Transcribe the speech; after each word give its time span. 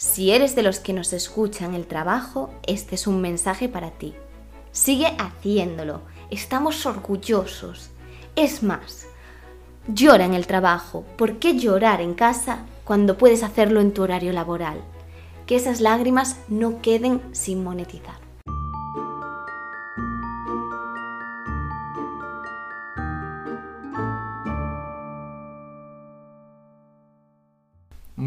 Si 0.00 0.30
eres 0.30 0.54
de 0.54 0.62
los 0.62 0.80
que 0.80 0.94
nos 0.94 1.12
escuchan 1.12 1.74
el 1.74 1.86
trabajo, 1.86 2.48
este 2.66 2.94
es 2.94 3.06
un 3.06 3.20
mensaje 3.20 3.68
para 3.68 3.90
ti. 3.90 4.14
Sigue 4.72 5.14
haciéndolo. 5.18 6.00
Estamos 6.30 6.86
orgullosos. 6.86 7.90
Es 8.34 8.62
más, 8.62 9.04
llora 9.88 10.24
en 10.24 10.32
el 10.32 10.46
trabajo. 10.46 11.04
¿Por 11.18 11.38
qué 11.38 11.58
llorar 11.58 12.00
en 12.00 12.14
casa 12.14 12.60
cuando 12.84 13.18
puedes 13.18 13.42
hacerlo 13.42 13.82
en 13.82 13.92
tu 13.92 14.02
horario 14.02 14.32
laboral? 14.32 14.80
Que 15.46 15.56
esas 15.56 15.82
lágrimas 15.82 16.38
no 16.48 16.80
queden 16.80 17.20
sin 17.32 17.62
monetizar. 17.62 18.19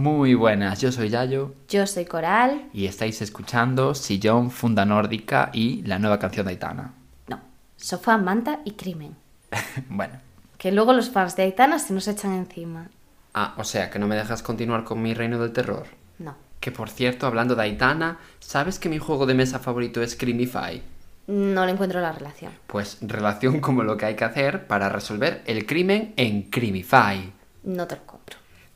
Muy 0.04 0.34
buenas, 0.34 0.82
yo 0.82 0.92
soy 0.92 1.08
Yayo 1.08 1.54
Yo 1.70 1.88
soy 1.88 2.04
Coral. 2.04 2.68
y 2.74 2.88
estáis 2.88 3.22
escuchando 3.22 3.96
Sillón, 3.96 4.52
Funda 4.52 4.84
Nórdica 4.84 5.50
y 5.54 5.82
la 5.84 5.98
nueva 5.98 6.20
canción 6.20 6.46
de 6.46 6.52
Aitana. 6.52 6.94
No, 7.30 7.40
sofá, 7.78 8.18
manta 8.18 8.60
y 8.66 8.72
crimen. 8.72 9.16
bueno, 9.90 10.16
Que 10.58 10.74
luego 10.74 10.92
los 10.92 11.10
fans 11.10 11.38
de 11.38 11.44
Aitana 11.44 11.80
se 11.80 11.94
nos 11.94 12.06
echan 12.10 12.34
encima. 12.34 12.90
Ah, 13.34 13.54
o 13.56 13.64
sea, 13.64 13.90
que 13.90 13.98
no 13.98 14.06
me 14.06 14.18
dejas 14.18 14.44
continuar 14.44 14.84
con 14.84 15.02
mi 15.02 15.14
reino 15.14 15.40
del 15.40 15.54
terror. 15.54 15.86
No. 16.20 16.36
Que 16.60 16.74
por 16.74 16.90
cierto, 16.90 17.26
hablando 17.26 17.56
de 17.56 17.62
Aitana, 17.64 18.20
¿sabes 18.42 18.80
que 18.80 18.90
mi 18.90 18.98
juego 18.98 19.26
de 19.26 19.36
mesa 19.36 19.60
favorito 19.60 20.02
es 20.02 20.18
Crimify? 20.18 20.84
No 21.28 21.66
le 21.66 21.72
encuentro 21.72 22.02
la 22.02 22.12
relación. 22.12 22.52
Pues 22.68 22.98
relación 23.00 23.62
como 23.62 23.84
lo 23.84 23.96
que 23.96 24.08
hay 24.08 24.16
que 24.18 24.26
hacer 24.26 24.68
para 24.68 24.90
resolver 24.90 25.44
el 25.46 25.66
crimen 25.66 26.14
en 26.18 26.50
Crimify. 26.50 27.32
No 27.64 27.88
te 27.88 27.96
lo. 27.96 28.13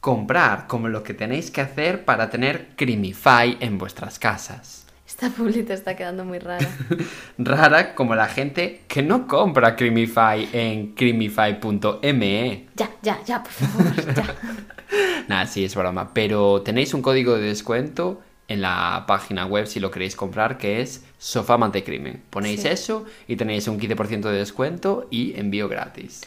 Comprar 0.08 0.68
como 0.68 0.88
lo 0.88 1.04
que 1.04 1.14
tenéis 1.14 1.52
que 1.52 1.60
hacer 1.60 2.06
para 2.06 2.30
tener 2.30 2.70
Crimify 2.78 3.58
en 3.60 3.78
vuestras 3.78 4.20
casas. 4.20 4.86
Esta 5.06 5.30
publicidad 5.30 5.72
está 5.72 5.98
quedando 5.98 6.24
muy 6.24 6.40
rara. 6.40 6.66
Rara 7.38 7.94
como 7.94 8.16
la 8.16 8.28
gente 8.28 8.84
que 8.88 9.04
no 9.04 9.28
compra 9.28 9.76
Crimify 9.76 10.48
en 10.54 10.96
crimify.me. 10.96 12.68
ya, 12.78 12.90
ya, 13.02 13.20
ya, 13.26 13.44
por 13.44 13.52
favor, 13.52 14.16
ya. 14.16 14.36
Nada, 15.28 15.46
sí, 15.46 15.66
es 15.66 15.76
broma. 15.76 16.14
Pero 16.14 16.62
tenéis 16.62 16.94
un 16.94 17.02
código 17.02 17.36
de 17.36 17.42
descuento 17.42 18.22
en 18.48 18.62
la 18.62 19.04
página 19.10 19.46
web 19.46 19.68
si 19.68 19.82
lo 19.82 19.92
queréis 19.92 20.16
comprar, 20.16 20.58
que 20.58 20.80
es 20.80 21.04
Sofá 21.18 21.58
Crimen. 21.84 22.24
Ponéis 22.30 22.62
Sí. 22.62 22.70
eso 22.70 23.04
y 23.28 23.36
tenéis 23.36 23.68
un 23.68 23.78
15% 23.78 24.22
de 24.22 24.38
descuento 24.38 25.10
y 25.12 25.38
envío 25.38 25.68
gratis. 25.68 26.22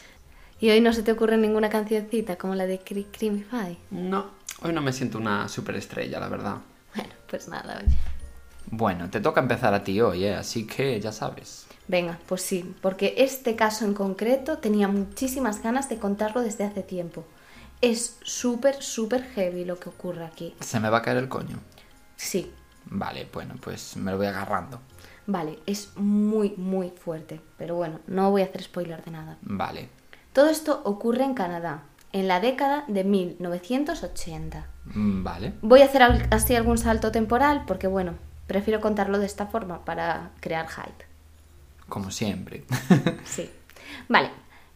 ¿Y 0.61 0.69
hoy 0.69 0.79
no 0.79 0.93
se 0.93 1.03
te 1.03 1.11
ocurre 1.11 1.37
ninguna 1.37 1.69
cancioncita 1.69 2.37
como 2.37 2.55
la 2.55 2.65
de 2.67 2.79
Cri 2.79 3.05
Crimify? 3.05 3.77
No, 3.89 4.27
hoy 4.61 4.71
no 4.73 4.81
me 4.81 4.93
siento 4.93 5.17
una 5.17 5.49
superestrella, 5.49 6.19
la 6.19 6.29
verdad. 6.29 6.57
Bueno, 6.95 7.09
pues 7.29 7.47
nada, 7.47 7.81
oye. 7.83 7.95
bueno, 8.67 9.09
te 9.09 9.19
toca 9.21 9.41
empezar 9.41 9.73
a 9.73 9.83
ti 9.83 9.99
hoy, 10.01 10.25
¿eh? 10.25 10.35
así 10.35 10.67
que 10.67 10.99
ya 11.01 11.11
sabes. 11.11 11.65
Venga, 11.87 12.19
pues 12.27 12.41
sí, 12.43 12.73
porque 12.81 13.15
este 13.17 13.55
caso 13.55 13.85
en 13.85 13.93
concreto 13.93 14.59
tenía 14.59 14.87
muchísimas 14.87 15.61
ganas 15.63 15.89
de 15.89 15.97
contarlo 15.97 16.41
desde 16.41 16.63
hace 16.63 16.83
tiempo. 16.83 17.25
Es 17.81 18.17
súper, 18.21 18.81
súper 18.83 19.23
heavy 19.33 19.65
lo 19.65 19.79
que 19.79 19.89
ocurre 19.89 20.23
aquí. 20.23 20.53
Se 20.59 20.79
me 20.79 20.89
va 20.89 20.99
a 20.99 21.01
caer 21.01 21.17
el 21.17 21.27
coño. 21.27 21.57
Sí, 22.15 22.51
Vale, 22.85 23.27
bueno, 23.31 23.55
pues 23.61 23.95
me 23.95 24.11
lo 24.11 24.17
voy 24.17 24.25
agarrando. 24.27 24.79
vale, 25.27 25.59
es 25.67 25.95
muy, 25.97 26.53
muy 26.57 26.89
fuerte. 26.89 27.39
Pero 27.57 27.75
bueno, 27.75 27.99
no 28.07 28.31
voy 28.31 28.41
a 28.41 28.45
hacer 28.45 28.63
spoiler 28.63 29.03
de 29.05 29.11
nada. 29.11 29.37
Vale, 29.41 29.87
Todo 30.33 30.49
esto 30.49 30.81
ocurre 30.85 31.23
en 31.23 31.33
Canadá, 31.33 31.83
en 32.13 32.27
la 32.27 32.39
década 32.39 32.85
de 32.87 33.03
1980. 33.03 34.65
Mm, 34.85 35.23
vale. 35.23 35.53
Voy 35.61 35.81
a 35.81 35.85
hacer 35.85 36.03
así 36.31 36.55
algún 36.55 36.77
salto 36.77 37.11
temporal 37.11 37.63
porque, 37.67 37.87
bueno, 37.87 38.13
prefiero 38.47 38.81
contarlo 38.81 39.19
de 39.19 39.25
esta 39.25 39.47
forma 39.47 39.83
para 39.83 40.31
crear 40.39 40.67
hype. 40.67 41.05
Como 41.89 42.11
siempre. 42.11 42.63
Sí. 43.25 43.49
Vale. 44.07 44.29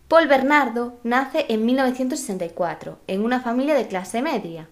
Paul 0.07 0.27
Bernardo 0.27 0.99
nace 1.03 1.45
en 1.49 1.65
1964 1.65 2.99
en 3.07 3.23
una 3.23 3.39
familia 3.39 3.75
de 3.75 3.87
clase 3.87 4.21
media. 4.21 4.67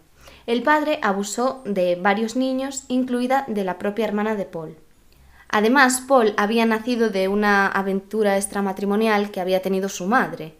El 0.46 0.62
padre 0.62 1.00
abusó 1.02 1.62
de 1.66 1.96
varios 1.96 2.36
niños, 2.36 2.84
incluida 2.88 3.46
de 3.48 3.64
la 3.64 3.78
propia 3.78 4.06
hermana 4.06 4.36
de 4.36 4.46
Paul. 4.46 4.78
Además, 5.50 6.04
Paul 6.08 6.34
había 6.38 6.66
nacido 6.66 7.10
de 7.10 7.28
una 7.30 7.68
aventura 7.68 8.38
extramatrimonial 8.38 9.32
que 9.32 9.40
había 9.40 9.62
tenido 9.62 9.88
su 9.88 10.06
madre. 10.06 10.58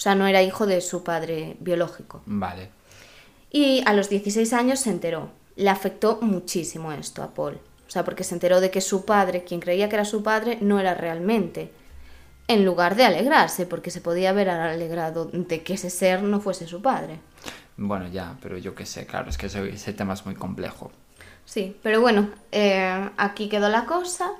O 0.00 0.02
sea, 0.02 0.14
no 0.14 0.26
era 0.26 0.42
hijo 0.42 0.66
de 0.66 0.80
su 0.80 1.04
padre 1.04 1.58
biológico. 1.60 2.22
vale. 2.24 2.70
Y 3.50 3.82
a 3.84 3.92
los 3.92 4.08
16 4.08 4.50
años 4.54 4.80
se 4.80 4.88
enteró. 4.88 5.28
Le 5.56 5.68
afectó 5.68 6.20
muchísimo 6.22 6.90
esto 6.92 7.22
a 7.22 7.34
Paul. 7.34 7.58
O 7.86 7.90
sea, 7.90 8.02
porque 8.02 8.24
se 8.24 8.32
enteró 8.32 8.62
de 8.62 8.70
que 8.70 8.80
su 8.80 9.04
padre, 9.04 9.44
quien 9.44 9.60
creía 9.60 9.90
que 9.90 9.96
era 9.96 10.06
su 10.06 10.22
padre, 10.22 10.56
no 10.62 10.80
era 10.80 10.94
realmente. 10.94 11.70
En 12.48 12.64
lugar 12.64 12.96
de 12.96 13.04
alegrarse, 13.04 13.66
porque 13.66 13.90
se 13.90 14.00
podía 14.00 14.30
haber 14.30 14.48
alegrado 14.48 15.26
de 15.26 15.62
que 15.62 15.74
ese 15.74 15.90
ser 15.90 16.22
no 16.22 16.40
fuese 16.40 16.66
su 16.66 16.80
padre. 16.80 17.18
Bueno, 17.76 18.08
ya, 18.08 18.38
pero 18.40 18.56
yo 18.56 18.74
qué 18.74 18.86
sé, 18.86 19.04
claro, 19.04 19.28
es 19.28 19.36
que 19.36 19.46
ese, 19.48 19.68
ese 19.68 19.92
tema 19.92 20.14
es 20.14 20.24
muy 20.24 20.34
complejo. 20.34 20.90
Sí, 21.44 21.76
pero 21.82 22.00
bueno, 22.00 22.30
eh, 22.52 23.10
aquí 23.18 23.50
quedó 23.50 23.68
la 23.68 23.84
cosa 23.84 24.32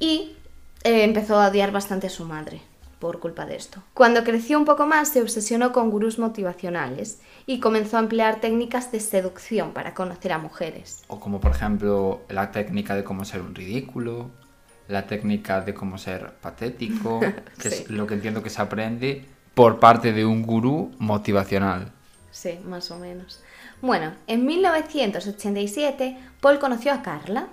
y 0.00 0.34
eh, 0.82 1.04
empezó 1.04 1.38
a 1.38 1.48
odiar 1.48 1.72
bastante 1.72 2.06
a 2.06 2.10
su 2.10 2.24
madre 2.24 2.62
por 2.98 3.20
culpa 3.20 3.46
de 3.46 3.56
esto. 3.56 3.82
Cuando 3.94 4.24
creció 4.24 4.58
un 4.58 4.64
poco 4.64 4.86
más 4.86 5.08
se 5.08 5.22
obsesionó 5.22 5.72
con 5.72 5.90
gurús 5.90 6.18
motivacionales 6.18 7.20
y 7.46 7.60
comenzó 7.60 7.96
a 7.96 8.00
emplear 8.00 8.40
técnicas 8.40 8.90
de 8.92 9.00
seducción 9.00 9.72
para 9.72 9.94
conocer 9.94 10.32
a 10.32 10.38
mujeres. 10.38 11.02
O 11.08 11.20
como 11.20 11.40
por 11.40 11.52
ejemplo 11.52 12.22
la 12.28 12.50
técnica 12.52 12.94
de 12.94 13.04
cómo 13.04 13.24
ser 13.24 13.40
un 13.42 13.54
ridículo, 13.54 14.30
la 14.88 15.06
técnica 15.06 15.60
de 15.60 15.74
cómo 15.74 15.98
ser 15.98 16.32
patético, 16.40 17.20
que 17.60 17.70
Sí. 17.70 17.82
es 17.84 17.90
lo 17.90 18.06
que 18.06 18.14
entiendo 18.14 18.42
que 18.42 18.50
se 18.50 18.60
aprende 18.62 19.26
por 19.54 19.78
parte 19.80 20.12
de 20.12 20.24
un 20.24 20.42
gurú 20.42 20.90
motivacional. 20.98 21.92
Sí, 22.30 22.58
más 22.64 22.90
o 22.90 22.98
menos. 22.98 23.40
Bueno, 23.80 24.12
en 24.26 24.44
1987 24.44 26.18
Paul 26.40 26.58
conoció 26.58 26.92
a 26.92 27.02
Carla. 27.02 27.48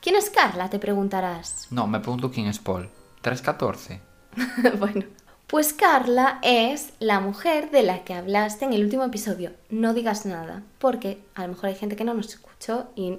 ¿Quién 0.00 0.16
es 0.16 0.30
Carla? 0.30 0.70
Te 0.70 0.78
preguntarás. 0.78 1.66
No, 1.70 1.86
me 1.86 2.00
pregunto 2.00 2.30
quién 2.30 2.46
es 2.46 2.58
Paul. 2.58 2.88
314. 3.22 4.00
bueno, 4.78 5.04
pues 5.46 5.72
Carla 5.72 6.38
es 6.42 6.90
la 7.00 7.20
mujer 7.20 7.70
de 7.70 7.82
la 7.82 8.04
que 8.04 8.14
hablaste 8.14 8.64
en 8.64 8.72
el 8.72 8.84
último 8.84 9.04
episodio. 9.04 9.52
No 9.68 9.94
digas 9.94 10.26
nada, 10.26 10.62
porque 10.78 11.22
a 11.34 11.42
lo 11.42 11.48
mejor 11.48 11.66
hay 11.66 11.74
gente 11.74 11.96
que 11.96 12.04
no 12.04 12.14
nos 12.14 12.28
escuchó 12.28 12.90
y 12.94 13.18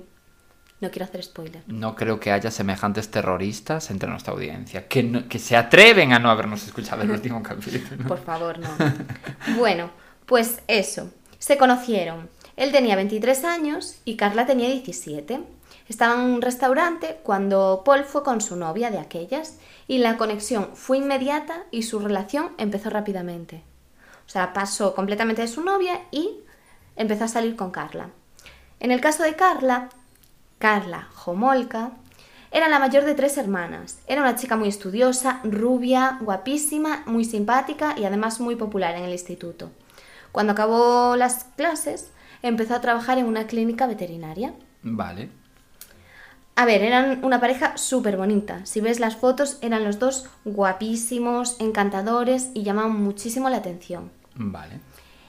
no 0.80 0.90
quiero 0.90 1.06
hacer 1.06 1.22
spoiler. 1.24 1.62
No 1.68 1.96
creo 1.96 2.20
que 2.20 2.32
haya 2.32 2.50
semejantes 2.50 3.12
terroristas 3.12 3.92
entre 3.92 4.10
nuestra 4.10 4.34
audiencia, 4.34 4.88
que, 4.88 5.04
no- 5.04 5.28
que 5.28 5.38
se 5.40 5.56
atreven 5.56 6.14
a 6.14 6.20
no 6.20 6.32
habernos 6.32 6.64
escuchado 6.66 7.04
el 7.04 7.12
último 7.18 7.44
capítulo. 7.44 8.08
Por 8.08 8.24
favor, 8.24 8.58
no. 8.60 8.70
Bueno, 9.58 9.92
pues 10.26 10.62
eso. 10.68 11.12
Se 11.38 11.58
conocieron. 11.58 12.30
Él 12.56 12.72
tenía 12.72 12.96
23 12.96 13.44
años 13.46 13.96
y 14.06 14.16
Carla 14.16 14.46
tenía 14.46 14.70
17. 14.70 15.42
Estaban 15.92 16.22
en 16.22 16.36
un 16.36 16.42
restaurante 16.42 17.20
cuando 17.22 17.82
Paul 17.84 18.06
fue 18.06 18.24
con 18.24 18.40
su 18.40 18.56
novia 18.56 18.92
de 18.92 18.98
aquellas 18.98 19.58
y 19.90 19.98
la 19.98 20.16
conexión 20.16 20.70
fue 20.74 21.00
inmediata 21.00 21.66
y 21.70 21.84
su 21.84 22.00
relación 22.00 22.52
empezó 22.58 22.90
rápidamente. 22.90 23.62
O 24.26 24.30
sea, 24.30 24.54
pasó 24.54 24.96
completamente 24.96 25.42
de 25.42 25.50
su 25.50 25.62
novia 25.62 26.00
y 26.10 26.40
empezó 26.96 27.26
a 27.26 27.28
salir 27.28 27.58
con 27.58 27.72
Carla. 27.72 28.10
En 28.80 28.92
el 28.92 29.02
caso 29.02 29.24
de 29.24 29.36
Carla, 29.36 29.90
Carla 30.60 31.10
Homolka 31.26 31.92
era 32.52 32.70
la 32.70 32.80
mayor 32.80 33.04
de 33.04 33.14
tres 33.14 33.38
hermanas. 33.38 34.00
Era 34.08 34.22
una 34.22 34.38
chica 34.38 34.56
muy 34.56 34.70
estudiosa, 34.70 35.42
rubia, 35.44 36.20
guapísima, 36.22 37.04
muy 37.06 37.26
simpática 37.26 37.96
y 38.00 38.06
además 38.06 38.40
muy 38.40 38.56
popular 38.56 38.96
en 38.96 39.04
el 39.04 39.12
instituto. 39.12 39.72
Cuando 40.32 40.54
acabó 40.54 41.18
las 41.18 41.44
clases, 41.58 42.14
empezó 42.44 42.76
a 42.76 42.82
trabajar 42.82 43.18
en 43.18 43.26
una 43.26 43.46
clínica 43.46 43.88
veterinaria. 43.88 44.54
Vale. 44.84 45.41
A 46.62 46.66
ver, 46.66 46.84
eran 46.84 47.26
una 47.26 47.40
pareja 47.40 47.76
súper 47.76 48.18
bonita. 48.18 48.64
Si 48.68 48.82
ves 48.82 49.00
las 49.00 49.16
fotos, 49.16 49.58
eran 49.62 49.84
los 49.84 49.98
dos 49.98 50.30
guapísimos, 50.46 51.60
encantadores 51.60 52.52
y 52.54 52.62
llamaban 52.62 53.02
muchísimo 53.02 53.50
la 53.50 53.58
atención. 53.58 54.12
Vale. 54.36 54.80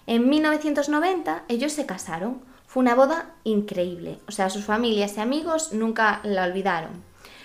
En 0.07 0.29
1990 0.29 1.45
ellos 1.49 1.73
se 1.73 1.87
casaron. 1.87 2.43
Fue 2.67 2.83
una 2.83 2.95
boda 2.95 3.31
increíble. 3.45 4.19
O 4.29 4.33
sea, 4.33 4.51
sus 4.51 4.67
familias 4.67 5.17
y 5.17 5.21
amigos 5.21 5.73
nunca 5.73 6.21
la 6.23 6.45
olvidaron. 6.45 7.03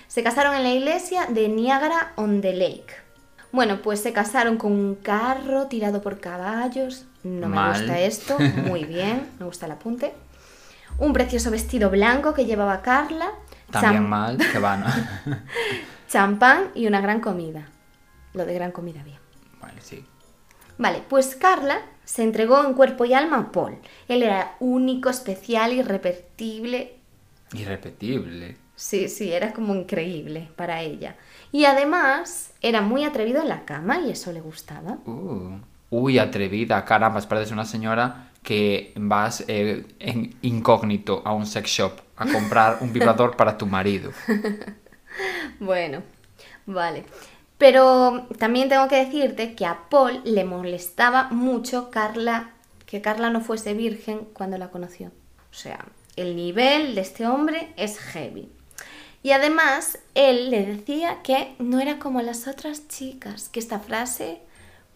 Se 0.09 0.21
casaron 0.21 0.53
en 0.55 0.63
la 0.63 0.73
iglesia 0.73 1.25
de 1.27 1.47
Niagara 1.47 2.11
on 2.17 2.41
the 2.41 2.51
Lake. 2.51 2.93
Bueno, 3.53 3.81
pues 3.81 4.01
se 4.01 4.11
casaron 4.11 4.57
con 4.57 4.73
un 4.73 4.95
carro 4.95 5.67
tirado 5.67 6.01
por 6.01 6.19
caballos. 6.19 7.05
No 7.23 7.47
me 7.47 7.69
gusta 7.69 8.01
esto. 8.01 8.37
Muy 8.37 8.83
bien, 8.83 9.29
me 9.39 9.45
gusta 9.45 9.65
el 9.65 9.71
apunte. 9.71 10.13
Un 10.99 11.13
precioso 11.13 11.51
vestido 11.51 11.89
blanco 11.89 12.33
que 12.33 12.45
llevaba 12.45 12.81
Carla. 12.81 13.31
También 13.71 14.03
cham- 14.03 14.07
mal 14.07 14.37
que 14.37 14.59
van. 14.59 14.83
Champán 16.09 16.69
y 16.75 16.87
una 16.87 17.01
gran 17.01 17.19
comida. 17.19 17.67
Lo 18.33 18.45
de 18.45 18.53
gran 18.53 18.71
comida 18.71 19.03
bien. 19.03 19.17
vale, 19.61 19.81
sí. 19.81 20.05
Vale, 20.77 21.01
pues 21.09 21.35
Carla 21.35 21.81
se 22.05 22.23
entregó 22.23 22.63
en 22.63 22.73
cuerpo 22.75 23.03
y 23.05 23.13
alma 23.13 23.37
a 23.39 23.51
Paul. 23.51 23.77
Él 24.07 24.21
era 24.23 24.55
único, 24.59 25.09
especial, 25.09 25.73
irrepetible. 25.73 26.95
Irrepetible. 27.53 28.57
Sí, 28.75 29.09
sí, 29.09 29.31
era 29.33 29.53
como 29.53 29.73
increíble 29.73 30.49
para 30.55 30.81
ella. 30.81 31.15
Y 31.51 31.65
además 31.65 32.51
era 32.61 32.81
muy 32.81 33.03
atrevido 33.05 33.41
en 33.41 33.49
la 33.49 33.65
cama 33.65 33.99
y 33.99 34.11
eso 34.11 34.31
le 34.31 34.39
gustaba. 34.41 34.97
Uh. 35.05 35.57
Uy, 35.89 36.19
atrevida, 36.19 36.83
caramba, 36.85 37.21
pareces 37.21 37.51
una 37.53 37.65
señora 37.65 38.29
que 38.47 38.93
vas 38.95 39.43
eh, 39.49 39.83
incógnito 40.41 41.21
a 41.25 41.33
un 41.33 41.45
sex 41.45 41.69
shop 41.69 41.91
a 42.15 42.25
comprar 42.31 42.77
un 42.79 42.93
vibrador 42.93 43.35
para 43.35 43.57
tu 43.57 43.65
marido. 43.65 44.11
Bueno, 45.59 46.03
vale. 46.67 47.03
Pero 47.57 48.27
también 48.37 48.69
tengo 48.69 48.87
que 48.87 49.03
decirte 49.03 49.55
que 49.55 49.65
a 49.65 49.89
Paul 49.89 50.21
le 50.23 50.43
molestaba 50.43 51.29
mucho 51.31 51.89
Carla, 51.89 52.51
que 52.85 53.01
Carla 53.01 53.31
no 53.31 53.41
fuese 53.41 53.73
virgen 53.73 54.27
cuando 54.33 54.59
la 54.59 54.69
conoció. 54.69 55.07
O 55.49 55.55
sea, 55.55 55.85
el 56.15 56.35
nivel 56.35 56.93
de 56.93 57.01
este 57.01 57.25
hombre 57.25 57.73
es 57.77 57.97
heavy. 57.97 58.47
Y 59.23 59.31
además, 59.31 59.97
él 60.13 60.51
le 60.51 60.67
decía 60.67 61.23
que 61.23 61.55
no 61.57 61.79
era 61.79 61.97
como 61.97 62.21
las 62.21 62.47
otras 62.47 62.87
chicas, 62.87 63.49
que 63.49 63.59
esta 63.59 63.79
frase, 63.79 64.39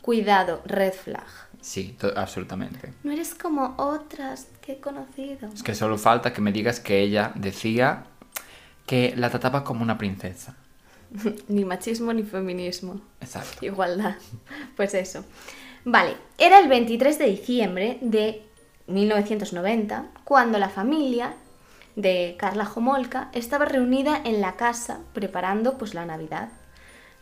cuidado, 0.04 0.62
red 0.66 0.94
flag. 0.94 1.26
Sí, 1.62 1.96
absolutamente. 2.16 2.94
No 3.04 3.12
eres 3.12 3.36
como 3.36 3.76
otras 3.78 4.48
que 4.62 4.74
he 4.74 4.80
conocido. 4.80 5.48
Es 5.54 5.64
que 5.64 5.76
solo 5.76 5.98
falta 5.98 6.34
que 6.34 6.42
me 6.42 6.52
digas 6.52 6.80
que 6.80 7.00
ella 7.00 7.32
decía 7.36 8.06
que 8.88 9.14
la 9.16 9.30
trataba 9.30 9.64
como 9.64 9.84
una 9.84 9.98
princesa. 9.98 10.58
Ni 11.48 11.64
machismo 11.64 12.14
ni 12.14 12.24
feminismo. 12.24 13.02
Exacto. 13.22 13.66
Igualdad. 13.66 14.16
Pues 14.76 14.94
eso. 14.94 15.24
Vale, 15.86 16.16
era 16.38 16.60
el 16.60 16.68
23 16.68 17.20
de 17.20 17.26
diciembre 17.26 17.98
de 18.02 18.44
1990 18.88 20.06
cuando 20.24 20.58
la 20.58 20.70
familia 20.70 21.36
de 21.96 22.36
Carla 22.40 22.66
Jomolka 22.66 23.30
estaba 23.34 23.66
reunida 23.66 24.22
en 24.24 24.42
la 24.42 24.56
casa 24.56 25.02
preparando 25.14 25.78
pues 25.78 25.94
la 25.94 26.06
Navidad, 26.06 26.50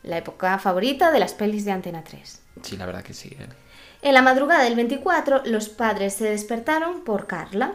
la 0.04 0.18
época 0.18 0.58
favorita 0.60 1.12
de 1.12 1.20
las 1.20 1.34
pelis 1.34 1.66
de 1.66 1.72
Antena 1.72 2.04
3. 2.04 2.42
Sí, 2.62 2.78
la 2.78 2.86
verdad 2.86 3.04
que 3.04 3.14
sí. 3.14 3.30
¿eh? 3.40 3.48
En 4.02 4.14
la 4.14 4.22
madrugada 4.22 4.64
del 4.64 4.76
24 4.76 5.44
los 5.46 5.68
padres 5.68 6.14
se 6.14 6.26
despertaron 6.26 7.02
por 7.02 7.28
Carla, 7.28 7.74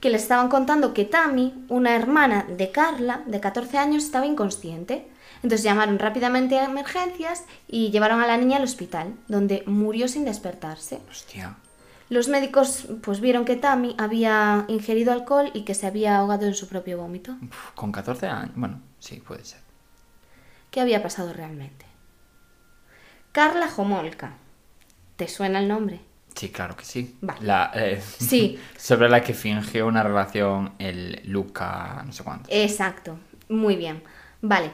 que 0.00 0.10
le 0.10 0.16
estaban 0.16 0.48
contando 0.48 0.94
que 0.94 1.04
Tammy, 1.04 1.64
una 1.68 1.94
hermana 1.94 2.46
de 2.48 2.70
Carla 2.70 3.22
de 3.26 3.40
14 3.40 3.78
años, 3.78 4.04
estaba 4.04 4.26
inconsciente. 4.26 5.06
Entonces 5.42 5.62
llamaron 5.62 5.98
rápidamente 5.98 6.58
a 6.58 6.64
emergencias 6.64 7.44
y 7.68 7.90
llevaron 7.90 8.22
a 8.22 8.26
la 8.26 8.38
niña 8.38 8.56
al 8.56 8.64
hospital, 8.64 9.14
donde 9.28 9.62
murió 9.66 10.08
sin 10.08 10.24
despertarse. 10.24 11.00
Hostia. 11.10 11.56
Los 12.08 12.28
médicos 12.28 12.86
pues 13.02 13.20
vieron 13.20 13.44
que 13.44 13.56
Tammy 13.56 13.94
había 13.98 14.64
ingerido 14.68 15.12
alcohol 15.12 15.50
y 15.52 15.62
que 15.62 15.74
se 15.74 15.86
había 15.86 16.18
ahogado 16.18 16.46
en 16.46 16.54
su 16.54 16.68
propio 16.68 16.98
vómito. 16.98 17.36
Uf, 17.42 17.70
con 17.74 17.92
14 17.92 18.26
años. 18.26 18.52
Bueno, 18.54 18.80
sí, 18.98 19.20
puede 19.20 19.44
ser. 19.44 19.60
¿Qué 20.70 20.80
había 20.80 21.02
pasado 21.02 21.32
realmente? 21.32 21.86
Carla 23.32 23.68
Jomolka. 23.68 24.34
¿Te 25.16 25.28
suena 25.28 25.60
el 25.60 25.68
nombre? 25.68 26.00
Sí, 26.34 26.48
claro 26.48 26.76
que 26.76 26.84
sí. 26.84 27.16
Vale. 27.20 27.40
La, 27.42 27.70
eh, 27.74 28.02
Sí. 28.18 28.58
sobre 28.76 29.08
la 29.08 29.22
que 29.22 29.34
fingió 29.34 29.86
una 29.86 30.02
relación 30.02 30.72
el 30.78 31.20
Luca, 31.24 32.02
no 32.04 32.12
sé 32.12 32.24
cuánto. 32.24 32.48
Exacto, 32.50 33.18
muy 33.48 33.76
bien. 33.76 34.02
Vale. 34.42 34.72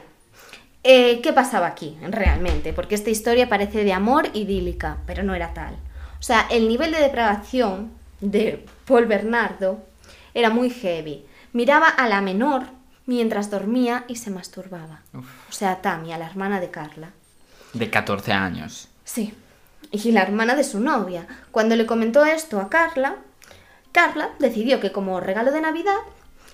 Eh, 0.83 1.21
¿Qué 1.21 1.31
pasaba 1.31 1.67
aquí 1.67 1.95
realmente? 2.01 2.73
Porque 2.73 2.95
esta 2.95 3.11
historia 3.11 3.47
parece 3.47 3.83
de 3.83 3.93
amor 3.93 4.29
idílica, 4.33 4.97
pero 5.05 5.21
no 5.21 5.35
era 5.35 5.53
tal. 5.53 5.75
O 6.19 6.23
sea, 6.23 6.47
el 6.49 6.67
nivel 6.67 6.91
de 6.91 6.99
depravación 6.99 7.91
de 8.19 8.65
Paul 8.87 9.05
Bernardo 9.05 9.83
era 10.33 10.49
muy 10.49 10.71
heavy. 10.71 11.23
Miraba 11.53 11.87
a 11.89 12.07
la 12.07 12.21
menor 12.21 12.63
mientras 13.05 13.51
dormía 13.51 14.05
y 14.07 14.15
se 14.15 14.31
masturbaba. 14.31 15.01
O 15.13 15.51
sea, 15.51 15.81
Tammy, 15.81 16.13
a 16.13 16.17
la 16.17 16.25
hermana 16.27 16.59
de 16.59 16.71
Carla. 16.71 17.09
De 17.73 17.89
14 17.89 18.31
años. 18.31 18.87
Sí, 19.03 19.33
y 19.91 20.11
la 20.11 20.21
hermana 20.23 20.55
de 20.55 20.63
su 20.63 20.79
novia. 20.79 21.27
Cuando 21.51 21.75
le 21.75 21.85
comentó 21.85 22.25
esto 22.25 22.59
a 22.59 22.69
Carla, 22.69 23.17
Carla 23.91 24.29
decidió 24.39 24.79
que 24.79 24.91
como 24.91 25.19
regalo 25.19 25.51
de 25.51 25.61
Navidad 25.61 25.97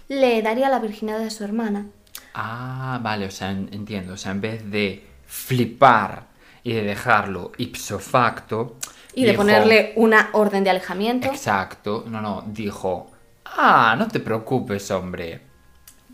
le 0.08 0.42
daría 0.42 0.70
la 0.70 0.80
virginidad 0.80 1.20
de 1.20 1.30
su 1.30 1.44
hermana. 1.44 1.86
Ah, 2.34 3.00
vale, 3.02 3.26
o 3.26 3.32
sea, 3.32 3.52
en- 3.52 3.70
entiendo. 3.72 4.14
O 4.14 4.18
sea, 4.18 4.32
en 4.32 4.42
vez 4.42 4.70
de 4.72 5.06
flipar 5.26 6.24
y 6.64 6.74
de 6.74 6.84
dejarlo 6.84 7.52
ipso 7.58 8.00
facto. 8.00 8.78
Y 9.14 9.26
de 9.26 9.34
ponerle 9.34 9.94
una 9.96 10.30
orden 10.34 10.64
de 10.64 10.70
alejamiento. 10.70 11.28
Exacto, 11.28 12.04
no, 12.08 12.22
no, 12.22 12.44
dijo. 12.48 13.12
Ah, 13.46 13.96
no 13.98 14.08
te 14.08 14.20
preocupes, 14.20 14.92
hombre. 14.92 15.42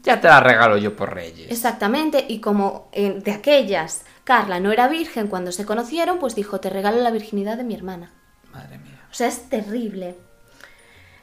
Ya 0.03 0.19
te 0.19 0.27
la 0.27 0.39
regalo 0.39 0.77
yo 0.77 0.95
por 0.95 1.13
Reyes. 1.13 1.51
Exactamente, 1.51 2.25
y 2.27 2.39
como 2.39 2.89
de 2.93 3.31
aquellas 3.31 4.03
Carla 4.23 4.59
no 4.59 4.71
era 4.71 4.87
virgen 4.87 5.27
cuando 5.27 5.51
se 5.51 5.65
conocieron, 5.65 6.19
pues 6.19 6.35
dijo, 6.35 6.59
te 6.59 6.69
regalo 6.69 7.01
la 7.01 7.11
virginidad 7.11 7.57
de 7.57 7.63
mi 7.63 7.73
hermana. 7.73 8.11
Madre 8.51 8.77
mía. 8.77 8.99
O 9.11 9.13
sea, 9.13 9.27
es 9.27 9.49
terrible. 9.49 10.15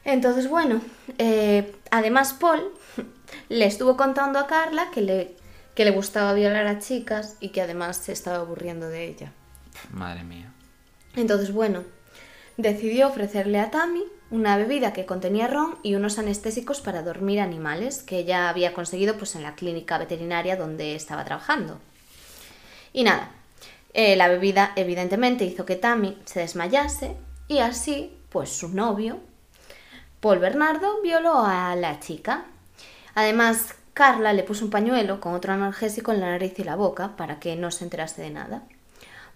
Entonces, 0.05 0.49
bueno, 0.49 0.81
eh, 1.19 1.75
además 1.91 2.35
Paul 2.35 2.63
le 3.49 3.67
estuvo 3.67 3.97
contando 3.97 4.39
a 4.39 4.47
Carla 4.47 4.91
que 4.93 5.01
le, 5.03 5.37
que 5.75 5.85
le 5.85 5.91
gustaba 5.91 6.35
violar 6.35 6.67
a 6.67 6.79
chicas 6.79 7.37
y 7.41 7.51
que 7.51 7.63
además 7.63 7.97
se 7.97 8.13
estaba 8.13 8.39
aburriendo 8.39 8.89
de 8.89 9.07
ella. 9.07 9.33
Madre 9.91 10.25
mía. 10.25 10.53
Entonces, 11.17 11.53
bueno, 11.53 11.85
decidió 12.57 13.09
ofrecerle 13.09 13.61
a 13.61 13.71
Tammy 13.71 14.05
una 14.31 14.57
bebida 14.57 14.93
que 14.93 15.07
contenía 15.07 15.49
ron 15.49 15.79
y 15.83 15.97
unos 15.97 16.19
anestésicos 16.19 16.81
para 16.81 17.03
dormir 17.03 17.41
animales 17.41 18.03
que 18.03 18.19
ella 18.19 18.49
había 18.49 18.75
conseguido 18.75 19.17
pues 19.17 19.35
en 19.35 19.43
la 19.43 19.55
clínica 19.55 19.99
veterinaria 19.99 20.57
donde 20.57 20.95
estaba 20.95 21.25
trabajando. 21.25 21.81
Y 22.93 23.05
nada, 23.05 23.31
eh, 23.93 24.17
la 24.17 24.29
bebida 24.29 24.73
evidentemente 24.77 25.45
hizo 25.45 25.67
que 25.67 25.77
Tammy 25.77 26.19
se 26.25 26.41
desmayase 26.41 27.17
y 27.49 27.59
así, 27.59 28.17
pues 28.31 28.51
su 28.51 28.69
novio, 28.69 29.19
Paul 30.21 30.39
Bernardo, 30.39 31.01
violó 31.03 31.45
a 31.45 31.75
la 31.77 31.99
chica. 31.99 32.45
Además, 33.15 33.75
Carla 33.95 34.33
le 34.33 34.45
puso 34.45 34.65
un 34.65 34.71
pañuelo 34.71 35.21
con 35.21 35.35
otro 35.35 35.53
analgésico 35.53 36.13
en 36.13 36.21
la 36.21 36.31
nariz 36.31 36.59
y 36.59 36.65
la 36.65 36.77
boca 36.77 37.17
para 37.17 37.41
que 37.41 37.57
no 37.57 37.71
se 37.71 37.85
enterase 37.85 38.23
de 38.23 38.31
nada. 38.31 38.63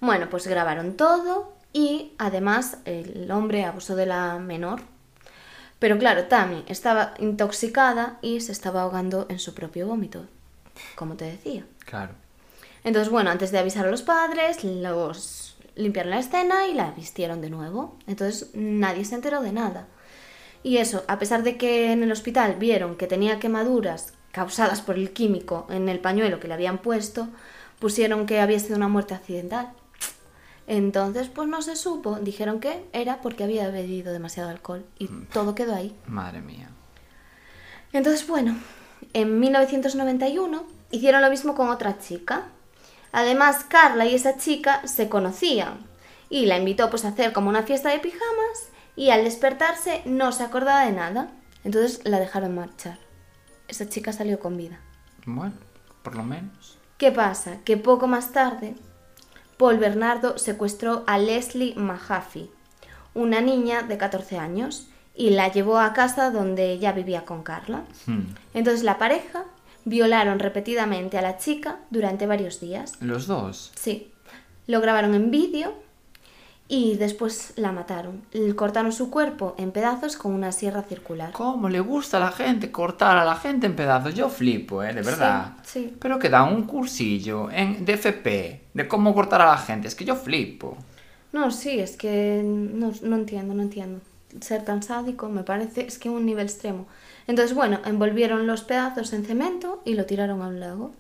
Bueno, 0.01 0.29
pues 0.31 0.47
grabaron 0.47 0.97
todo 0.97 1.53
y 1.73 2.13
además 2.19 2.79
el 2.85 3.31
hombre 3.31 3.65
abusó 3.65 3.97
de 3.97 4.07
la 4.07 4.39
menor. 4.39 4.83
Pero 5.79 5.99
claro, 5.99 6.25
Tammy 6.25 6.65
estaba 6.69 7.15
intoxicada 7.19 8.19
y 8.23 8.41
se 8.41 8.53
estaba 8.53 8.83
ahogando 8.83 9.27
en 9.29 9.39
su 9.39 9.55
propio 9.55 9.87
vómito, 9.87 10.27
como 10.95 11.15
te 11.17 11.25
decía. 11.25 11.65
Claro. 11.85 12.24
Entonces, 12.85 13.11
bueno, 13.11 13.31
antes 13.31 13.51
de 13.51 13.59
avisar 13.59 13.87
a 13.87 13.91
los 13.91 14.03
padres, 14.03 14.63
los 14.63 15.57
limpiaron 15.75 16.11
la 16.11 16.21
escena 16.21 16.69
y 16.69 16.75
la 16.75 16.93
vistieron 16.93 17.41
de 17.41 17.51
nuevo. 17.51 17.97
Entonces, 18.07 18.51
nadie 18.55 19.05
se 19.05 19.15
enteró 19.15 19.43
de 19.43 19.53
nada. 19.53 19.89
Y 20.63 20.79
eso, 20.79 21.05
a 21.09 21.19
pesar 21.19 21.43
de 21.43 21.57
que 21.57 21.93
en 21.93 22.03
el 22.03 22.13
hospital 22.13 22.57
vieron 22.57 22.97
que 22.97 23.07
tenía 23.07 23.39
quemaduras 23.39 24.15
causadas 24.33 24.81
por 24.81 24.97
el 24.97 25.13
químico 25.13 25.67
en 25.71 25.89
el 25.89 26.01
pañuelo 26.01 26.41
que 26.41 26.49
le 26.49 26.55
habían 26.55 26.79
puesto, 26.79 27.29
pusieron 27.79 28.27
que 28.27 28.41
había 28.41 28.59
sido 28.59 28.77
una 28.77 28.89
muerte 28.89 29.15
accidental. 29.15 29.73
Entonces, 30.67 31.29
pues 31.29 31.49
no 31.49 31.61
se 31.63 31.77
supo. 31.77 32.17
Dijeron 32.17 32.61
que 32.61 32.85
era 32.93 33.21
porque 33.21 33.45
había 33.45 33.69
bebido 33.71 34.13
demasiado 34.13 34.51
alcohol. 34.51 34.85
Y 34.99 35.09
todo 35.09 35.55
quedó 35.55 35.75
ahí. 35.75 35.95
Madre 36.07 36.41
mía. 36.41 36.71
Entonces, 37.93 38.27
bueno, 38.27 38.57
en 39.13 39.39
1991 39.39 40.65
hicieron 40.91 41.21
lo 41.21 41.31
mismo 41.31 41.55
con 41.55 41.69
otra 41.69 41.99
chica. 41.99 42.49
Además, 43.15 43.65
Carla 43.69 44.07
y 44.07 44.15
esa 44.17 44.37
chica 44.39 44.85
se 44.89 45.09
conocían 45.09 45.79
y 46.29 46.47
la 46.47 46.59
invitó 46.59 46.91
pues 46.91 47.05
a 47.05 47.11
hacer 47.11 47.33
como 47.33 47.49
una 47.49 47.63
fiesta 47.63 47.91
de 47.91 48.01
pijamas 48.01 48.69
y 48.97 49.11
al 49.11 49.23
despertarse 49.23 50.03
no 50.05 50.33
se 50.33 50.43
acordaba 50.43 50.85
de 50.85 50.91
nada. 50.91 51.31
Entonces 51.63 52.01
la 52.03 52.19
dejaron 52.19 52.57
marchar. 52.57 52.99
Esa 53.69 53.89
chica 53.89 54.13
salió 54.13 54.41
con 54.41 54.57
vida. 54.57 54.81
Bueno, 55.27 55.55
por 56.03 56.17
lo 56.17 56.25
menos. 56.25 56.77
¿Qué 56.99 57.13
pasa? 57.13 57.59
Que 57.65 57.77
poco 57.77 58.09
más 58.09 58.33
tarde, 58.33 58.75
Paul 59.59 59.79
Bernardo 59.79 60.37
secuestró 60.37 61.05
a 61.07 61.17
Leslie 61.17 61.77
Mahaffey, 61.77 62.51
una 63.15 63.41
niña 63.41 63.83
de 63.83 63.97
14 63.97 64.39
años, 64.39 64.89
y 65.15 65.31
la 65.31 65.53
llevó 65.53 65.79
a 65.79 65.93
casa 65.93 66.33
donde 66.33 66.73
ella 66.73 66.91
vivía 66.91 67.25
con 67.25 67.45
Carla. 67.45 67.85
Hmm. 68.07 68.35
Entonces 68.55 68.83
la 68.83 68.99
pareja 68.99 69.45
violaron 69.85 70.39
repetidamente 70.39 71.19
a 71.19 71.23
la 71.23 71.39
chica 71.39 71.81
durante 71.91 72.27
varios 72.27 72.61
días. 72.61 72.95
Los 73.01 73.27
dos. 73.27 73.73
Sí, 73.75 74.13
lo 74.67 74.81
grabaron 74.81 75.15
en 75.15 75.31
vídeo 75.31 75.75
y 76.67 76.97
después 76.97 77.53
la 77.57 77.73
mataron. 77.73 78.23
Cortaron 78.57 78.93
su 78.93 79.11
cuerpo 79.11 79.55
en 79.59 79.71
pedazos 79.71 80.17
con 80.17 80.33
una 80.33 80.51
sierra 80.53 80.83
circular. 80.83 81.33
¿Cómo 81.33 81.69
le 81.69 81.81
gusta 81.81 82.17
a 82.17 82.21
la 82.21 82.33
gente 82.33 82.71
cortar 82.73 83.19
a 83.19 83.25
la 83.25 83.37
gente 83.37 83.67
en 83.67 83.77
pedazos? 83.77 84.15
Yo 84.15 84.31
flipo, 84.31 84.83
¿eh? 84.83 84.95
De 84.95 85.03
verdad. 85.03 85.53
Sí, 85.63 85.85
sí. 85.85 85.97
Pero 86.01 86.19
que 86.19 86.31
dan 86.31 86.55
un 86.55 86.65
cursillo 86.65 87.51
en 87.51 87.85
DFP 87.85 88.27
de 88.73 88.89
cómo 88.89 89.15
cortar 89.15 89.43
a 89.43 89.47
la 89.47 89.59
gente. 89.59 89.89
Es 89.89 89.95
que 89.95 90.07
yo 90.07 90.17
flipo. 90.17 90.77
No, 91.33 91.51
sí, 91.51 91.81
es 91.81 91.97
que 91.97 92.43
no, 92.45 92.93
no 93.03 93.17
entiendo, 93.17 93.55
no 93.55 93.63
entiendo. 93.63 94.01
Ser 94.41 94.65
tan 94.65 94.83
sádico 94.83 95.29
me 95.29 95.43
parece, 95.43 95.87
es 95.87 95.99
que 95.99 96.09
un 96.09 96.25
nivel 96.25 96.47
extremo. 96.47 96.87
Entonces, 97.27 97.55
bueno, 97.55 97.81
envolvieron 97.85 98.47
los 98.47 98.63
pedazos 98.63 99.13
en 99.13 99.25
cemento 99.25 99.81
y 99.85 99.95
lo 99.95 100.05
tiraron 100.07 100.43
a 100.43 100.49
un 100.49 100.61
lago. 100.61 100.93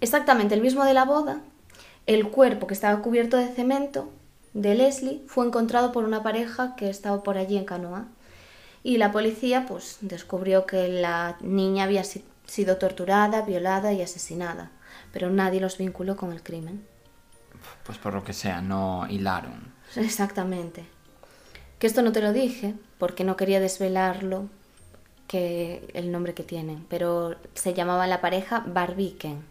Exactamente 0.00 0.54
el 0.54 0.60
mismo 0.60 0.84
de 0.84 0.94
la 0.94 1.04
boda, 1.04 1.40
el 2.06 2.28
cuerpo 2.30 2.66
que 2.66 2.74
estaba 2.74 3.00
cubierto 3.02 3.36
de 3.36 3.48
cemento 3.48 4.10
de 4.52 4.74
Leslie 4.74 5.22
fue 5.26 5.46
encontrado 5.46 5.92
por 5.92 6.04
una 6.04 6.22
pareja 6.22 6.76
que 6.76 6.88
estaba 6.88 7.22
por 7.22 7.36
allí 7.38 7.56
en 7.56 7.64
canoa. 7.64 8.06
Y 8.82 8.98
la 8.98 9.10
policía 9.12 9.66
pues 9.66 9.98
descubrió 10.00 10.64
que 10.64 10.88
la 10.88 11.36
niña 11.40 11.84
había 11.84 12.04
si- 12.04 12.24
sido 12.46 12.76
torturada, 12.76 13.42
violada 13.42 13.92
y 13.92 14.00
asesinada, 14.00 14.70
pero 15.12 15.28
nadie 15.30 15.60
los 15.60 15.76
vinculó 15.76 16.16
con 16.16 16.32
el 16.32 16.42
crimen. 16.42 16.86
Pues 17.84 17.98
por 17.98 18.14
lo 18.14 18.22
que 18.22 18.32
sea, 18.32 18.60
no 18.62 19.06
hilaron. 19.10 19.72
Exactamente. 19.96 20.84
Que 21.78 21.86
esto 21.86 22.00
no 22.02 22.12
te 22.12 22.20
lo 22.22 22.32
dije 22.32 22.74
porque 22.98 23.24
no 23.24 23.36
quería 23.36 23.60
desvelarlo 23.60 24.48
que 25.26 25.88
el 25.94 26.12
nombre 26.12 26.34
que 26.34 26.42
tienen, 26.44 26.84
pero 26.88 27.34
se 27.54 27.74
llamaba 27.74 28.06
la 28.06 28.20
pareja 28.20 28.62
Barbican, 28.66 29.44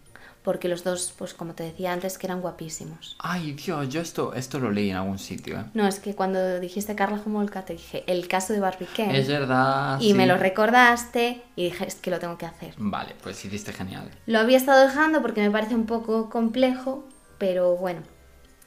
porque 0.44 0.68
los 0.70 0.84
dos, 0.84 1.14
pues 1.18 1.34
como 1.34 1.54
te 1.54 1.64
decía 1.64 1.92
antes, 1.92 2.18
que 2.20 2.28
eran 2.28 2.40
guapísimos. 2.42 3.16
Ay, 3.20 3.54
Dios, 3.54 3.90
yo 3.90 4.00
esto, 4.00 4.34
esto 4.36 4.60
lo 4.60 4.70
leí 4.72 4.92
en 4.92 4.98
algún 4.98 5.18
sitio, 5.18 5.60
¿eh? 5.60 5.66
No, 5.74 5.88
es 5.88 6.00
que 6.00 6.14
cuando 6.14 6.60
dijiste 6.60 6.94
Carla 6.96 7.20
Homolka 7.26 7.66
te 7.66 7.74
dije 7.74 8.04
el 8.08 8.28
caso 8.28 8.54
de 8.54 8.60
Barbican 8.60 9.10
Es 9.10 9.28
verdad. 9.28 10.00
y 10.00 10.10
sí. 10.10 10.14
me 10.14 10.28
lo 10.28 10.38
recordaste 10.38 11.42
y 11.56 11.66
dije 11.66 11.88
es 11.88 11.96
que 11.96 12.12
lo 12.12 12.20
tengo 12.20 12.38
que 12.38 12.46
hacer. 12.46 12.74
Vale, 12.78 13.16
pues 13.24 13.44
hiciste 13.44 13.74
genial. 13.74 14.12
Lo 14.28 14.40
había 14.40 14.58
estado 14.58 14.86
dejando 14.88 15.22
porque 15.24 15.42
me 15.42 15.50
parece 15.52 15.74
un 15.76 15.88
poco 15.88 16.30
complejo, 16.30 17.04
pero 17.40 17.76
bueno, 17.76 18.02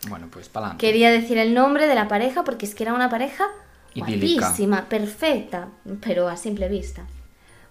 Bueno, 0.09 0.27
pues 0.31 0.49
para 0.49 0.67
adelante. 0.67 0.85
Quería 0.87 1.11
decir 1.13 1.39
el 1.39 1.55
nombre 1.55 1.87
de 1.87 1.95
la 1.95 2.09
pareja 2.09 2.43
porque 2.45 2.67
es 2.67 2.75
que 2.75 2.83
era 2.83 2.93
una 2.93 3.09
pareja 3.09 3.47
Idílica. 3.99 4.47
guapísima, 4.47 4.89
perfecta, 4.89 5.69
pero 6.01 6.29
a 6.29 6.37
simple 6.37 6.69
vista. 6.69 7.07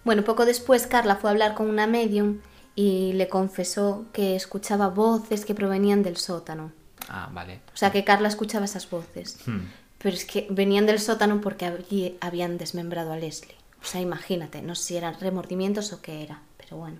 Bueno, 0.03 0.24
poco 0.24 0.46
después 0.46 0.88
Carla 0.88 1.17
fue 1.17 1.29
a 1.29 1.34
hablar 1.34 1.53
con 1.53 1.69
una 1.69 1.88
medium 1.88 2.39
y 2.75 3.13
le 3.13 3.27
confesó 3.27 4.05
que 4.13 4.36
escuchaba 4.36 4.88
voces 4.88 5.46
que 5.46 5.55
provenían 5.55 6.03
del 6.03 6.17
sótano. 6.17 6.72
Ah, 7.10 7.29
vale. 7.34 7.62
O 7.74 7.77
sea, 7.77 7.91
que 7.91 8.03
Carla 8.03 8.27
escuchaba 8.27 8.65
esas 8.65 8.89
voces. 8.89 9.39
Hmm. 9.46 9.65
Pero 9.98 10.15
es 10.15 10.25
que 10.25 10.48
venían 10.50 10.86
del 10.86 11.00
sótano 11.00 11.41
porque 11.41 11.65
allí 11.65 12.17
habían 12.22 12.57
desmembrado 12.57 13.12
a 13.12 13.17
Leslie. 13.17 13.55
O 13.81 13.86
sea, 13.86 14.01
imagínate, 14.01 14.62
no 14.62 14.75
sé 14.75 14.84
si 14.84 14.98
eran 14.98 15.19
remordimientos 15.19 15.91
o 15.93 16.01
qué 16.01 16.24
era, 16.24 16.41
pero 16.57 16.77
bueno. 16.77 16.98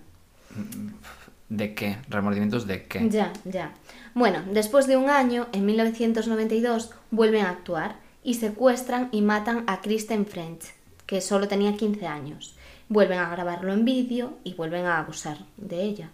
¿De 1.48 1.74
qué? 1.74 1.98
¿Remordimientos 2.08 2.66
de 2.66 2.86
qué? 2.86 3.08
Ya, 3.08 3.32
ya. 3.44 3.72
Bueno, 4.14 4.42
después 4.50 4.86
de 4.86 4.96
un 4.96 5.08
año, 5.08 5.46
en 5.52 5.64
1992, 5.64 6.90
vuelven 7.10 7.46
a 7.46 7.50
actuar 7.50 7.96
y 8.22 8.34
secuestran 8.34 9.08
y 9.12 9.22
matan 9.22 9.64
a 9.66 9.80
Kristen 9.80 10.26
French, 10.26 10.74
que 11.06 11.20
solo 11.20 11.48
tenía 11.48 11.76
15 11.76 12.06
años. 12.06 12.56
Vuelven 12.88 13.18
a 13.18 13.30
grabarlo 13.30 13.72
en 13.72 13.84
vídeo 13.84 14.38
y 14.44 14.54
vuelven 14.54 14.86
a 14.86 14.98
abusar 14.98 15.38
de 15.56 15.82
ella. 15.82 16.10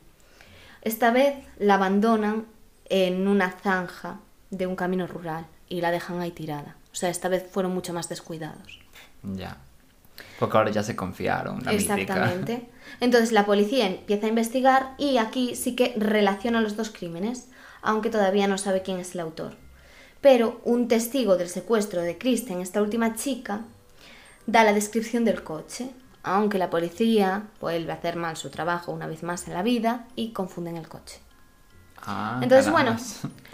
Esta 0.82 1.10
vez 1.10 1.36
la 1.58 1.74
abandonan 1.74 2.46
en 2.88 3.26
una 3.26 3.50
zanja 3.50 4.20
de 4.50 4.66
un 4.66 4.76
camino 4.76 5.06
rural 5.06 5.46
y 5.68 5.80
la 5.80 5.90
dejan 5.90 6.20
ahí 6.20 6.30
tirada. 6.30 6.76
O 6.92 6.94
sea, 6.94 7.08
esta 7.08 7.28
vez 7.28 7.46
fueron 7.50 7.72
mucho 7.72 7.92
más 7.92 8.08
descuidados. 8.08 8.78
Ya. 9.22 9.56
Porque 10.38 10.56
ahora 10.56 10.70
ya 10.70 10.82
se 10.82 10.94
confiaron, 10.94 11.64
la 11.64 11.72
mítica. 11.72 11.96
Exactamente. 11.96 12.68
Entonces 13.00 13.32
la 13.32 13.46
policía 13.46 13.86
empieza 13.86 14.26
a 14.26 14.28
investigar 14.28 14.94
y 14.98 15.16
aquí 15.18 15.56
sí 15.56 15.74
que 15.74 15.94
relaciona 15.96 16.60
los 16.60 16.76
dos 16.76 16.90
crímenes, 16.90 17.48
aunque 17.82 18.10
todavía 18.10 18.46
no 18.46 18.58
sabe 18.58 18.82
quién 18.82 18.98
es 18.98 19.14
el 19.14 19.20
autor. 19.20 19.56
Pero 20.24 20.62
un 20.64 20.88
testigo 20.88 21.36
del 21.36 21.50
secuestro 21.50 22.00
de 22.00 22.16
Kristen, 22.16 22.62
esta 22.62 22.80
última 22.80 23.14
chica, 23.14 23.60
da 24.46 24.64
la 24.64 24.72
descripción 24.72 25.26
del 25.26 25.42
coche, 25.42 25.90
aunque 26.22 26.56
la 26.56 26.70
policía 26.70 27.48
vuelve 27.60 27.92
a 27.92 27.96
hacer 27.96 28.16
mal 28.16 28.34
su 28.38 28.48
trabajo 28.48 28.90
una 28.90 29.06
vez 29.06 29.22
más 29.22 29.46
en 29.48 29.52
la 29.52 29.62
vida 29.62 30.06
y 30.16 30.32
confunden 30.32 30.78
el 30.78 30.88
coche. 30.88 31.20
Ah, 31.98 32.40
Entonces, 32.42 32.72
bueno, 32.72 32.96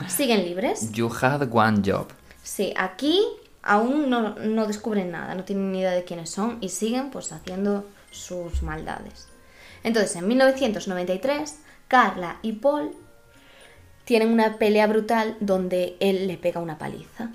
siguen 0.07 0.45
libres. 0.45 0.93
You 0.93 1.11
had 1.11 1.49
one 1.51 1.83
job. 1.85 2.07
Sí, 2.45 2.73
aquí 2.77 3.21
aún 3.63 4.09
no, 4.09 4.37
no 4.37 4.67
descubren 4.69 5.11
nada, 5.11 5.35
no 5.35 5.43
tienen 5.43 5.73
ni 5.73 5.81
idea 5.81 5.91
de 5.91 6.05
quiénes 6.05 6.31
son 6.31 6.59
y 6.61 6.69
siguen 6.69 7.11
pues 7.11 7.33
haciendo 7.33 7.85
sus 8.13 8.63
maldades. 8.63 9.27
Entonces, 9.83 10.15
en 10.15 10.29
1993, 10.29 11.59
Carla 11.89 12.39
y 12.43 12.53
Paul 12.53 12.93
tienen 14.11 14.33
una 14.33 14.59
pelea 14.59 14.89
brutal 14.89 15.37
donde 15.39 15.97
él 16.01 16.27
le 16.27 16.37
pega 16.37 16.59
una 16.59 16.79
paliza. 16.79 17.31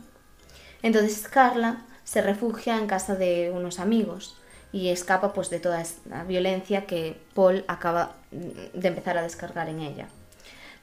Entonces 0.84 1.25
Carla 1.29 1.86
se 2.03 2.22
refugia 2.22 2.77
en 2.77 2.86
casa 2.86 3.15
de 3.15 3.50
unos 3.50 3.79
amigos 3.79 4.36
y 4.74 4.89
escapa 4.89 5.32
pues 5.32 5.50
de 5.50 5.62
toda 5.62 5.79
esta 5.79 6.25
violencia 6.25 6.86
que 6.86 7.17
Paul 7.34 7.63
acaba 7.70 8.17
de 8.29 8.89
empezar 8.89 9.17
a 9.17 9.22
descargar 9.22 9.70
en 9.70 9.79
ella. 9.79 10.10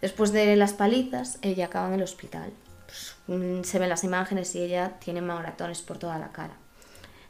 Después 0.01 0.33
de 0.33 0.57
las 0.57 0.73
palizas, 0.73 1.39
ella 1.43 1.67
acaba 1.67 1.89
en 1.89 1.95
el 1.97 2.03
hospital. 2.05 2.55
Pues, 2.87 3.15
mm, 3.27 3.63
se 3.63 3.79
ven 3.79 3.91
las 3.91 4.03
imágenes 4.03 4.55
y 4.55 4.63
ella 4.63 4.95
tiene 4.99 5.21
moratones 5.21 5.83
por 5.83 5.99
toda 5.99 6.19
la 6.19 6.33
cara. 6.33 6.55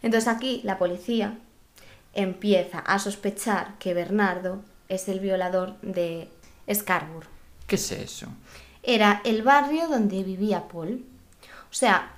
Entonces 0.04 0.28
aquí 0.28 0.60
la 0.62 0.78
policía 0.78 1.36
empieza 2.14 2.78
a 2.78 3.00
sospechar 3.00 3.76
que 3.80 3.92
Bernardo 3.92 4.62
es 4.88 5.08
el 5.08 5.18
violador 5.18 5.80
de 5.80 6.28
Scarborough. 6.72 7.41
¿Qué 7.72 7.76
es 7.76 7.90
eso? 7.90 8.26
Era 8.82 9.22
el 9.24 9.42
barrio 9.42 9.88
donde 9.88 10.22
vivía 10.22 10.68
Paul. 10.68 11.06
O 11.70 11.74
sea, 11.74 12.10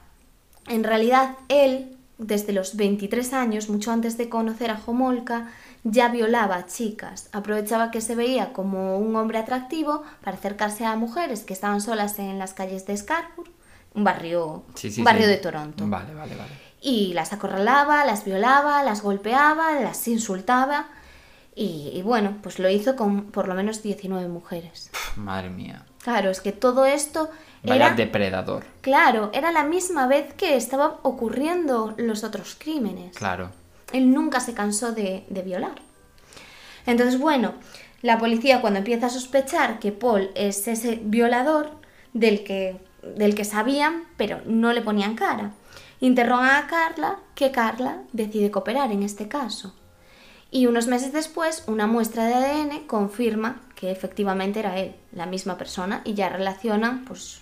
en 0.66 0.82
realidad 0.82 1.36
él, 1.46 1.96
desde 2.18 2.52
los 2.52 2.74
23 2.74 3.32
años, 3.34 3.68
mucho 3.68 3.92
antes 3.92 4.18
de 4.18 4.28
conocer 4.28 4.72
a 4.72 4.80
Homolka, 4.84 5.52
ya 5.84 6.08
violaba 6.08 6.56
a 6.56 6.66
chicas. 6.66 7.28
Aprovechaba 7.30 7.92
que 7.92 8.00
se 8.00 8.16
veía 8.16 8.52
como 8.52 8.98
un 8.98 9.14
hombre 9.14 9.38
atractivo 9.38 10.02
para 10.24 10.36
acercarse 10.36 10.86
a 10.86 10.96
mujeres 10.96 11.44
que 11.44 11.52
estaban 11.52 11.80
solas 11.80 12.18
en 12.18 12.36
las 12.40 12.52
calles 12.52 12.84
de 12.86 12.96
Scarborough, 12.96 13.46
un 13.94 14.02
barrio, 14.02 14.64
Sí, 14.74 14.90
sí, 14.90 15.02
un 15.02 15.04
barrio 15.04 15.26
sí. 15.26 15.28
de 15.28 15.36
Toronto. 15.36 15.84
Vale, 15.86 16.14
vale, 16.14 16.34
vale. 16.34 16.50
Y 16.80 17.12
las 17.14 17.32
acorralaba, 17.32 18.04
las 18.04 18.24
violaba, 18.24 18.82
las 18.82 19.02
golpeaba, 19.02 19.78
las 19.80 20.08
insultaba. 20.08 20.88
Y, 21.56 21.90
y 21.94 22.02
bueno, 22.02 22.38
pues 22.42 22.58
lo 22.58 22.68
hizo 22.68 22.96
con 22.96 23.30
por 23.30 23.46
lo 23.48 23.54
menos 23.54 23.82
19 23.82 24.28
mujeres. 24.28 24.90
Madre 25.16 25.50
mía. 25.50 25.84
Claro, 26.02 26.30
es 26.30 26.40
que 26.40 26.52
todo 26.52 26.84
esto 26.84 27.30
Vaya 27.62 27.86
era... 27.86 27.94
depredador. 27.94 28.64
Claro, 28.80 29.30
era 29.32 29.52
la 29.52 29.64
misma 29.64 30.06
vez 30.06 30.34
que 30.34 30.56
estaban 30.56 30.92
ocurriendo 31.02 31.94
los 31.96 32.24
otros 32.24 32.56
crímenes. 32.58 33.16
Claro. 33.16 33.50
Él 33.92 34.12
nunca 34.12 34.40
se 34.40 34.54
cansó 34.54 34.92
de, 34.92 35.24
de 35.28 35.42
violar. 35.42 35.76
Entonces, 36.86 37.18
bueno, 37.18 37.54
la 38.02 38.18
policía 38.18 38.60
cuando 38.60 38.80
empieza 38.80 39.06
a 39.06 39.10
sospechar 39.10 39.78
que 39.78 39.92
Paul 39.92 40.30
es 40.34 40.68
ese 40.68 41.00
violador 41.02 41.70
del 42.12 42.44
que, 42.44 42.76
del 43.16 43.34
que 43.34 43.44
sabían, 43.44 44.04
pero 44.18 44.42
no 44.44 44.72
le 44.72 44.82
ponían 44.82 45.14
cara, 45.14 45.52
interrogan 46.00 46.50
a 46.50 46.66
Carla, 46.66 47.18
que 47.34 47.50
Carla 47.50 48.02
decide 48.12 48.50
cooperar 48.50 48.92
en 48.92 49.02
este 49.02 49.28
caso. 49.28 49.74
Y 50.54 50.66
unos 50.68 50.86
meses 50.86 51.12
después, 51.12 51.64
una 51.66 51.88
muestra 51.88 52.26
de 52.26 52.34
ADN 52.34 52.86
confirma 52.86 53.60
que 53.74 53.90
efectivamente 53.90 54.60
era 54.60 54.78
él, 54.78 54.94
la 55.10 55.26
misma 55.26 55.58
persona, 55.58 56.00
y 56.04 56.14
ya 56.14 56.28
relacionan 56.28 57.04
pues, 57.04 57.40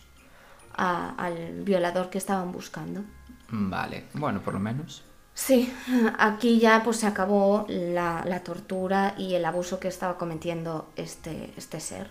a- 0.74 1.10
al 1.18 1.62
violador 1.62 2.08
que 2.08 2.16
estaban 2.16 2.52
buscando. 2.52 3.02
Vale. 3.50 4.06
Bueno, 4.14 4.40
por 4.40 4.54
lo 4.54 4.60
menos. 4.60 5.04
Sí, 5.34 5.70
aquí 6.18 6.58
ya 6.58 6.82
pues 6.82 6.96
se 7.00 7.06
acabó 7.06 7.66
la, 7.68 8.24
la 8.26 8.40
tortura 8.42 9.14
y 9.18 9.34
el 9.34 9.44
abuso 9.44 9.78
que 9.78 9.88
estaba 9.88 10.16
cometiendo 10.16 10.88
este, 10.96 11.52
este 11.58 11.80
ser. 11.80 12.08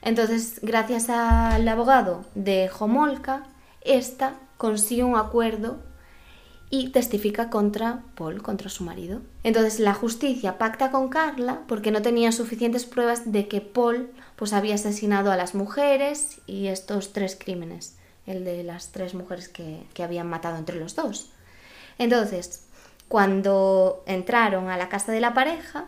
Entonces, 0.00 0.58
gracias 0.62 1.10
al 1.10 1.68
abogado 1.68 2.24
de 2.34 2.70
Homolka, 2.78 3.42
esta 3.82 4.36
consigue 4.56 5.04
un 5.04 5.16
acuerdo 5.16 5.82
y 6.74 6.88
testifica 6.88 7.50
contra 7.50 8.02
Paul, 8.16 8.42
contra 8.42 8.68
su 8.68 8.82
marido. 8.82 9.20
Entonces 9.44 9.78
la 9.78 9.94
justicia 9.94 10.58
pacta 10.58 10.90
con 10.90 11.08
Carla 11.08 11.60
porque 11.68 11.92
no 11.92 12.02
tenía 12.02 12.32
suficientes 12.32 12.84
pruebas 12.84 13.30
de 13.30 13.46
que 13.46 13.60
Paul 13.60 14.10
pues 14.34 14.52
había 14.52 14.74
asesinado 14.74 15.30
a 15.30 15.36
las 15.36 15.54
mujeres 15.54 16.40
y 16.48 16.66
estos 16.66 17.12
tres 17.12 17.36
crímenes, 17.38 17.96
el 18.26 18.44
de 18.44 18.64
las 18.64 18.90
tres 18.90 19.14
mujeres 19.14 19.48
que, 19.48 19.86
que 19.94 20.02
habían 20.02 20.28
matado 20.28 20.56
entre 20.56 20.80
los 20.80 20.96
dos. 20.96 21.30
Entonces, 21.96 22.66
cuando 23.06 24.02
entraron 24.06 24.68
a 24.68 24.76
la 24.76 24.88
casa 24.88 25.12
de 25.12 25.20
la 25.20 25.32
pareja, 25.32 25.86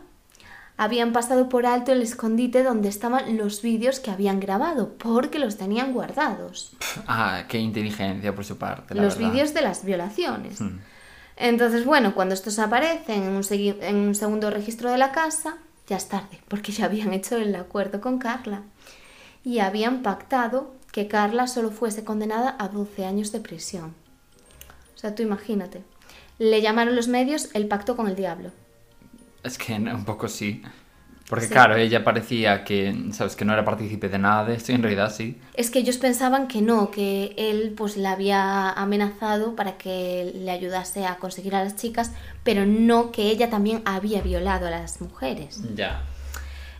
habían 0.77 1.11
pasado 1.11 1.49
por 1.49 1.65
alto 1.65 1.91
el 1.91 2.03
escondite 2.03 2.63
donde 2.63 2.87
estaban 2.87 3.35
los 3.37 3.63
vídeos 3.63 3.99
que 3.99 4.11
habían 4.11 4.39
grabado, 4.39 4.93
porque 4.97 5.39
los 5.39 5.57
tenían 5.57 5.93
guardados. 5.93 6.71
Ah, 7.07 7.43
qué 7.47 7.59
inteligencia 7.59 8.33
por 8.33 8.43
su 8.43 8.57
parte, 8.57 8.95
la 8.95 9.03
los 9.03 9.17
vídeos 9.17 9.53
de 9.53 9.61
las 9.61 9.85
violaciones. 9.85 10.59
Hmm. 10.59 10.79
Entonces, 11.35 11.85
bueno, 11.85 12.15
cuando 12.15 12.33
estos 12.33 12.57
aparecen 12.59 13.23
en 13.23 13.35
un, 13.35 13.43
en 13.51 13.95
un 13.95 14.15
segundo 14.15 14.49
registro 14.49 14.91
de 14.91 14.97
la 14.97 15.11
casa, 15.11 15.57
ya 15.87 15.97
es 15.97 16.09
tarde, 16.09 16.41
porque 16.47 16.71
ya 16.71 16.85
habían 16.85 17.13
hecho 17.13 17.37
el 17.37 17.55
acuerdo 17.55 18.01
con 18.01 18.17
Carla. 18.17 18.63
Y 19.43 19.59
habían 19.59 20.01
pactado 20.01 20.73
que 20.91 21.07
Carla 21.07 21.47
solo 21.47 21.69
fuese 21.69 22.03
condenada 22.03 22.55
a 22.59 22.67
12 22.67 23.05
años 23.05 23.31
de 23.31 23.39
prisión. 23.39 23.93
O 24.95 24.97
sea, 24.97 25.13
tú 25.13 25.21
imagínate. 25.21 25.83
Le 26.39 26.61
llamaron 26.61 26.95
los 26.95 27.07
medios 27.07 27.49
el 27.53 27.67
pacto 27.67 27.95
con 27.95 28.07
el 28.07 28.15
diablo. 28.15 28.51
Es 29.43 29.57
que 29.57 29.73
un 29.73 30.05
poco 30.05 30.27
sí. 30.27 30.61
Porque 31.29 31.45
Sí. 31.45 31.51
claro, 31.51 31.75
ella 31.75 32.05
parecía 32.05 32.63
que, 32.63 32.95
sabes, 33.11 33.35
que 33.35 33.43
no 33.43 33.51
era 33.51 33.65
partícipe 33.65 34.07
de 34.07 34.17
nada 34.17 34.45
de 34.45 34.55
esto 34.55 34.71
y 34.71 34.75
en 34.75 34.83
realidad 34.83 35.13
sí. 35.13 35.37
Es 35.55 35.69
que 35.69 35.79
ellos 35.79 35.97
pensaban 35.97 36.47
que 36.47 36.61
no, 36.61 36.89
que 36.89 37.35
él 37.37 37.73
pues 37.75 37.97
la 37.97 38.13
había 38.13 38.71
amenazado 38.71 39.53
para 39.55 39.77
que 39.77 40.31
le 40.33 40.49
ayudase 40.51 41.05
a 41.05 41.17
conseguir 41.17 41.53
a 41.55 41.63
las 41.65 41.75
chicas, 41.75 42.11
pero 42.43 42.65
no 42.65 43.11
que 43.11 43.23
ella 43.23 43.49
también 43.49 43.81
había 43.83 44.21
violado 44.21 44.67
a 44.67 44.69
las 44.69 45.01
mujeres. 45.01 45.61
Ya. 45.75 46.01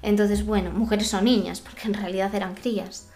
Entonces, 0.01 0.45
bueno, 0.45 0.71
mujeres 0.71 1.13
o 1.13 1.21
niñas, 1.21 1.59
porque 1.59 1.87
en 1.87 1.95
realidad 1.95 2.33
eran 2.33 2.55
crías. 2.55 3.09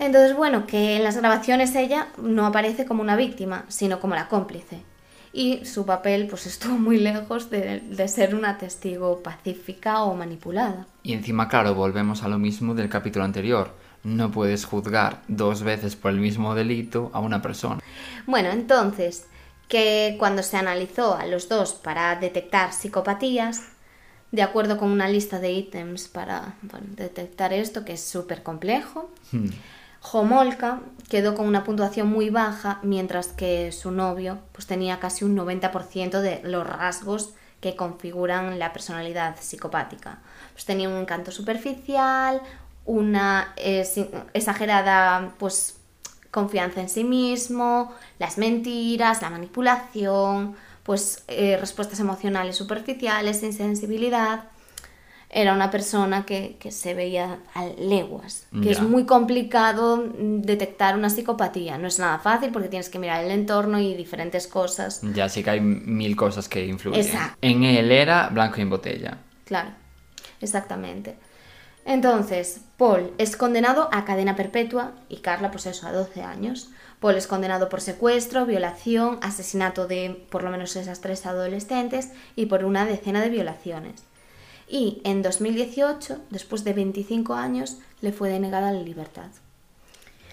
Entonces, 0.00 0.36
bueno, 0.36 0.66
que 0.66 0.96
en 0.96 1.04
las 1.04 1.16
grabaciones 1.16 1.74
ella 1.76 2.08
no 2.20 2.46
aparece 2.46 2.84
como 2.84 3.02
una 3.02 3.14
víctima, 3.14 3.64
sino 3.68 4.00
como 4.00 4.16
la 4.16 4.28
cómplice. 4.28 4.80
Y 5.32 5.64
su 5.64 5.84
papel 5.86 6.26
pues 6.28 6.46
estuvo 6.46 6.78
muy 6.78 6.98
lejos 6.98 7.50
de, 7.50 7.80
de 7.80 8.08
ser 8.08 8.34
una 8.34 8.58
testigo 8.58 9.22
pacífica 9.22 10.02
o 10.02 10.14
manipulada. 10.14 10.86
Y 11.02 11.12
encima, 11.12 11.48
claro, 11.48 11.74
volvemos 11.74 12.22
a 12.22 12.28
lo 12.28 12.38
mismo 12.38 12.74
del 12.74 12.88
capítulo 12.88 13.24
anterior. 13.24 13.74
No 14.04 14.30
puedes 14.30 14.64
juzgar 14.64 15.22
dos 15.28 15.62
veces 15.62 15.96
por 15.96 16.12
el 16.12 16.18
mismo 16.18 16.54
delito 16.54 17.10
a 17.12 17.20
una 17.20 17.42
persona. 17.42 17.80
Bueno, 18.26 18.50
entonces, 18.50 19.26
que 19.68 20.16
cuando 20.18 20.42
se 20.42 20.56
analizó 20.56 21.14
a 21.16 21.26
los 21.26 21.48
dos 21.48 21.74
para 21.74 22.16
detectar 22.16 22.72
psicopatías, 22.72 23.62
de 24.30 24.42
acuerdo 24.42 24.76
con 24.78 24.90
una 24.90 25.08
lista 25.08 25.38
de 25.40 25.52
ítems 25.52 26.08
para 26.08 26.54
bueno, 26.62 26.86
detectar 26.90 27.52
esto, 27.52 27.84
que 27.84 27.94
es 27.94 28.02
súper 28.02 28.42
complejo, 28.42 29.10
Hmm. 29.30 29.48
Homolka 30.02 30.80
quedó 31.08 31.34
con 31.34 31.46
una 31.46 31.64
puntuación 31.64 32.08
muy 32.08 32.30
baja, 32.30 32.78
mientras 32.82 33.28
que 33.28 33.72
su 33.72 33.90
novio 33.90 34.38
pues, 34.52 34.66
tenía 34.66 35.00
casi 35.00 35.24
un 35.24 35.36
90% 35.36 36.20
de 36.20 36.40
los 36.44 36.66
rasgos 36.66 37.30
que 37.60 37.74
configuran 37.74 38.58
la 38.58 38.72
personalidad 38.72 39.36
psicopática. 39.40 40.18
Pues 40.52 40.64
tenía 40.64 40.88
un 40.88 40.96
encanto 40.96 41.30
superficial, 41.32 42.40
una 42.84 43.52
es- 43.56 43.98
exagerada 44.34 45.32
pues, 45.38 45.76
confianza 46.30 46.80
en 46.80 46.88
sí 46.88 47.04
mismo, 47.04 47.92
las 48.18 48.38
mentiras, 48.38 49.22
la 49.22 49.30
manipulación, 49.30 50.54
pues 50.84 51.24
eh, 51.28 51.56
respuestas 51.60 51.98
emocionales 52.00 52.56
superficiales, 52.56 53.42
insensibilidad. 53.42 54.44
Era 55.30 55.52
una 55.52 55.70
persona 55.70 56.24
que, 56.24 56.56
que 56.58 56.72
se 56.72 56.94
veía 56.94 57.40
a 57.54 57.66
leguas, 57.66 58.46
que 58.62 58.70
es 58.70 58.80
muy 58.80 59.04
complicado 59.04 59.98
mm, 59.98 60.40
detectar 60.40 60.96
una 60.96 61.10
psicopatía. 61.10 61.76
No 61.76 61.86
es 61.86 61.98
nada 61.98 62.18
fácil 62.18 62.50
porque 62.50 62.68
tienes 62.68 62.88
que 62.88 62.98
mirar 62.98 63.22
el 63.22 63.30
entorno 63.30 63.78
y 63.78 63.94
diferentes 63.94 64.46
cosas. 64.46 65.02
Ya 65.02 65.28
sí 65.28 65.44
que 65.44 65.50
hay 65.50 65.60
mil 65.60 66.16
cosas 66.16 66.48
que 66.48 66.64
influyen. 66.64 67.04
Exacto. 67.04 67.36
En 67.42 67.62
él 67.62 67.92
era 67.92 68.28
blanco 68.30 68.56
y 68.58 68.62
en 68.62 68.70
botella. 68.70 69.18
Claro, 69.44 69.70
exactamente. 70.40 71.16
Entonces, 71.84 72.60
Paul 72.76 73.12
es 73.16 73.34
condenado 73.36 73.88
a 73.92 74.04
cadena 74.04 74.36
perpetua 74.36 74.92
y 75.08 75.16
Carla, 75.16 75.50
pues 75.50 75.64
eso, 75.64 75.86
a 75.86 75.92
12 75.92 76.22
años. 76.22 76.70
Paul 77.00 77.14
es 77.16 77.26
condenado 77.26 77.70
por 77.70 77.80
secuestro, 77.80 78.44
violación, 78.44 79.18
asesinato 79.22 79.86
de 79.86 80.26
por 80.30 80.42
lo 80.42 80.50
menos 80.50 80.76
esas 80.76 81.00
tres 81.00 81.24
adolescentes 81.24 82.12
y 82.36 82.46
por 82.46 82.64
una 82.64 82.84
decena 82.84 83.22
de 83.22 83.30
violaciones. 83.30 84.04
Y 84.68 85.00
en 85.04 85.22
2018, 85.22 86.18
después 86.30 86.62
de 86.62 86.74
25 86.74 87.34
años, 87.34 87.78
le 88.02 88.12
fue 88.12 88.28
denegada 88.28 88.70
la 88.70 88.82
libertad. 88.82 89.30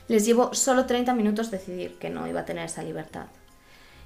Les 0.08 0.26
llevó 0.26 0.54
solo 0.54 0.86
30 0.86 1.14
minutos 1.14 1.52
decidir 1.52 1.98
que 1.98 2.10
no 2.10 2.28
iba 2.28 2.42
a 2.42 2.46
tener 2.46 2.66
esa 2.66 2.84
libertad. 2.84 3.28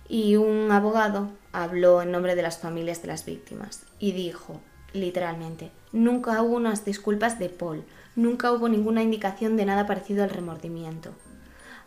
Y 0.08 0.36
un 0.38 0.72
abogado 0.72 1.30
habló 1.52 2.02
en 2.02 2.12
nombre 2.12 2.36
de 2.36 2.42
las 2.42 2.58
familias 2.58 3.02
de 3.02 3.10
las 3.10 3.26
víctimas 3.26 3.84
y 4.00 4.12
dijo, 4.12 4.62
literalmente, 4.94 5.72
nunca 5.92 6.42
hubo 6.42 6.56
unas 6.56 6.86
disculpas 6.86 7.38
de 7.38 7.50
Paul, 7.50 7.84
nunca 8.16 8.52
hubo 8.52 8.70
ninguna 8.70 9.04
indicación 9.04 9.58
de 9.58 9.66
nada 9.66 9.88
parecido 9.88 10.24
al 10.24 10.30
remordimiento. 10.30 11.12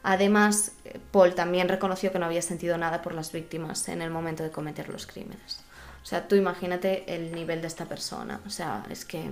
Además, 0.03 0.73
eh, 0.85 0.99
Paul 1.11 1.35
también 1.35 1.69
reconoció 1.69 2.13
que 2.13 2.19
no 2.19 2.27
había 2.27 2.43
sentido 2.43 2.77
nada 2.77 3.03
por 3.03 3.15
las 3.15 3.33
víctimas 3.33 3.89
en 3.89 4.03
el 4.03 4.11
momento 4.11 4.43
de 4.43 4.51
cometer 4.51 4.89
los 4.89 5.07
crímenes. 5.07 5.61
O 6.03 6.07
sea, 6.07 6.27
tú 6.27 6.35
imagínate 6.35 7.05
el 7.15 7.33
nivel 7.33 7.61
de 7.61 7.69
esta 7.69 7.87
persona. 7.87 8.41
O 8.47 8.51
sea, 8.51 8.85
es 8.91 9.05
que 9.05 9.31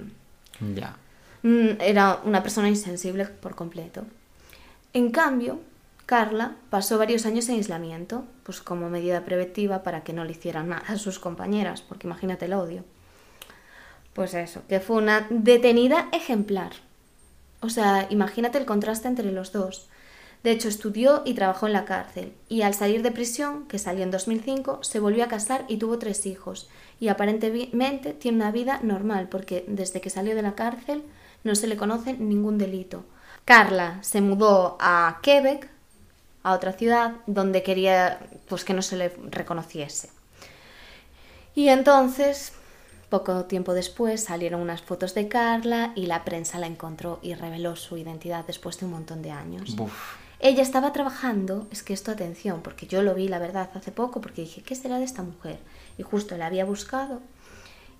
Ya. 0.60 0.96
Mm, 1.42 1.80
era 1.80 2.20
una 2.24 2.42
persona 2.42 2.68
insensible 2.68 3.24
por 3.26 3.54
completo. 3.54 4.04
En 4.92 5.10
cambio, 5.10 5.60
Carla 6.06 6.56
pasó 6.70 6.98
varios 6.98 7.24
años 7.24 7.48
en 7.48 7.56
aislamiento, 7.56 8.24
pues 8.42 8.60
como 8.60 8.90
medida 8.90 9.24
preventiva 9.24 9.82
para 9.82 10.02
que 10.02 10.12
no 10.12 10.24
le 10.24 10.32
hicieran 10.32 10.68
nada 10.68 10.82
a 10.88 10.98
sus 10.98 11.18
compañeras, 11.18 11.82
porque 11.82 12.06
imagínate 12.06 12.46
el 12.46 12.54
odio. 12.54 12.84
Pues 14.12 14.34
eso, 14.34 14.62
que 14.68 14.80
fue 14.80 14.96
una 14.96 15.26
detenida 15.30 16.08
ejemplar. 16.12 16.72
O 17.60 17.68
sea, 17.68 18.06
imagínate 18.10 18.58
el 18.58 18.66
contraste 18.66 19.08
entre 19.08 19.30
los 19.30 19.52
dos. 19.52 19.88
De 20.42 20.52
hecho, 20.52 20.68
estudió 20.68 21.22
y 21.26 21.34
trabajó 21.34 21.66
en 21.66 21.74
la 21.74 21.84
cárcel, 21.84 22.32
y 22.48 22.62
al 22.62 22.74
salir 22.74 23.02
de 23.02 23.10
prisión, 23.10 23.66
que 23.66 23.78
salió 23.78 24.02
en 24.02 24.10
2005, 24.10 24.82
se 24.82 24.98
volvió 24.98 25.24
a 25.24 25.28
casar 25.28 25.66
y 25.68 25.76
tuvo 25.76 25.98
tres 25.98 26.24
hijos, 26.24 26.68
y 26.98 27.08
aparentemente 27.08 28.14
tiene 28.14 28.38
una 28.38 28.50
vida 28.50 28.80
normal, 28.82 29.28
porque 29.28 29.64
desde 29.68 30.00
que 30.00 30.08
salió 30.08 30.34
de 30.34 30.42
la 30.42 30.54
cárcel 30.54 31.02
no 31.44 31.54
se 31.54 31.66
le 31.66 31.76
conoce 31.76 32.14
ningún 32.14 32.56
delito. 32.56 33.04
Carla 33.44 33.98
se 34.02 34.20
mudó 34.20 34.78
a 34.80 35.18
Quebec, 35.22 35.68
a 36.42 36.54
otra 36.54 36.72
ciudad, 36.72 37.16
donde 37.26 37.62
quería 37.62 38.20
pues 38.48 38.64
que 38.64 38.74
no 38.74 38.82
se 38.82 38.96
le 38.96 39.08
reconociese. 39.30 40.10
Y 41.54 41.68
entonces, 41.68 42.52
poco 43.10 43.44
tiempo 43.44 43.74
después, 43.74 44.24
salieron 44.24 44.60
unas 44.60 44.80
fotos 44.82 45.14
de 45.14 45.28
Carla 45.28 45.92
y 45.94 46.06
la 46.06 46.24
prensa 46.24 46.58
la 46.58 46.66
encontró 46.66 47.18
y 47.22 47.34
reveló 47.34 47.76
su 47.76 47.98
identidad 47.98 48.46
después 48.46 48.78
de 48.78 48.86
un 48.86 48.92
montón 48.92 49.20
de 49.20 49.32
años. 49.32 49.76
Buf. 49.76 50.16
Ella 50.40 50.62
estaba 50.62 50.92
trabajando, 50.92 51.66
es 51.70 51.82
que 51.82 51.92
esto 51.92 52.10
atención, 52.10 52.60
porque 52.62 52.86
yo 52.86 53.02
lo 53.02 53.14
vi, 53.14 53.28
la 53.28 53.38
verdad, 53.38 53.68
hace 53.74 53.92
poco, 53.92 54.20
porque 54.20 54.42
dije, 54.42 54.62
¿qué 54.62 54.74
será 54.74 54.98
de 54.98 55.04
esta 55.04 55.22
mujer? 55.22 55.58
Y 55.98 56.02
justo 56.02 56.36
la 56.36 56.46
había 56.46 56.64
buscado 56.64 57.20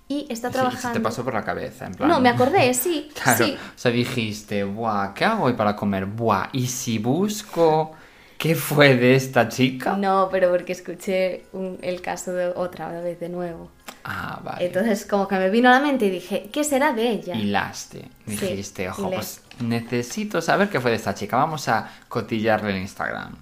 y 0.07 0.27
está 0.29 0.49
trabajando. 0.49 0.93
te 0.99 1.03
pasó 1.03 1.23
por 1.23 1.33
la 1.33 1.43
cabeza, 1.43 1.85
en 1.85 1.93
plan. 1.93 2.09
No, 2.09 2.19
me 2.19 2.29
acordé, 2.29 2.73
sí, 2.73 3.09
Claro, 3.13 3.45
sí. 3.45 3.57
o 3.57 3.77
sea, 3.77 3.91
dijiste, 3.91 4.63
buah, 4.63 5.13
¿qué 5.13 5.25
hago 5.25 5.45
hoy 5.45 5.53
para 5.53 5.75
comer? 5.75 6.05
Buah, 6.05 6.49
¿y 6.51 6.67
si 6.67 6.97
busco 6.97 7.91
qué 8.37 8.55
fue 8.55 8.95
de 8.95 9.15
esta 9.15 9.47
chica? 9.47 9.95
No, 9.95 10.27
pero 10.31 10.49
porque 10.49 10.73
escuché 10.73 11.43
un- 11.53 11.77
el 11.81 12.01
caso 12.01 12.33
de 12.33 12.47
otra 12.47 12.89
vez 13.01 13.19
de 13.19 13.29
nuevo. 13.29 13.69
Ah, 14.03 14.39
vale. 14.43 14.65
Entonces, 14.65 15.05
como 15.05 15.27
que 15.27 15.35
me 15.35 15.49
vino 15.49 15.69
a 15.69 15.73
la 15.73 15.79
mente 15.79 16.05
y 16.05 16.09
dije, 16.09 16.49
¿qué 16.51 16.63
será 16.63 16.93
de 16.93 17.09
ella? 17.09 17.35
Hilaste. 17.35 18.07
Dijiste, 18.25 18.89
ojo, 18.89 19.07
hilé. 19.07 19.15
pues 19.17 19.41
necesito 19.59 20.41
saber 20.41 20.69
qué 20.69 20.79
fue 20.79 20.91
de 20.91 20.97
esta 20.97 21.13
chica. 21.13 21.37
Vamos 21.37 21.67
a 21.67 21.89
cotillarle 22.07 22.71
en 22.71 22.81
Instagram. 22.81 23.35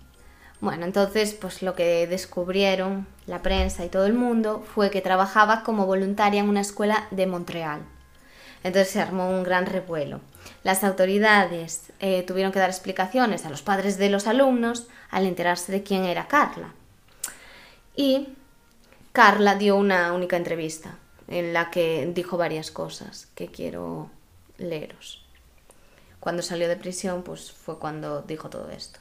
Bueno, 0.61 0.85
entonces, 0.85 1.33
pues 1.33 1.61
lo 1.61 1.73
que 1.73 2.05
descubrieron 2.07 3.07
la 3.27 3.41
prensa 3.41 3.85
y 3.85 3.89
todo 3.89 4.05
el 4.05 4.13
mundo 4.13 4.65
fue 4.73 4.89
que 4.89 5.01
trabajaba 5.01 5.63
como 5.63 5.85
voluntaria 5.85 6.41
en 6.41 6.49
una 6.49 6.61
escuela 6.61 7.07
de 7.11 7.27
Montreal. 7.27 7.79
Entonces 8.63 8.91
se 8.91 9.01
armó 9.01 9.29
un 9.29 9.43
gran 9.43 9.65
revuelo. 9.65 10.19
Las 10.63 10.83
autoridades 10.83 11.93
eh, 12.01 12.23
tuvieron 12.23 12.51
que 12.51 12.59
dar 12.59 12.69
explicaciones 12.69 13.45
a 13.45 13.49
los 13.49 13.61
padres 13.61 13.97
de 13.97 14.09
los 14.09 14.27
alumnos 14.27 14.87
al 15.09 15.25
enterarse 15.25 15.71
de 15.71 15.83
quién 15.83 16.03
era 16.03 16.27
Carla. 16.27 16.73
Y 17.95 18.29
Carla 19.11 19.55
dio 19.55 19.75
una 19.75 20.13
única 20.13 20.37
entrevista 20.37 20.99
en 21.27 21.51
la 21.51 21.71
que 21.71 22.11
dijo 22.13 22.37
varias 22.37 22.69
cosas 22.69 23.27
que 23.33 23.47
quiero 23.47 24.11
leeros. 24.57 25.25
Cuando 26.19 26.43
salió 26.43 26.67
de 26.67 26.75
prisión, 26.75 27.23
pues 27.23 27.51
fue 27.51 27.79
cuando 27.79 28.21
dijo 28.21 28.49
todo 28.49 28.69
esto. 28.69 28.99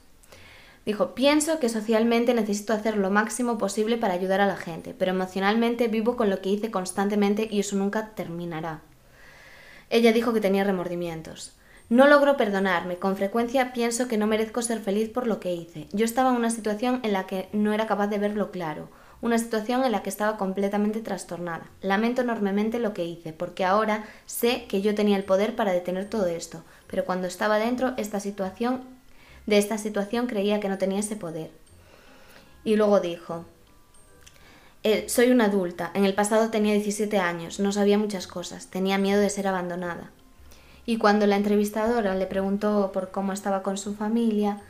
Dijo, 0.87 1.14
pienso 1.14 1.59
que 1.59 1.68
socialmente 1.68 2.33
necesito 2.33 2.73
hacer 2.73 2.97
lo 2.97 3.11
máximo 3.11 3.59
posible 3.59 3.99
para 3.99 4.14
ayudar 4.14 4.40
a 4.40 4.47
la 4.47 4.57
gente, 4.57 4.94
pero 4.99 5.11
emocionalmente 5.11 5.88
vivo 5.88 6.16
con 6.16 6.31
lo 6.31 6.40
que 6.40 6.49
hice 6.49 6.71
constantemente 6.71 7.47
y 7.51 7.61
eso 7.61 7.77
nunca 7.77 8.14
terminará. 8.14 8.81
Ella 9.90 10.14
dijo 10.14 10.33
que 10.33 10.40
tenía 10.40 10.64
remordimientos. 10.64 11.53
No 11.90 12.07
logro 12.07 12.38
perdonarme, 12.38 12.97
con 12.97 13.16
frecuencia 13.16 13.75
pienso 13.75 14.09
que 14.09 14.16
no 14.16 14.27
merezco 14.27 14.62
ser 14.62 14.81
feliz 14.81 15.11
por 15.11 15.27
lo 15.27 15.38
que 15.38 15.53
hice. 15.55 15.87
Yo 15.92 16.07
estaba 16.07 16.31
en 16.31 16.37
una 16.37 16.51
situación 16.51 17.01
en 17.03 17.12
la 17.12 17.27
que 17.27 17.51
no 17.53 17.75
era 17.75 17.87
capaz 17.87 18.07
de 18.07 18.18
verlo 18.18 18.51
claro, 18.51 18.88
una 19.21 19.39
situación 19.39 19.85
en 19.85 19.93
la 19.93 20.03
que 20.03 20.11
estaba 20.11 20.37
completamente 20.37 21.01
trastornada. 21.01 21.67
Lamento 21.81 22.23
enormemente 22.23 22.79
lo 22.79 22.95
que 22.95 23.05
hice, 23.05 23.33
porque 23.33 23.65
ahora 23.65 24.05
sé 24.27 24.67
que 24.69 24.81
yo 24.81 24.95
tenía 24.95 25.17
el 25.17 25.25
poder 25.25 25.57
para 25.57 25.73
detener 25.73 26.09
todo 26.09 26.27
esto, 26.27 26.63
pero 26.87 27.05
cuando 27.05 27.27
estaba 27.27 27.59
dentro 27.59 27.95
esta 27.97 28.21
situación, 28.21 28.83
de 29.47 29.59
esta 29.59 29.79
situación 29.79 30.27
creía 30.27 30.61
que 30.61 30.69
no 30.69 30.79
tenía 30.79 31.01
ese 31.01 31.17
poder. 31.17 31.51
Y 32.65 32.77
luego 32.77 33.01
dijo, 33.01 33.45
"Eh, 34.85 35.09
soy 35.09 35.31
una 35.31 35.47
adulta, 35.47 35.91
en 35.95 36.05
el 36.05 36.15
pasado 36.15 36.51
tenía 36.51 36.75
17 36.75 37.19
años, 37.19 37.59
no 37.59 37.73
sabía 37.73 37.99
muchas 37.99 38.27
cosas, 38.27 38.69
tenía 38.69 38.99
miedo 38.99 39.21
de 39.21 39.31
ser 39.31 39.49
abandonada. 39.49 40.11
Y 40.87 40.97
cuando 40.99 41.27
la 41.27 41.37
entrevistadora 41.37 42.15
le 42.15 42.27
preguntó 42.27 42.93
por 42.93 43.11
cómo 43.11 43.33
estaba 43.33 43.63
con 43.63 43.77
su 43.79 43.95
familia, 43.95 44.61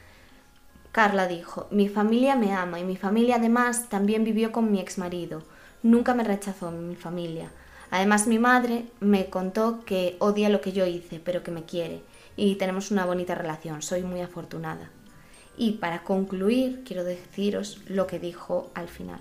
Carla 0.99 1.29
dijo, 1.29 1.69
mi 1.71 1.89
familia 1.89 2.35
me 2.35 2.53
ama 2.53 2.81
y 2.81 2.85
mi 2.85 2.97
familia 2.97 3.37
además 3.37 3.89
también 3.89 4.25
vivió 4.25 4.51
con 4.51 4.73
mi 4.73 4.81
exmarido. 4.81 5.45
Nunca 5.85 6.13
me 6.13 6.25
rechazó 6.25 6.73
mi 6.73 6.97
familia. 6.97 7.53
Además 7.93 8.27
mi 8.27 8.41
madre 8.41 8.85
me 8.99 9.27
contó 9.27 9.85
que 9.85 10.17
odia 10.19 10.49
lo 10.49 10.61
que 10.61 10.73
yo 10.73 10.87
hice, 10.87 11.21
pero 11.21 11.45
que 11.45 11.53
me 11.53 11.63
quiere. 11.63 12.03
Y 12.35 12.57
tenemos 12.57 12.91
una 12.91 13.07
bonita 13.07 13.37
relación. 13.37 13.81
Soy 13.81 14.03
muy 14.03 14.23
afortunada. 14.23 14.91
Y 15.57 15.75
para 15.75 16.03
concluir, 16.03 16.83
quiero 16.85 17.05
deciros 17.05 17.81
lo 17.87 18.09
que 18.09 18.19
dijo 18.19 18.73
al 18.75 18.89
final. 18.89 19.21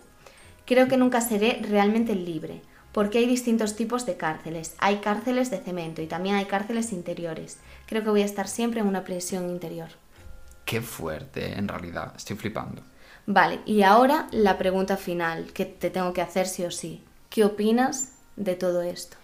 Creo 0.66 0.88
que 0.88 0.98
nunca 0.98 1.22
seré 1.22 1.62
realmente 1.62 2.16
libre, 2.16 2.64
porque 2.92 3.20
hay 3.20 3.28
distintos 3.28 3.76
tipos 3.76 4.04
de 4.08 4.18
cárceles. 4.18 4.74
Hay 4.80 4.96
cárceles 4.96 5.52
de 5.52 5.60
cemento 5.60 6.02
y 6.02 6.08
también 6.08 6.38
hay 6.38 6.46
cárceles 6.46 6.92
interiores. 6.92 7.60
Creo 7.86 8.04
que 8.04 8.10
voy 8.10 8.24
a 8.24 8.26
estar 8.26 8.48
siempre 8.48 8.80
en 8.80 8.88
una 8.88 9.04
prisión 9.04 9.52
interior. 9.52 9.90
Qué 10.68 10.82
fuerte, 10.82 11.58
en 11.58 11.68
realidad. 11.68 12.14
Estoy 12.16 12.36
flipando. 12.38 12.84
Vale, 13.28 13.60
y 13.66 13.84
ahora 13.84 14.28
la 14.32 14.58
pregunta 14.58 14.98
final 14.98 15.54
que 15.54 15.66
te 15.66 15.92
tengo 15.92 16.14
que 16.14 16.22
hacer 16.24 16.48
sí 16.48 16.64
o 16.66 16.72
sí. 16.72 17.04
¿Qué 17.30 17.44
opinas 17.46 18.14
de 18.36 18.56
todo 18.56 18.82
esto? 18.82 19.18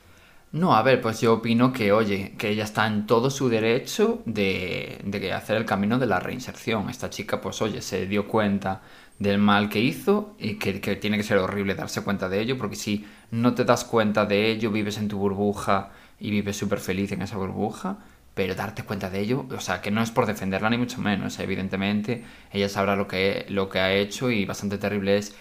No, 0.52 0.76
a 0.76 0.84
ver, 0.84 1.02
pues 1.02 1.20
yo 1.22 1.34
opino 1.34 1.74
que, 1.74 1.92
oye, 1.92 2.36
que 2.38 2.50
ella 2.50 2.64
está 2.64 2.86
en 2.86 3.08
todo 3.08 3.32
su 3.32 3.50
derecho 3.50 4.22
de, 4.26 5.00
de 5.04 5.34
hacer 5.34 5.58
el 5.58 5.66
camino 5.66 5.98
de 5.98 6.06
la 6.06 6.20
reinserción. 6.20 6.90
Esta 6.90 7.10
chica, 7.10 7.42
pues 7.42 7.60
oye, 7.64 7.82
se 7.82 8.06
dio 8.06 8.28
cuenta 8.28 8.82
del 9.18 9.40
mal 9.40 9.70
que 9.70 9.80
hizo 9.80 10.36
y 10.38 10.60
que, 10.60 10.80
que 10.80 10.96
tiene 10.96 11.18
que 11.18 11.24
ser 11.24 11.40
horrible 11.40 11.74
darse 11.74 12.04
cuenta 12.04 12.30
de 12.30 12.40
ello, 12.42 12.58
porque 12.60 12.76
si 12.76 13.06
no 13.32 13.56
te 13.56 13.66
das 13.66 13.84
cuenta 13.84 14.26
de 14.28 14.52
ello, 14.52 14.72
vives 14.72 14.98
en 15.00 15.08
tu 15.08 15.18
burbuja 15.18 15.92
y 16.20 16.30
vives 16.30 16.58
súper 16.58 16.80
feliz 16.80 17.12
en 17.12 17.24
esa 17.24 17.38
burbuja, 17.38 17.98
pero 18.34 18.56
darte 18.56 18.84
cuenta 18.84 19.10
de 19.10 19.20
ello, 19.22 19.46
o 19.56 19.60
sea, 19.60 19.82
que 19.82 19.92
no 19.92 20.02
es 20.02 20.12
por 20.12 20.26
defenderla 20.26 20.70
ni 20.70 20.78
mucho 20.78 21.02
menos, 21.02 21.40
evidentemente, 21.40 22.24
ella 22.52 22.70
sabrá 22.70 22.96
lo 22.96 23.08
que, 23.08 23.46
lo 23.50 23.70
que 23.70 23.80
ha 23.80 23.94
hecho 23.94 24.32
y 24.32 24.46
bastante 24.46 24.78
terrible 24.78 25.18
es, 25.18 25.36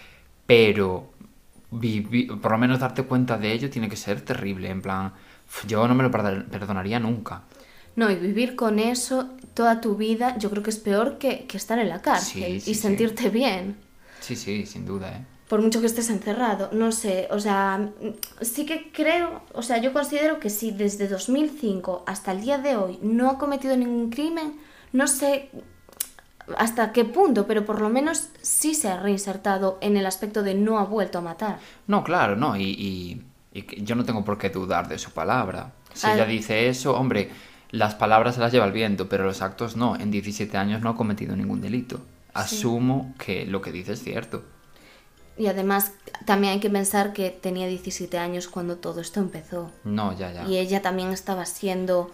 pero 0.45 1.11
vivi- 1.71 2.27
por 2.39 2.51
lo 2.51 2.57
menos 2.57 2.79
darte 2.79 3.03
cuenta 3.03 3.37
de 3.37 3.51
ello 3.53 3.69
tiene 3.69 3.89
que 3.89 3.95
ser 3.97 4.21
terrible, 4.21 4.69
en 4.69 4.81
plan, 4.81 5.13
yo 5.67 5.87
no 5.87 5.95
me 5.95 6.03
lo 6.03 6.11
perdon- 6.11 6.45
perdonaría 6.49 6.99
nunca. 6.99 7.43
No, 7.95 8.09
y 8.09 8.15
vivir 8.15 8.55
con 8.55 8.79
eso 8.79 9.29
toda 9.53 9.79
tu 9.81 9.95
vida 9.95 10.37
yo 10.37 10.49
creo 10.49 10.63
que 10.63 10.71
es 10.71 10.79
peor 10.79 11.17
que, 11.19 11.45
que 11.45 11.57
estar 11.57 11.77
en 11.79 11.89
la 11.89 12.01
cárcel 12.01 12.55
Sí, 12.55 12.59
sí, 12.59 12.71
y 12.71 12.75
sí. 12.75 12.81
sentirte 12.81 13.29
bien. 13.29 13.75
Sí, 14.19 14.35
sí, 14.35 14.65
sin 14.65 14.85
duda, 14.85 15.11
¿eh? 15.17 15.25
Por 15.53 15.61
mucho 15.61 15.81
que 15.81 15.85
estés 15.85 16.09
encerrado, 16.09 16.69
no 16.71 16.91
sé, 16.91 17.27
o 17.29 17.39
sea, 17.39 17.87
sí 18.41 18.65
que 18.65 18.91
creo, 18.91 19.43
o 19.53 19.61
sea, 19.61 19.77
yo 19.77 19.93
considero 19.93 20.39
que 20.39 20.49
si 20.49 20.71
desde 20.71 21.07
2005 21.07 22.03
hasta 22.07 22.31
el 22.31 22.41
día 22.41 22.57
de 22.57 22.75
hoy 22.75 22.97
no 23.03 23.29
ha 23.29 23.37
cometido 23.37 23.77
ningún 23.77 24.09
crimen, 24.09 24.55
no 24.93 25.05
sé 25.05 25.51
hasta 26.57 26.91
qué 26.91 27.05
punto, 27.05 27.45
pero 27.45 27.65
por 27.67 27.81
lo 27.81 27.89
menos 27.89 28.29
sí 28.41 28.73
se 28.73 28.87
ha 28.89 28.99
reinsertado 28.99 29.77
en 29.81 29.95
el 29.95 30.07
aspecto 30.07 30.41
de 30.41 30.55
no 30.55 30.79
ha 30.79 30.85
vuelto 30.85 31.19
a 31.19 31.21
matar. 31.21 31.59
No, 31.85 32.03
claro, 32.03 32.35
no, 32.35 32.57
y, 32.57 32.63
y- 32.63 33.21
y 33.53 33.83
yo 33.83 33.93
no 33.93 34.05
tengo 34.05 34.25
por 34.25 34.39
qué 34.39 34.49
dudar 34.49 34.87
de 34.87 34.97
su 34.97 35.11
palabra. 35.11 35.73
Si 35.93 36.07
ella 36.15 36.25
dice 36.25 36.67
eso, 36.67 36.95
hombre, 36.97 37.29
las 37.69 37.93
palabras 37.93 38.33
se 38.33 38.41
las 38.41 38.51
lleva 38.51 38.65
el 38.65 38.71
viento, 38.71 39.07
pero 39.07 39.23
los 39.23 39.43
actos 39.43 39.75
no. 39.77 39.97
En 39.97 40.09
17 40.09 40.57
años 40.57 40.81
no 40.81 40.89
ha 40.89 40.95
cometido 40.95 41.35
ningún 41.35 41.61
delito. 41.61 42.01
Asumo 42.33 43.13
que 43.19 43.45
lo 43.45 43.61
que 43.61 43.71
dice 43.71 43.93
es 43.93 44.01
cierto. 44.01 44.43
Y 45.37 45.47
además 45.47 45.91
también 46.25 46.53
hay 46.53 46.59
que 46.59 46.69
pensar 46.69 47.11
que 47.13 47.29
tenía 47.31 47.67
17 47.67 48.17
años 48.19 48.47
cuando 48.47 48.77
todo 48.77 49.01
esto 49.01 49.19
empezó. 49.19 49.71
No, 49.83 50.15
ya, 50.17 50.31
ya. 50.31 50.43
y 50.47 50.57
ella 50.57 50.81
también 50.81 51.09
estaba 51.09 51.45
siendo 51.45 52.11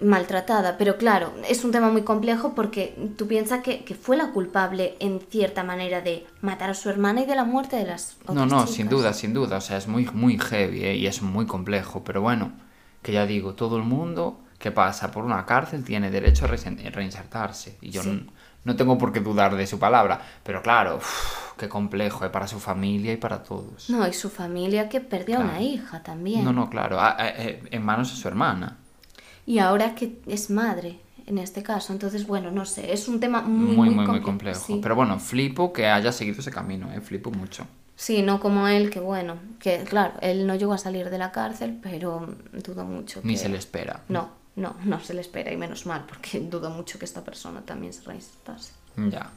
maltratada. 0.00 0.76
Pero 0.76 0.96
claro, 0.98 1.32
es 1.48 1.64
un 1.64 1.70
tema 1.72 1.88
muy 1.90 2.02
complejo 2.02 2.54
porque 2.54 2.94
tú 3.16 3.26
piensas 3.28 3.62
que, 3.62 3.84
que 3.84 3.94
fue 3.94 4.16
la 4.16 4.32
culpable 4.32 4.96
en 5.00 5.20
cierta 5.30 5.62
manera 5.64 6.00
de 6.00 6.26
matar 6.42 6.70
a 6.70 6.74
su 6.74 6.90
hermana 6.90 7.22
y 7.22 7.26
de 7.26 7.36
la 7.36 7.44
muerte 7.44 7.76
de 7.76 7.84
las 7.86 8.16
otras 8.22 8.34
No, 8.36 8.46
no, 8.46 8.60
chicas. 8.62 8.70
sin 8.74 8.88
duda, 8.88 9.12
sin 9.12 9.32
duda. 9.34 9.56
O 9.58 9.60
sea, 9.60 9.76
es 9.78 9.86
muy, 9.88 10.04
muy 10.12 10.38
heavy 10.38 10.84
¿eh? 10.84 10.96
y 10.96 11.06
es 11.06 11.22
muy 11.22 11.46
complejo. 11.46 12.02
Pero 12.04 12.20
bueno, 12.20 12.52
que 13.02 13.12
ya 13.12 13.24
digo, 13.26 13.54
todo 13.54 13.76
el 13.76 13.84
mundo 13.84 14.40
que 14.58 14.70
pasa 14.70 15.10
por 15.10 15.24
una 15.24 15.46
cárcel 15.46 15.84
tiene 15.84 16.10
derecho 16.10 16.44
a 16.46 16.48
reinsertarse. 16.48 17.78
Y 17.80 17.90
yo 17.90 18.02
Sí. 18.02 18.10
n- 18.10 18.26
no 18.64 18.76
tengo 18.76 18.98
por 18.98 19.12
qué 19.12 19.20
dudar 19.20 19.56
de 19.56 19.66
su 19.66 19.78
palabra. 19.78 20.20
Pero 20.42 20.62
claro, 20.62 20.96
uf, 20.96 21.43
qué 21.56 21.68
complejo 21.68 22.24
¿eh? 22.24 22.30
para 22.30 22.46
su 22.46 22.58
familia 22.60 23.12
y 23.12 23.16
para 23.16 23.42
todos. 23.42 23.88
No, 23.90 24.06
y 24.06 24.12
su 24.12 24.30
familia 24.30 24.88
que 24.88 25.00
perdió 25.00 25.38
a 25.38 25.40
una 25.40 25.60
hija 25.62 26.02
también. 26.02 26.44
No, 26.44 26.52
no, 26.52 26.68
claro. 26.70 26.98
ah, 27.00 27.16
ah, 27.18 27.28
eh, 27.28 27.62
en 27.70 27.82
manos 27.84 28.10
de 28.10 28.16
su 28.16 28.26
hermana. 28.28 28.78
Y 29.46 29.58
ahora 29.58 29.94
que 29.94 30.20
es 30.26 30.50
madre, 30.50 31.00
en 31.26 31.38
este 31.38 31.62
caso. 31.62 31.92
Entonces, 31.92 32.26
bueno, 32.26 32.50
no 32.50 32.64
sé, 32.64 32.92
es 32.92 33.08
un 33.08 33.20
tema 33.20 33.42
muy, 33.42 33.76
Muy, 33.76 33.90
muy, 33.90 33.94
muy, 33.94 34.06
muy, 34.06 34.18
comple- 34.20 34.22
complejo. 34.22 34.64
sí. 34.66 34.80
Pero 34.82 34.94
bueno, 34.94 35.18
flipo 35.18 35.72
que 35.72 35.86
haya 35.86 36.12
seguido 36.12 36.40
ese 36.40 36.50
camino, 36.50 36.92
¿eh? 36.92 37.00
Flipo 37.00 37.30
mucho. 37.30 37.66
Sí, 37.96 38.22
no 38.22 38.40
como 38.40 38.66
él, 38.66 38.90
que 38.90 38.98
bueno, 39.00 39.36
que 39.60 39.84
claro, 39.84 40.14
él 40.20 40.46
no 40.48 40.56
llegó 40.56 40.72
a 40.72 40.78
salir 40.78 41.10
de 41.10 41.18
la 41.18 41.30
cárcel, 41.30 41.78
pero 41.80 42.26
dudo 42.52 42.84
mucho 42.84 43.20
Ni 43.22 43.34
que- 43.34 43.38
se 43.38 43.48
le 43.48 43.56
espera. 43.58 44.00
No, 44.08 44.30
no, 44.56 44.74
no 44.84 44.98
se 45.00 45.14
le 45.14 45.20
espera 45.20 45.52
y 45.52 45.56
menos 45.56 45.86
mal, 45.86 46.04
porque 46.08 46.40
dudo 46.40 46.70
mucho 46.70 46.98
que 46.98 47.04
esta 47.04 47.22
persona 47.22 47.60
también 47.60 47.92
se 47.92 48.02
reinsertase. 48.02 48.72
Ya. 48.96 49.30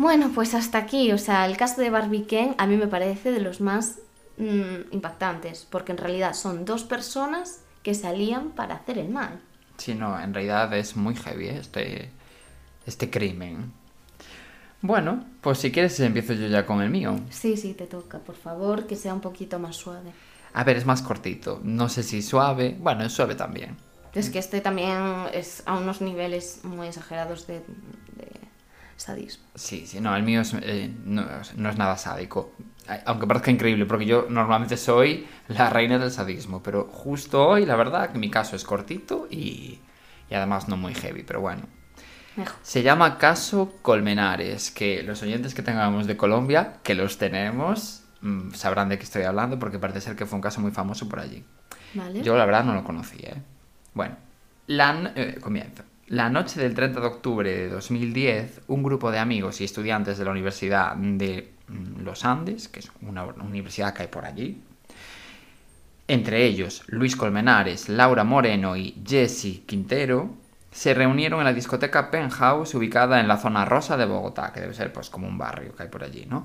Bueno, 0.00 0.30
pues 0.34 0.54
hasta 0.54 0.78
aquí, 0.78 1.12
o 1.12 1.18
sea, 1.18 1.44
el 1.44 1.58
caso 1.58 1.82
de 1.82 1.90
Barbie 1.90 2.24
Ken 2.24 2.54
a 2.56 2.66
mí 2.66 2.78
me 2.78 2.86
parece 2.86 3.32
de 3.32 3.40
los 3.42 3.60
más 3.60 3.98
mm, 4.38 4.92
impactantes, 4.92 5.66
porque 5.68 5.92
en 5.92 5.98
realidad 5.98 6.32
son 6.32 6.64
dos 6.64 6.84
personas 6.84 7.60
que 7.82 7.92
salían 7.92 8.52
para 8.52 8.76
hacer 8.76 8.96
el 8.96 9.10
mal. 9.10 9.42
Sí, 9.76 9.94
no, 9.94 10.18
en 10.18 10.32
realidad 10.32 10.72
es 10.72 10.96
muy 10.96 11.14
heavy 11.16 11.48
¿eh? 11.48 11.58
este, 11.58 12.08
este 12.86 13.10
crimen. 13.10 13.74
Bueno, 14.80 15.22
pues 15.42 15.58
si 15.58 15.70
quieres 15.70 16.00
empiezo 16.00 16.32
yo 16.32 16.46
ya 16.46 16.64
con 16.64 16.80
el 16.80 16.88
mío. 16.88 17.20
Sí, 17.28 17.58
sí, 17.58 17.74
te 17.74 17.84
toca, 17.84 18.20
por 18.20 18.36
favor, 18.36 18.86
que 18.86 18.96
sea 18.96 19.12
un 19.12 19.20
poquito 19.20 19.58
más 19.58 19.76
suave. 19.76 20.12
A 20.54 20.64
ver, 20.64 20.78
es 20.78 20.86
más 20.86 21.02
cortito. 21.02 21.60
No 21.62 21.90
sé 21.90 22.04
si 22.04 22.22
suave. 22.22 22.74
Bueno, 22.80 23.04
es 23.04 23.12
suave 23.12 23.34
también. 23.34 23.76
Es 24.14 24.30
que 24.30 24.38
este 24.38 24.62
también 24.62 25.26
es 25.34 25.62
a 25.66 25.76
unos 25.76 26.00
niveles 26.00 26.60
muy 26.64 26.86
exagerados 26.86 27.46
de, 27.46 27.58
de 28.16 28.49
sadismo. 29.00 29.44
Sí, 29.54 29.86
sí, 29.86 30.00
no, 30.00 30.14
el 30.14 30.22
mío 30.22 30.40
es, 30.42 30.54
eh, 30.62 30.92
no, 31.04 31.24
no 31.56 31.70
es 31.70 31.76
nada 31.78 31.96
sádico. 31.96 32.52
Aunque 33.06 33.26
parezca 33.26 33.50
increíble, 33.50 33.86
porque 33.86 34.04
yo 34.06 34.26
normalmente 34.28 34.76
soy 34.76 35.26
la 35.48 35.70
reina 35.70 35.98
del 35.98 36.10
sadismo. 36.10 36.62
Pero 36.62 36.84
justo 36.84 37.46
hoy, 37.46 37.64
la 37.66 37.76
verdad, 37.76 38.10
que 38.12 38.18
mi 38.18 38.30
caso 38.30 38.56
es 38.56 38.64
cortito 38.64 39.28
y, 39.30 39.78
y 40.28 40.34
además 40.34 40.68
no 40.68 40.76
muy 40.76 40.94
heavy, 40.94 41.22
pero 41.22 41.40
bueno. 41.40 41.62
Mejor. 42.36 42.56
Se 42.62 42.82
llama 42.82 43.18
Caso 43.18 43.74
Colmenares, 43.82 44.70
que 44.70 45.02
los 45.02 45.22
oyentes 45.22 45.54
que 45.54 45.62
tengamos 45.62 46.06
de 46.06 46.16
Colombia, 46.16 46.78
que 46.82 46.94
los 46.94 47.18
tenemos, 47.18 48.02
mm, 48.22 48.52
sabrán 48.52 48.88
de 48.88 48.98
qué 48.98 49.04
estoy 49.04 49.22
hablando 49.22 49.58
porque 49.58 49.78
parece 49.78 50.00
ser 50.00 50.16
que 50.16 50.26
fue 50.26 50.36
un 50.36 50.42
caso 50.42 50.60
muy 50.60 50.70
famoso 50.70 51.08
por 51.08 51.20
allí. 51.20 51.44
¿Vale? 51.94 52.22
Yo 52.22 52.36
la 52.36 52.44
verdad 52.46 52.64
no 52.64 52.74
lo 52.74 52.84
conocía. 52.84 53.30
¿eh? 53.30 53.42
Bueno, 53.94 54.16
la, 54.66 54.92
no- 54.92 55.10
eh, 55.14 55.38
comienzo. 55.40 55.82
La 56.10 56.28
noche 56.28 56.60
del 56.60 56.74
30 56.74 57.00
de 57.00 57.06
octubre 57.06 57.48
de 57.48 57.68
2010, 57.68 58.62
un 58.66 58.82
grupo 58.82 59.12
de 59.12 59.20
amigos 59.20 59.60
y 59.60 59.64
estudiantes 59.64 60.18
de 60.18 60.24
la 60.24 60.32
Universidad 60.32 60.96
de 60.96 61.52
mm, 61.68 62.00
Los 62.00 62.24
Andes, 62.24 62.66
que 62.66 62.80
es 62.80 62.90
una 63.02 63.22
universidad 63.26 63.94
que 63.94 64.02
hay 64.02 64.08
por 64.08 64.24
allí, 64.24 64.60
entre 66.08 66.46
ellos 66.46 66.82
Luis 66.88 67.14
Colmenares, 67.14 67.88
Laura 67.88 68.24
Moreno 68.24 68.76
y 68.76 69.00
Jesse 69.06 69.62
Quintero, 69.64 70.34
se 70.72 70.94
reunieron 70.94 71.38
en 71.38 71.44
la 71.44 71.52
discoteca 71.52 72.10
Penthouse 72.10 72.74
ubicada 72.74 73.20
en 73.20 73.28
la 73.28 73.36
zona 73.36 73.64
rosa 73.64 73.96
de 73.96 74.06
Bogotá, 74.06 74.52
que 74.52 74.62
debe 74.62 74.74
ser 74.74 74.92
pues 74.92 75.10
como 75.10 75.28
un 75.28 75.38
barrio 75.38 75.76
que 75.76 75.84
hay 75.84 75.88
por 75.90 76.02
allí, 76.02 76.26
¿no? 76.28 76.44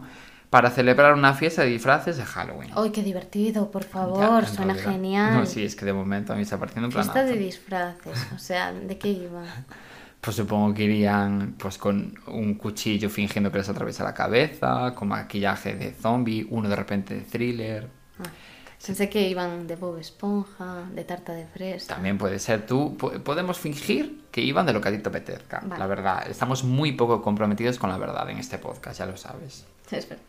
Para 0.56 0.70
celebrar 0.72 1.14
una 1.16 1.34
fiesta 1.34 1.64
de 1.64 1.68
disfraces 1.68 2.16
de 2.16 2.24
Halloween. 2.24 2.72
¡Ay, 2.78 2.92
qué 2.92 3.04
divertido! 3.04 3.70
Por 3.72 3.84
Ya, 3.84 3.90
favor, 3.90 4.44
en 4.46 4.50
suena 4.50 4.74
realidad. 4.74 4.92
genial. 4.94 5.34
No, 5.34 5.46
sí, 5.46 5.66
es 5.66 5.76
que 5.76 5.84
de 5.84 5.92
momento 5.92 6.32
a 6.32 6.38
mí 6.38 6.44
está 6.44 6.58
pareciendo 6.58 6.88
un 6.88 6.94
Fiesta 6.94 7.12
planazo. 7.12 7.34
de 7.34 7.40
disfraces, 7.40 8.28
o 8.34 8.38
sea, 8.40 8.72
¿de 8.72 8.98
qué 8.98 9.10
iba? 9.10 9.44
Pues 10.22 10.38
supongo 10.38 10.74
que 10.74 10.84
irían 10.86 11.56
pues 11.60 11.78
con 11.78 12.18
un 12.28 12.54
cuchillo 12.56 13.10
fingiendo 13.10 13.52
que 13.52 13.58
les 13.60 13.68
atraviesa 13.70 14.04
la 14.06 14.14
cabeza, 14.14 14.96
con 14.96 15.10
maquillaje 15.10 15.76
de 15.76 15.92
zombie, 15.92 16.48
uno 16.50 16.68
de 16.70 16.76
repente 16.78 17.14
de 17.16 17.22
thriller. 17.22 17.90
Ah, 18.20 18.24
pensé 18.84 19.08
que 19.10 19.28
iban 19.30 19.68
de 19.68 19.76
Bob 19.76 19.98
Esponja, 20.00 20.84
de 20.94 21.04
tarta 21.04 21.34
de 21.34 21.46
fresa. 21.48 21.94
También 21.96 22.18
puede 22.18 22.40
ser 22.40 22.66
tú. 22.66 22.96
po- 22.98 23.12
Podemos 23.24 23.60
fingir 23.60 24.22
que 24.32 24.40
iban 24.42 24.66
de 24.66 24.72
lo 24.74 24.80
que 24.82 24.88
a 24.88 24.92
ti 24.94 24.98
te 25.00 25.10
apetezca. 25.10 25.60
Vale. 25.64 25.78
La 25.78 25.86
verdad, 25.86 26.26
estamos 26.28 26.64
muy 26.64 26.94
poco 26.94 27.22
comprometidos 27.22 27.78
con 27.78 27.90
la 27.92 27.98
verdad 28.00 28.28
en 28.30 28.38
este 28.40 28.58
podcast, 28.58 28.98
ya 28.98 29.06
lo 29.06 29.18
sabes. 29.18 29.66
Es 29.92 30.10
verdad. 30.10 30.24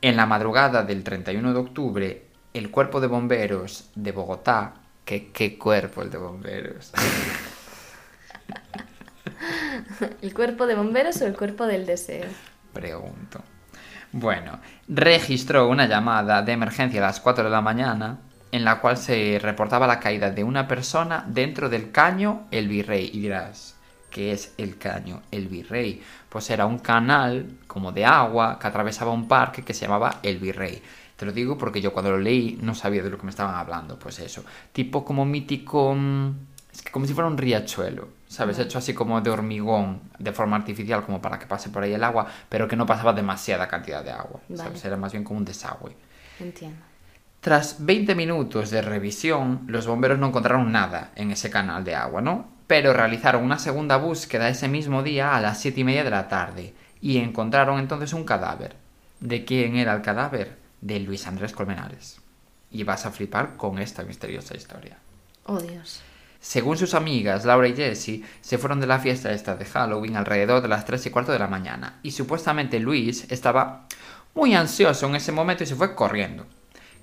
En 0.00 0.16
la 0.16 0.26
madrugada 0.26 0.82
del 0.84 1.02
31 1.02 1.52
de 1.52 1.58
octubre, 1.58 2.26
el 2.54 2.70
cuerpo 2.70 3.00
de 3.00 3.08
bomberos 3.08 3.90
de 3.94 4.12
Bogotá, 4.12 4.74
qué 5.04 5.58
cuerpo 5.58 6.02
el 6.02 6.10
de 6.10 6.18
bomberos. 6.18 6.92
¿El 10.22 10.34
cuerpo 10.34 10.66
de 10.66 10.74
bomberos 10.74 11.20
o 11.22 11.26
el 11.26 11.36
cuerpo 11.36 11.66
del 11.66 11.86
deseo? 11.86 12.26
Pregunto. 12.72 13.42
Bueno, 14.12 14.60
registró 14.88 15.68
una 15.68 15.86
llamada 15.86 16.42
de 16.42 16.52
emergencia 16.52 17.00
a 17.00 17.06
las 17.06 17.20
4 17.20 17.44
de 17.44 17.50
la 17.50 17.60
mañana 17.60 18.18
en 18.52 18.64
la 18.64 18.80
cual 18.80 18.96
se 18.96 19.38
reportaba 19.42 19.86
la 19.86 20.00
caída 20.00 20.30
de 20.30 20.44
una 20.44 20.66
persona 20.66 21.24
dentro 21.28 21.68
del 21.68 21.90
caño 21.90 22.46
El 22.50 22.68
Virrey. 22.68 23.10
Y 23.12 23.20
dirás, 23.20 23.76
¿qué 24.10 24.32
es 24.32 24.54
el 24.58 24.78
caño 24.78 25.22
El 25.30 25.48
Virrey? 25.48 26.02
Pues 26.28 26.50
era 26.50 26.66
un 26.66 26.78
canal 26.78 27.58
como 27.66 27.92
de 27.92 28.04
agua 28.04 28.58
que 28.58 28.66
atravesaba 28.66 29.12
un 29.12 29.28
parque 29.28 29.62
que 29.64 29.74
se 29.74 29.82
llamaba 29.86 30.20
El 30.22 30.38
Virrey. 30.38 30.82
Te 31.16 31.26
lo 31.26 31.32
digo 31.32 31.58
porque 31.58 31.80
yo 31.80 31.92
cuando 31.92 32.12
lo 32.12 32.18
leí 32.18 32.58
no 32.62 32.74
sabía 32.74 33.02
de 33.02 33.10
lo 33.10 33.18
que 33.18 33.24
me 33.24 33.30
estaban 33.30 33.54
hablando. 33.54 33.98
Pues 33.98 34.18
eso, 34.20 34.44
tipo 34.72 35.04
como 35.04 35.24
mítico... 35.24 35.94
mm, 35.94 36.30
Es 36.72 36.82
que 36.82 36.90
como 36.92 37.06
si 37.06 37.14
fuera 37.14 37.28
un 37.28 37.38
riachuelo, 37.38 38.08
¿sabes? 38.28 38.58
Hecho 38.58 38.78
así 38.78 38.94
como 38.94 39.20
de 39.20 39.30
hormigón, 39.30 40.02
de 40.18 40.32
forma 40.32 40.56
artificial, 40.56 41.04
como 41.04 41.20
para 41.20 41.38
que 41.38 41.46
pase 41.46 41.70
por 41.70 41.82
ahí 41.82 41.92
el 41.94 42.04
agua, 42.04 42.26
pero 42.48 42.68
que 42.68 42.76
no 42.76 42.86
pasaba 42.86 43.12
demasiada 43.12 43.66
cantidad 43.68 44.04
de 44.04 44.12
agua, 44.12 44.40
¿sabes? 44.54 44.82
Vale. 44.82 44.86
Era 44.86 44.96
más 44.96 45.12
bien 45.12 45.24
como 45.24 45.38
un 45.38 45.44
desagüe. 45.44 45.96
Entiendo. 46.38 46.84
Tras 47.40 47.84
20 47.84 48.14
minutos 48.14 48.70
de 48.70 48.82
revisión, 48.82 49.64
los 49.66 49.86
bomberos 49.86 50.18
no 50.18 50.28
encontraron 50.28 50.70
nada 50.72 51.12
en 51.16 51.30
ese 51.32 51.50
canal 51.50 51.84
de 51.84 51.94
agua, 51.94 52.20
¿no? 52.20 52.57
Pero 52.68 52.92
realizaron 52.92 53.42
una 53.42 53.58
segunda 53.58 53.96
búsqueda 53.96 54.48
ese 54.48 54.68
mismo 54.68 55.02
día 55.02 55.34
a 55.34 55.40
las 55.40 55.60
7 55.60 55.80
y 55.80 55.84
media 55.84 56.04
de 56.04 56.10
la 56.10 56.28
tarde 56.28 56.74
y 57.00 57.16
encontraron 57.16 57.80
entonces 57.80 58.12
un 58.12 58.24
cadáver. 58.24 58.76
¿De 59.18 59.44
quién 59.44 59.74
era 59.76 59.94
el 59.94 60.02
cadáver? 60.02 60.58
De 60.80 61.00
Luis 61.00 61.26
Andrés 61.26 61.52
Colmenares. 61.52 62.20
Y 62.70 62.84
vas 62.84 63.06
a 63.06 63.10
flipar 63.10 63.56
con 63.56 63.78
esta 63.78 64.04
misteriosa 64.04 64.54
historia. 64.54 64.98
Oh, 65.46 65.58
Dios. 65.58 66.02
Según 66.40 66.76
sus 66.76 66.94
amigas, 66.94 67.44
Laura 67.46 67.66
y 67.68 67.74
Jessie 67.74 68.24
se 68.42 68.58
fueron 68.58 68.80
de 68.80 68.86
la 68.86 69.00
fiesta 69.00 69.32
esta 69.32 69.56
de 69.56 69.64
Halloween 69.64 70.16
alrededor 70.16 70.62
de 70.62 70.68
las 70.68 70.84
3 70.84 71.06
y 71.06 71.10
cuarto 71.10 71.32
de 71.32 71.38
la 71.38 71.48
mañana 71.48 71.98
y 72.02 72.12
supuestamente 72.12 72.78
Luis 72.78 73.26
estaba 73.30 73.86
muy 74.34 74.54
ansioso 74.54 75.06
en 75.06 75.16
ese 75.16 75.32
momento 75.32 75.64
y 75.64 75.66
se 75.66 75.74
fue 75.74 75.94
corriendo. 75.94 76.46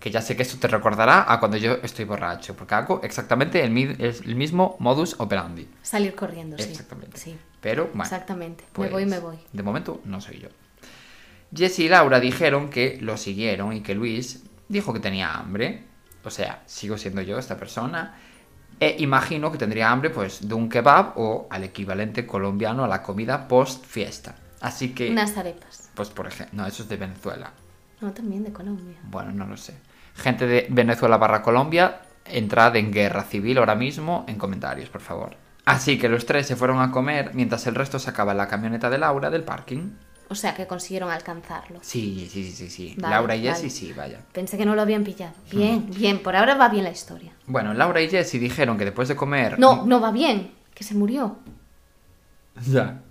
Que 0.06 0.12
ya 0.12 0.22
sé 0.22 0.36
que 0.36 0.44
esto 0.44 0.60
te 0.60 0.68
recordará 0.68 1.26
a 1.34 1.40
cuando 1.40 1.58
yo 1.58 1.80
estoy 1.82 2.06
borracho, 2.06 2.56
porque 2.56 2.76
hago 2.76 3.02
exactamente 3.02 3.64
el, 3.64 3.72
mi- 3.72 3.96
el 3.98 4.36
mismo 4.36 4.76
modus 4.78 5.16
operandi. 5.18 5.68
Salir 5.82 6.14
corriendo, 6.14 6.60
sí. 6.60 6.70
Exactamente. 6.70 7.40
Pero 7.60 7.86
bueno, 7.88 8.04
exactamente. 8.04 8.64
pues, 8.72 8.92
me 8.92 8.94
voy, 8.94 9.06
me 9.08 9.18
voy. 9.18 9.38
De 9.52 9.64
momento 9.64 10.02
no 10.06 10.22
soy 10.22 10.38
yo. 10.38 10.50
Jessie 11.52 11.86
y 11.86 11.90
Laura 11.90 12.20
dijeron 12.20 12.70
que 12.70 13.00
lo 13.02 13.18
siguieron 13.18 13.74
y 13.74 13.82
que 13.82 13.96
Luis 13.96 14.44
dijo 14.68 14.94
que 14.94 15.00
tenía 15.00 15.34
hambre. 15.34 15.86
O 16.24 16.30
sea, 16.30 16.62
sigo 16.68 17.00
siendo 17.00 17.24
yo 17.24 17.40
esta 17.40 17.58
persona. 17.58 18.14
E 18.80 18.98
imagino 19.00 19.52
que 19.52 19.58
tendría 19.58 19.90
hambre 19.90 20.12
pues 20.12 20.48
de 20.48 20.54
un 20.54 20.70
kebab 20.70 21.14
o 21.18 21.48
al 21.50 21.64
equivalente 21.64 22.28
colombiano 22.28 22.84
a 22.84 22.88
la 22.88 23.02
comida 23.02 23.48
post 23.48 23.84
fiesta. 23.84 24.36
Así 24.62 24.94
que, 24.94 25.10
Unas 25.10 25.36
arepas. 25.36 25.90
pues 25.96 26.10
por 26.10 26.28
ejemplo, 26.28 26.62
no, 26.62 26.68
eso 26.68 26.84
es 26.84 26.90
de 26.90 26.98
Venezuela. 26.98 27.52
No, 28.02 28.12
también 28.14 28.44
de 28.44 28.52
Colombia. 28.54 28.98
Bueno, 29.04 29.32
no 29.32 29.48
lo 29.48 29.58
sé. 29.58 29.74
Gente 30.16 30.48
de 30.48 30.68
Venezuela 30.70 31.18
barra 31.18 31.42
Colombia, 31.42 32.02
entrad 32.26 32.76
en 32.76 32.92
guerra 32.92 33.24
civil 33.24 33.58
ahora 33.58 33.76
mismo 33.76 34.26
en 34.28 34.38
comentarios, 34.38 34.90
por 34.90 35.02
favor. 35.02 35.36
Así 35.66 35.98
que 35.98 36.10
los 36.10 36.26
tres 36.26 36.48
se 36.48 36.56
fueron 36.56 36.80
a 36.80 36.92
comer 36.92 37.32
mientras 37.34 37.66
el 37.68 37.76
resto 37.76 38.00
sacaba 38.00 38.34
la 38.34 38.48
camioneta 38.48 38.90
de 38.90 38.98
Laura 39.00 39.30
del 39.30 39.44
parking. 39.44 39.92
O 40.28 40.36
sea, 40.36 40.56
que 40.56 40.66
consiguieron 40.66 41.12
alcanzarlo. 41.12 41.80
Sí, 41.82 42.28
sí, 42.32 42.46
sí, 42.46 42.52
sí, 42.52 42.70
sí. 42.70 42.96
Vale, 42.98 43.16
Laura 43.16 43.36
y 43.36 43.48
vale. 43.48 43.70
sí, 43.70 43.94
vaya. 43.94 44.22
Pensé 44.32 44.58
que 44.58 44.66
no 44.66 44.74
lo 44.76 44.82
habían 44.82 45.04
pillado. 45.04 45.34
Bien, 45.52 45.88
bien. 45.90 46.20
Por 46.24 46.36
ahora 46.36 46.56
va 46.56 46.70
bien 46.70 46.84
la 46.84 46.92
historia. 46.92 47.32
Bueno, 47.46 47.74
Laura 47.74 48.02
y 48.02 48.10
Jessie 48.10 48.40
dijeron 48.40 48.78
que 48.78 48.86
después 48.86 49.08
de 49.08 49.16
comer... 49.16 49.60
No, 49.60 49.86
no 49.86 50.00
va 50.00 50.12
bien. 50.12 50.52
Que 50.74 50.84
se 50.84 50.96
murió. 50.96 51.38
Ya. 52.72 53.02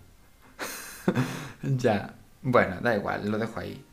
ya. 1.62 2.14
Bueno, 2.43 2.77
da 2.81 2.97
igual, 2.97 3.31
lo 3.31 3.38
dejo 3.38 3.61
ahí. 3.61 3.84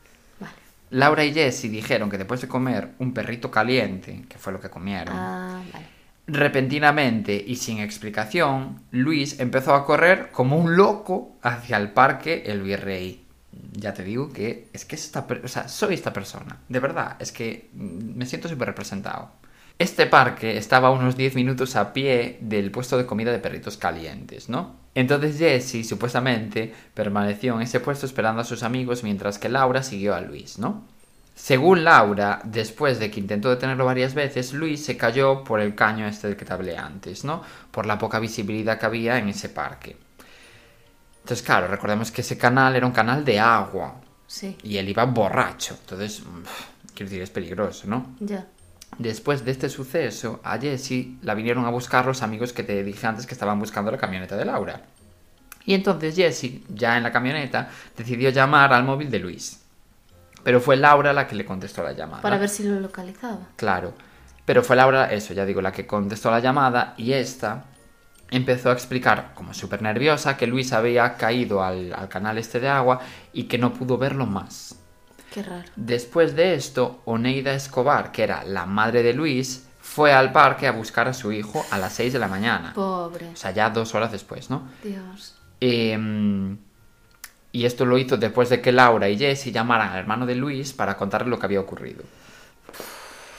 Laura 0.92 1.24
y 1.24 1.32
Jessie 1.34 1.68
dijeron 1.70 2.08
que 2.10 2.18
después 2.18 2.40
de 2.40 2.48
comer 2.48 2.90
un 2.98 3.12
perrito 3.12 3.50
caliente, 3.50 4.22
que 4.28 4.38
fue 4.38 4.52
lo 4.52 4.60
que 4.60 4.70
comieron, 4.70 5.14
Ah, 5.16 5.62
vale. 5.72 5.86
repentinamente 6.26 7.34
y 7.46 7.56
sin 7.56 7.78
explicación, 7.80 8.80
Luis 8.90 9.40
empezó 9.40 9.74
a 9.74 9.84
correr 9.84 10.30
como 10.30 10.56
un 10.56 10.76
loco 10.76 11.36
hacia 11.42 11.76
el 11.78 11.90
parque 11.90 12.44
El 12.46 12.62
Virrey. 12.62 13.24
Ya 13.72 13.92
te 13.94 14.02
digo 14.04 14.32
que 14.32 14.68
es 14.72 14.84
que 14.84 14.96
es 14.96 15.04
esta, 15.04 15.26
o 15.44 15.48
sea, 15.48 15.68
soy 15.68 15.94
esta 15.94 16.12
persona, 16.12 16.58
de 16.68 16.78
verdad, 16.80 17.16
es 17.18 17.32
que 17.32 17.68
mm, 17.74 18.16
me 18.16 18.26
siento 18.26 18.48
súper 18.48 18.68
representado. 18.68 19.30
Este 19.82 20.06
parque 20.06 20.58
estaba 20.58 20.86
a 20.86 20.90
unos 20.92 21.16
10 21.16 21.34
minutos 21.34 21.74
a 21.74 21.92
pie 21.92 22.38
del 22.40 22.70
puesto 22.70 22.96
de 22.96 23.04
comida 23.04 23.32
de 23.32 23.40
perritos 23.40 23.76
calientes, 23.76 24.48
¿no? 24.48 24.76
Entonces 24.94 25.36
Jessie 25.36 25.82
supuestamente 25.82 26.72
permaneció 26.94 27.56
en 27.56 27.62
ese 27.62 27.80
puesto 27.80 28.06
esperando 28.06 28.42
a 28.42 28.44
sus 28.44 28.62
amigos 28.62 29.02
mientras 29.02 29.40
que 29.40 29.48
Laura 29.48 29.82
siguió 29.82 30.14
a 30.14 30.20
Luis, 30.20 30.60
¿no? 30.60 30.84
Según 31.34 31.82
Laura, 31.82 32.40
después 32.44 33.00
de 33.00 33.10
que 33.10 33.18
intentó 33.18 33.50
detenerlo 33.50 33.84
varias 33.84 34.14
veces, 34.14 34.52
Luis 34.52 34.84
se 34.84 34.96
cayó 34.96 35.42
por 35.42 35.58
el 35.58 35.74
caño 35.74 36.06
este 36.06 36.28
del 36.28 36.36
que 36.36 36.44
te 36.44 36.52
hablé 36.52 36.78
antes, 36.78 37.24
¿no? 37.24 37.42
Por 37.72 37.84
la 37.84 37.98
poca 37.98 38.20
visibilidad 38.20 38.78
que 38.78 38.86
había 38.86 39.18
en 39.18 39.30
ese 39.30 39.48
parque. 39.48 39.96
Entonces, 41.22 41.44
claro, 41.44 41.66
recordemos 41.66 42.12
que 42.12 42.20
ese 42.20 42.38
canal 42.38 42.76
era 42.76 42.86
un 42.86 42.92
canal 42.92 43.24
de 43.24 43.40
agua 43.40 43.96
Sí, 44.28 44.56
y 44.62 44.76
él 44.76 44.88
iba 44.88 45.04
borracho. 45.06 45.76
Entonces, 45.80 46.20
mm, 46.20 46.42
quiero 46.94 47.10
decir, 47.10 47.22
es 47.22 47.30
peligroso, 47.30 47.88
¿no? 47.88 48.14
ya. 48.20 48.46
Después 48.98 49.44
de 49.44 49.50
este 49.50 49.68
suceso, 49.68 50.40
a 50.44 50.58
Jessie 50.58 51.18
la 51.22 51.34
vinieron 51.34 51.64
a 51.64 51.70
buscar 51.70 52.06
los 52.06 52.22
amigos 52.22 52.52
que 52.52 52.62
te 52.62 52.84
dije 52.84 53.06
antes 53.06 53.26
que 53.26 53.34
estaban 53.34 53.58
buscando 53.58 53.90
la 53.90 53.98
camioneta 53.98 54.36
de 54.36 54.44
Laura. 54.44 54.82
Y 55.64 55.74
entonces 55.74 56.14
Jessie, 56.14 56.62
ya 56.68 56.96
en 56.96 57.02
la 57.02 57.12
camioneta, 57.12 57.70
decidió 57.96 58.30
llamar 58.30 58.72
al 58.72 58.84
móvil 58.84 59.10
de 59.10 59.18
Luis. 59.18 59.62
Pero 60.42 60.60
fue 60.60 60.76
Laura 60.76 61.12
la 61.12 61.26
que 61.26 61.36
le 61.36 61.44
contestó 61.44 61.82
la 61.82 61.92
llamada. 61.92 62.22
Para 62.22 62.38
ver 62.38 62.48
si 62.48 62.64
lo 62.64 62.80
localizaba. 62.80 63.48
Claro. 63.56 63.94
Pero 64.44 64.62
fue 64.62 64.76
Laura, 64.76 65.12
eso, 65.12 65.32
ya 65.34 65.44
digo, 65.44 65.62
la 65.62 65.72
que 65.72 65.86
contestó 65.86 66.30
la 66.30 66.40
llamada 66.40 66.94
y 66.96 67.12
esta 67.12 67.64
empezó 68.30 68.70
a 68.70 68.72
explicar, 68.72 69.32
como 69.34 69.54
súper 69.54 69.82
nerviosa, 69.82 70.36
que 70.36 70.46
Luis 70.46 70.72
había 70.72 71.14
caído 71.14 71.62
al, 71.62 71.94
al 71.94 72.08
canal 72.08 72.38
este 72.38 72.58
de 72.58 72.68
agua 72.68 73.00
y 73.32 73.44
que 73.44 73.58
no 73.58 73.72
pudo 73.72 73.98
verlo 73.98 74.26
más. 74.26 74.81
Qué 75.32 75.42
raro. 75.42 75.64
Después 75.76 76.36
de 76.36 76.54
esto, 76.54 77.00
Oneida 77.06 77.54
Escobar, 77.54 78.12
que 78.12 78.22
era 78.22 78.44
la 78.44 78.66
madre 78.66 79.02
de 79.02 79.14
Luis, 79.14 79.66
fue 79.80 80.12
al 80.12 80.30
parque 80.30 80.66
a 80.66 80.72
buscar 80.72 81.08
a 81.08 81.14
su 81.14 81.32
hijo 81.32 81.64
a 81.70 81.78
las 81.78 81.94
6 81.94 82.12
de 82.12 82.18
la 82.18 82.28
mañana. 82.28 82.72
Pobre. 82.74 83.30
O 83.32 83.36
sea, 83.36 83.50
ya 83.50 83.70
dos 83.70 83.94
horas 83.94 84.12
después, 84.12 84.50
¿no? 84.50 84.68
Dios. 84.82 85.34
Em, 85.60 86.56
y 87.50 87.64
esto 87.64 87.84
lo 87.84 87.98
hizo 87.98 88.16
después 88.16 88.48
de 88.48 88.60
que 88.60 88.72
Laura 88.72 89.08
y 89.08 89.18
Jessie 89.18 89.52
llamaran 89.52 89.90
al 89.90 89.98
hermano 89.98 90.26
de 90.26 90.34
Luis 90.34 90.72
para 90.72 90.96
contarle 90.96 91.28
lo 91.28 91.38
que 91.38 91.46
había 91.46 91.60
ocurrido. 91.60 92.04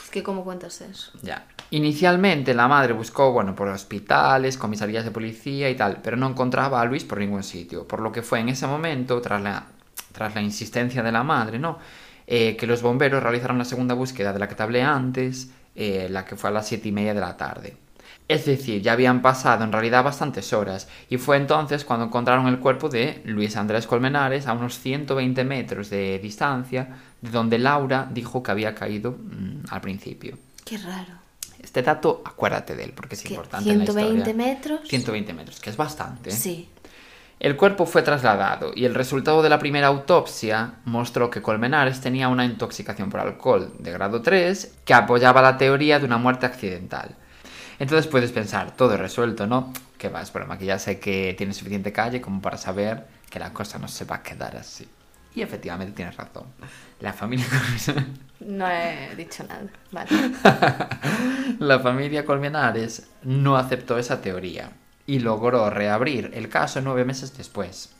Es 0.03 0.09
que 0.09 0.21
cómo 0.21 0.43
cuentas 0.43 0.81
eso. 0.81 1.11
Ya. 1.21 1.45
Inicialmente 1.71 2.53
la 2.53 2.67
madre 2.67 2.93
buscó, 2.93 3.31
bueno, 3.31 3.55
por 3.55 3.67
hospitales, 3.67 4.57
comisarías 4.57 5.05
de 5.05 5.11
policía 5.11 5.69
y 5.69 5.75
tal, 5.75 6.01
pero 6.03 6.17
no 6.17 6.27
encontraba 6.27 6.81
a 6.81 6.85
Luis 6.85 7.03
por 7.03 7.19
ningún 7.19 7.43
sitio. 7.43 7.87
Por 7.87 7.99
lo 7.99 8.11
que 8.11 8.21
fue 8.21 8.39
en 8.39 8.49
ese 8.49 8.67
momento, 8.67 9.21
tras 9.21 9.41
la, 9.41 9.65
tras 10.13 10.33
la 10.33 10.41
insistencia 10.41 11.03
de 11.03 11.11
la 11.11 11.23
madre, 11.23 11.59
¿no? 11.59 11.79
Eh, 12.25 12.55
que 12.55 12.65
los 12.65 12.81
bomberos 12.81 13.21
realizaron 13.21 13.57
la 13.57 13.65
segunda 13.65 13.93
búsqueda 13.95 14.31
de 14.31 14.39
la 14.39 14.47
que 14.47 14.55
te 14.55 14.63
hablé 14.63 14.81
antes, 14.81 15.49
eh, 15.75 16.07
la 16.09 16.23
que 16.23 16.37
fue 16.37 16.49
a 16.49 16.53
las 16.53 16.67
siete 16.67 16.87
y 16.87 16.91
media 16.93 17.13
de 17.13 17.19
la 17.19 17.35
tarde. 17.35 17.75
Es 18.29 18.45
decir, 18.45 18.81
ya 18.81 18.93
habían 18.93 19.21
pasado 19.21 19.65
en 19.65 19.71
realidad 19.73 20.03
bastantes 20.03 20.53
horas, 20.53 20.87
y 21.09 21.17
fue 21.17 21.35
entonces 21.35 21.83
cuando 21.83 22.05
encontraron 22.05 22.47
el 22.47 22.59
cuerpo 22.59 22.87
de 22.87 23.21
Luis 23.25 23.57
Andrés 23.57 23.85
Colmenares 23.85 24.47
a 24.47 24.53
unos 24.53 24.79
120 24.79 25.43
metros 25.43 25.89
de 25.89 26.19
distancia, 26.19 26.87
de 27.21 27.29
donde 27.29 27.59
Laura 27.59 28.07
dijo 28.09 28.41
que 28.41 28.51
había 28.51 28.73
caído 28.73 29.11
mm, 29.11 29.65
al 29.69 29.81
principio. 29.81 30.37
Qué 30.63 30.77
raro. 30.77 31.23
Este 31.61 31.81
dato, 31.81 32.21
acuérdate 32.25 32.75
de 32.75 32.85
él, 32.85 32.93
porque 32.95 33.15
es 33.15 33.23
¿Qué? 33.23 33.29
importante. 33.29 33.69
en 33.69 33.79
la 33.79 33.85
120 33.85 34.29
historia. 34.29 34.47
metros. 34.47 34.79
120 34.87 35.33
metros, 35.33 35.59
que 35.59 35.69
es 35.69 35.77
bastante. 35.77 36.29
¿eh? 36.29 36.33
Sí. 36.33 36.69
El 37.43 37.57
cuerpo 37.57 37.85
fue 37.85 38.03
trasladado 38.03 38.71
y 38.73 38.85
el 38.85 38.95
resultado 38.95 39.43
de 39.43 39.49
la 39.49 39.59
primera 39.59 39.87
autopsia 39.87 40.75
mostró 40.85 41.29
que 41.29 41.41
Colmenares 41.41 41.99
tenía 41.99 42.29
una 42.29 42.45
intoxicación 42.45 43.09
por 43.09 43.19
alcohol 43.19 43.73
de 43.79 43.91
grado 43.91 44.21
3 44.21 44.75
que 44.85 44.93
apoyaba 44.93 45.41
la 45.41 45.57
teoría 45.57 45.99
de 45.99 46.05
una 46.05 46.17
muerte 46.17 46.45
accidental. 46.45 47.17
Entonces 47.79 48.07
puedes 48.07 48.31
pensar, 48.31 48.77
todo 48.77 48.95
resuelto, 48.95 49.45
¿no? 49.45 49.73
Que 49.97 50.07
va, 50.07 50.21
es 50.21 50.31
broma, 50.31 50.57
que 50.57 50.63
ya 50.63 50.79
sé 50.79 51.01
que 51.01 51.35
tiene 51.37 51.53
suficiente 51.53 51.91
calle 51.91 52.21
como 52.21 52.41
para 52.41 52.55
saber 52.55 53.07
que 53.29 53.39
la 53.39 53.51
cosa 53.51 53.77
no 53.77 53.89
se 53.89 54.05
va 54.05 54.15
a 54.15 54.23
quedar 54.23 54.55
así. 54.55 54.87
Y 55.35 55.41
efectivamente 55.41 55.91
tienes 55.91 56.15
razón. 56.15 56.45
La 57.01 57.11
familia 57.11 57.45
No 58.39 58.69
he 58.69 59.13
dicho 59.17 59.43
nada. 59.43 59.67
Vale. 59.91 60.09
La 61.59 61.81
familia 61.81 62.23
Colmenares 62.23 63.09
no 63.23 63.57
aceptó 63.57 63.97
esa 63.97 64.21
teoría 64.21 64.71
y 65.05 65.19
logró 65.19 65.69
reabrir 65.69 66.31
el 66.33 66.49
caso 66.49 66.81
nueve 66.81 67.05
meses 67.05 67.37
después. 67.37 67.93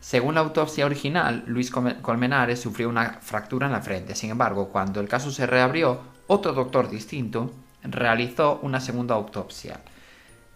Según 0.00 0.34
la 0.36 0.40
autopsia 0.40 0.86
original, 0.86 1.44
Luis 1.46 1.70
Colmenares 1.70 2.60
sufrió 2.60 2.88
una 2.88 3.18
fractura 3.20 3.66
en 3.66 3.72
la 3.72 3.82
frente. 3.82 4.14
Sin 4.14 4.30
embargo, 4.30 4.68
cuando 4.68 5.00
el 5.00 5.08
caso 5.08 5.30
se 5.30 5.46
reabrió, 5.46 6.00
otro 6.28 6.52
doctor 6.52 6.88
distinto 6.88 7.52
realizó 7.82 8.60
una 8.62 8.80
segunda 8.80 9.14
autopsia, 9.14 9.80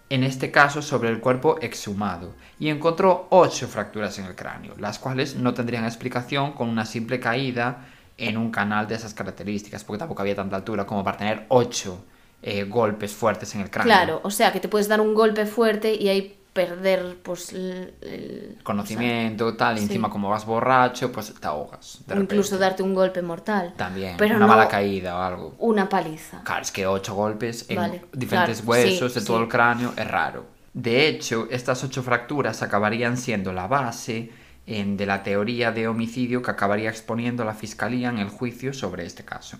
en 0.09 0.25
este 0.25 0.51
caso 0.51 0.83
sobre 0.83 1.09
el 1.09 1.21
cuerpo 1.21 1.59
exhumado, 1.61 2.35
y 2.59 2.69
encontró 2.69 3.27
ocho 3.31 3.67
fracturas 3.67 4.19
en 4.19 4.27
el 4.27 4.35
cráneo, 4.35 4.75
las 4.79 4.99
cuales 4.99 5.37
no 5.37 5.55
tendrían 5.55 5.85
explicación 5.85 6.53
con 6.53 6.69
una 6.69 6.85
simple 6.85 7.19
caída 7.19 7.87
en 8.19 8.37
un 8.37 8.51
canal 8.51 8.87
de 8.87 8.95
esas 8.95 9.15
características, 9.15 9.85
porque 9.85 10.01
tampoco 10.01 10.23
había 10.23 10.37
tanta 10.37 10.57
altura 10.57 10.87
como 10.87 11.03
para 11.03 11.17
tener 11.17 11.47
ocho 11.49 12.05
eh, 12.43 12.65
golpes 12.65 13.13
fuertes 13.15 13.55
en 13.55 13.61
el 13.63 13.71
cráneo. 13.71 13.87
Claro, 13.95 14.21
o 14.25 14.31
sea 14.31 14.53
que 14.53 14.61
te 14.61 14.69
puedes 14.69 14.89
dar 14.89 15.01
un 15.01 15.15
golpe 15.15 15.47
fuerte 15.47 15.95
y 15.95 16.09
ahí 16.09 16.37
perder 16.53 17.17
pues 17.23 17.53
el, 17.55 17.95
el- 18.03 18.59
Conocimiento, 18.63 19.57
tal, 19.57 19.77
y 19.77 19.79
sí. 19.79 19.85
encima 19.87 20.11
como 20.11 20.29
vas 20.29 20.45
borracho, 20.45 21.11
pues 21.11 21.33
te 21.33 21.47
ahogas. 21.47 22.01
de 22.07 22.15
o 22.15 22.21
incluso 22.21 22.51
repente. 22.57 22.65
darte 22.65 22.83
un 22.83 22.95
golpe 22.95 23.23
mortal. 23.23 23.73
También, 23.77 24.17
Pero 24.19 24.37
una 24.37 24.47
no 24.47 24.49
mala 24.53 24.69
caída 24.69 25.17
o 25.17 25.23
algo. 25.23 25.55
una 25.61 25.89
paliza. 25.89 26.43
Claro, 26.45 26.61
es 26.63 26.71
que 26.71 26.87
ocho 26.87 27.15
golpes 27.15 27.65
en 27.71 27.77
Vale, 27.77 28.03
diferentes 28.13 28.59
claro, 28.61 28.71
huesos 28.71 29.13
sí, 29.15 29.21
de 29.21 29.25
todo 29.27 29.39
sí. 29.39 29.43
el 29.45 29.49
cráneo 29.49 29.95
es 29.97 30.07
raro. 30.07 30.45
De 30.75 31.07
hecho, 31.09 31.49
estas 31.51 31.85
ocho 31.85 32.03
fracturas 32.03 32.61
acabarían 32.63 33.17
siendo 33.17 33.53
la 33.55 33.67
base 33.67 34.31
en- 34.67 34.97
de 34.99 35.07
la 35.07 35.23
teoría 35.23 35.73
de 35.73 35.89
homicidio 35.89 36.43
que 36.43 36.51
acabaría 36.51 36.91
exponiendo 36.91 37.45
la 37.45 37.55
fiscalía 37.55 38.11
en 38.11 38.19
el 38.19 38.29
juicio 38.29 38.75
sobre 38.75 39.07
este 39.07 39.25
caso. 39.25 39.57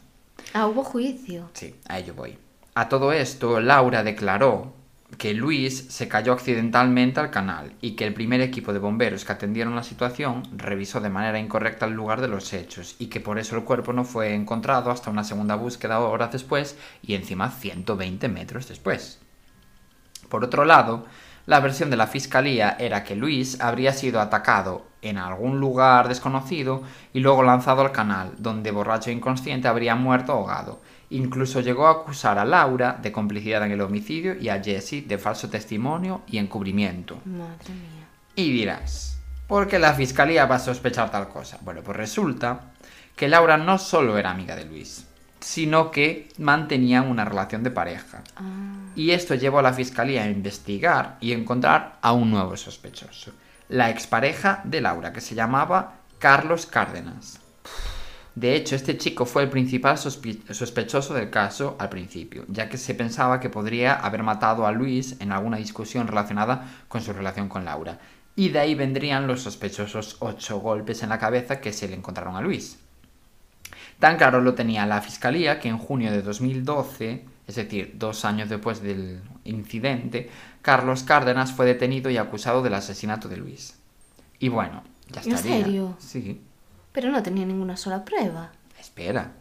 Ah, 0.53 0.67
hubo 0.67 0.85
juicio. 0.85 1.49
Sí, 1.55 1.75
a 1.89 1.99
ello 1.99 2.13
voy. 2.15 2.37
A 2.75 2.89
todo 2.89 3.13
esto, 3.13 3.61
Laura 3.61 4.03
declaró 4.03 4.73
que 5.19 5.35
Luis 5.35 5.89
se 5.91 6.09
cayó 6.09 6.33
accidentalmente 6.33 7.21
al 7.21 7.31
canal 7.31 7.75
y 7.83 7.97
que 7.97 8.07
el 8.07 8.15
primer 8.15 8.41
equipo 8.41 8.73
de 8.73 8.79
bomberos 8.79 9.27
que 9.27 9.33
atendieron 9.33 9.77
la 9.77 9.83
situación 9.83 10.43
revisó 10.57 10.99
de 10.99 11.11
manera 11.11 11.39
incorrecta 11.39 11.85
el 11.85 11.93
lugar 11.93 12.23
de 12.23 12.29
los 12.29 12.51
hechos 12.55 12.97
y 12.99 13.09
que 13.09 13.21
por 13.21 13.39
eso 13.39 13.57
el 13.57 13.65
cuerpo 13.65 13.93
no 13.93 14.05
fue 14.05 14.35
encontrado 14.35 14.91
hasta 14.91 15.11
una 15.11 15.23
segunda 15.23 15.55
búsqueda 15.55 16.01
horas 16.01 16.33
después 16.33 16.79
y 17.03 17.15
encima 17.15 17.51
120 17.51 18.27
metros 18.29 18.69
después. 18.69 19.21
Por 20.31 20.43
otro 20.43 20.65
lado, 20.65 21.05
la 21.45 21.61
versión 21.61 21.91
de 21.91 21.99
la 21.99 22.07
fiscalía 22.07 22.77
era 22.79 23.05
que 23.05 23.17
Luis 23.17 23.61
habría 23.61 23.93
sido 23.93 24.19
atacado 24.19 24.87
en 25.03 25.19
algún 25.19 25.61
lugar 25.61 26.09
desconocido 26.09 26.85
y 27.13 27.21
luego 27.21 27.43
lanzado 27.43 27.83
al 27.83 27.93
canal, 27.93 28.33
donde 28.39 28.71
borracho 28.71 29.11
e 29.11 29.13
inconsciente 29.13 29.69
habría 29.69 29.95
muerto 29.95 30.33
ahogado. 30.33 30.81
Incluso 31.13 31.61
llegó 31.61 31.87
a 31.87 31.93
acusar 31.93 32.39
a 32.39 32.45
Laura 32.45 32.99
de 33.01 33.13
complicidad 33.13 33.65
en 33.65 33.73
el 33.73 33.83
homicidio 33.83 34.35
y 34.41 34.49
a 34.49 34.63
Jesse 34.63 35.07
de 35.07 35.19
falso 35.19 35.51
testimonio 35.51 36.23
y 36.27 36.39
encubrimiento. 36.39 37.21
Madre 37.27 37.75
mía. 37.75 38.07
Y 38.35 38.51
dirás, 38.51 39.19
¿por 39.47 39.69
qué 39.69 39.79
la 39.79 39.93
fiscalía 39.93 40.47
va 40.47 40.55
a 40.55 40.59
sospechar 40.59 41.11
tal 41.11 41.29
cosa? 41.29 41.59
Bueno, 41.61 41.83
pues 41.83 41.99
resulta 41.99 42.73
que 43.15 43.29
Laura 43.29 43.59
no 43.59 43.77
solo 43.77 44.17
era 44.17 44.31
amiga 44.31 44.57
de 44.57 44.65
Luis, 44.65 45.05
sino 45.39 45.91
que 45.91 46.31
mantenían 46.39 47.09
una 47.09 47.27
relación 47.27 47.63
de 47.63 47.71
pareja. 47.71 48.23
Ah, 48.37 48.43
Y 48.97 49.11
esto 49.11 49.35
llevó 49.35 49.59
a 49.59 49.63
la 49.63 49.75
fiscalía 49.75 50.23
a 50.23 50.31
investigar 50.31 51.19
y 51.21 51.33
encontrar 51.33 51.99
a 52.01 52.13
un 52.13 52.31
nuevo 52.31 52.57
sospechoso. 52.57 53.33
La 53.69 53.91
expareja 53.91 54.63
de 54.65 54.81
Laura, 54.81 55.13
que 55.13 55.21
se 55.21 55.35
llamaba 55.35 55.97
Carlos 56.19 56.65
Cárdenas. 56.65 57.39
De 58.35 58.55
hecho, 58.57 58.77
este 58.77 58.97
chico 58.97 59.27
fue 59.27 59.43
el 59.43 59.51
principal 59.51 59.97
sospe- 59.97 60.41
sospechoso 60.53 61.13
del 61.15 61.29
caso 61.31 61.77
al 61.79 61.91
principio, 61.91 62.45
ya 62.49 62.69
que 62.69 62.79
se 62.79 62.95
pensaba 62.95 63.41
que 63.41 63.51
podría 63.51 63.95
haber 63.95 64.23
matado 64.23 64.67
a 64.67 64.73
Luis 64.73 65.17
en 65.21 65.33
alguna 65.33 65.59
discusión 65.59 66.07
relacionada 66.09 66.67
con 66.89 67.03
su 67.03 67.13
relación 67.13 67.49
con 67.49 67.65
Laura. 67.65 67.99
Y 68.35 68.49
de 68.49 68.61
ahí 68.61 68.75
vendrían 68.75 69.27
los 69.27 69.43
sospechosos 69.43 70.17
ocho 70.21 70.61
golpes 70.61 71.03
en 71.03 71.11
la 71.11 71.19
cabeza 71.19 71.61
que 71.61 71.73
se 71.75 71.89
le 71.89 71.95
encontraron 71.95 72.35
a 72.37 72.41
Luis. 72.41 72.79
Tan 73.99 74.17
claro 74.17 74.41
lo 74.41 74.55
tenía 74.55 74.87
la 74.87 75.01
fiscalía 75.01 75.61
que 75.61 75.69
en 75.69 75.79
junio 75.79 76.11
de 76.11 76.23
2012, 76.23 77.25
es 77.47 77.55
decir, 77.55 77.93
dos 77.97 78.25
años 78.25 78.49
después 78.49 78.83
del 78.83 79.21
incidente, 79.45 80.31
Carlos 80.63 81.03
Cárdenas 81.03 81.53
fue 81.53 81.67
detenido 81.67 82.11
y 82.11 82.17
acusado 82.17 82.63
del 82.63 82.75
asesinato 82.75 83.29
de 83.29 83.37
Luis. 83.37 83.77
Y 84.39 84.49
bueno, 84.49 84.83
ya 85.11 85.21
¿En 85.23 85.33
estaría. 85.33 85.65
serio? 85.65 85.97
Sí, 85.99 86.41
pero 86.93 87.11
no 87.11 87.23
tenía 87.23 87.45
ninguna 87.47 87.77
sola 87.77 88.05
prueba. 88.05 88.51
espera. 88.81 89.33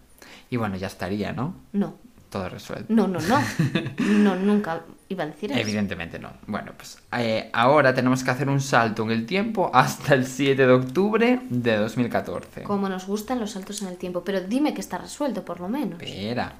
Y 0.49 0.57
bueno, 0.57 0.75
ya 0.75 0.87
estaría, 0.87 1.31
¿no? 1.31 1.55
No, 1.73 1.95
Todo 2.29 2.49
resuelto. 2.49 2.93
no, 2.93 3.07
no, 3.07 3.19
no. 3.21 3.39
No, 3.99 4.35
nunca 4.35 4.81
iba 5.09 5.23
a 5.23 5.27
decir 5.27 5.51
eso. 5.51 5.59
Evidentemente 5.59 6.19
no. 6.19 6.31
Bueno, 6.47 6.71
pues 6.75 6.97
eh, 7.17 7.49
ahora 7.53 7.93
tenemos 7.93 8.23
que 8.23 8.31
hacer 8.31 8.49
un 8.49 8.59
salto 8.61 9.03
en 9.03 9.11
el 9.11 9.25
tiempo 9.25 9.69
hasta 9.73 10.13
el 10.13 10.25
7 10.25 10.65
de 10.65 10.71
octubre 10.73 11.39
de 11.49 11.77
2014. 11.77 12.63
Como 12.63 12.87
nos 12.89 13.07
gustan 13.07 13.39
los 13.39 13.51
saltos 13.51 13.81
en 13.81 13.87
el 13.89 13.97
tiempo, 13.97 14.23
pero 14.23 14.41
dime 14.41 14.73
que 14.73 14.81
está 14.81 14.97
resuelto 14.97 15.43
por 15.45 15.59
lo 15.59 15.67
menos. 15.69 16.01
Espera. 16.01 16.53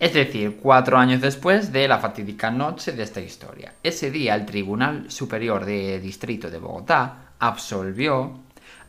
Es 0.00 0.12
decir, 0.12 0.58
cuatro 0.60 0.98
años 0.98 1.20
después 1.20 1.72
de 1.72 1.86
la 1.86 1.98
fatídica 1.98 2.50
noche 2.50 2.92
de 2.92 3.04
esta 3.04 3.20
historia. 3.20 3.74
Ese 3.82 4.10
día 4.10 4.34
el 4.34 4.44
Tribunal 4.44 5.08
Superior 5.10 5.64
de 5.64 6.00
Distrito 6.00 6.50
de 6.50 6.58
Bogotá 6.58 7.30
absolvió 7.38 8.40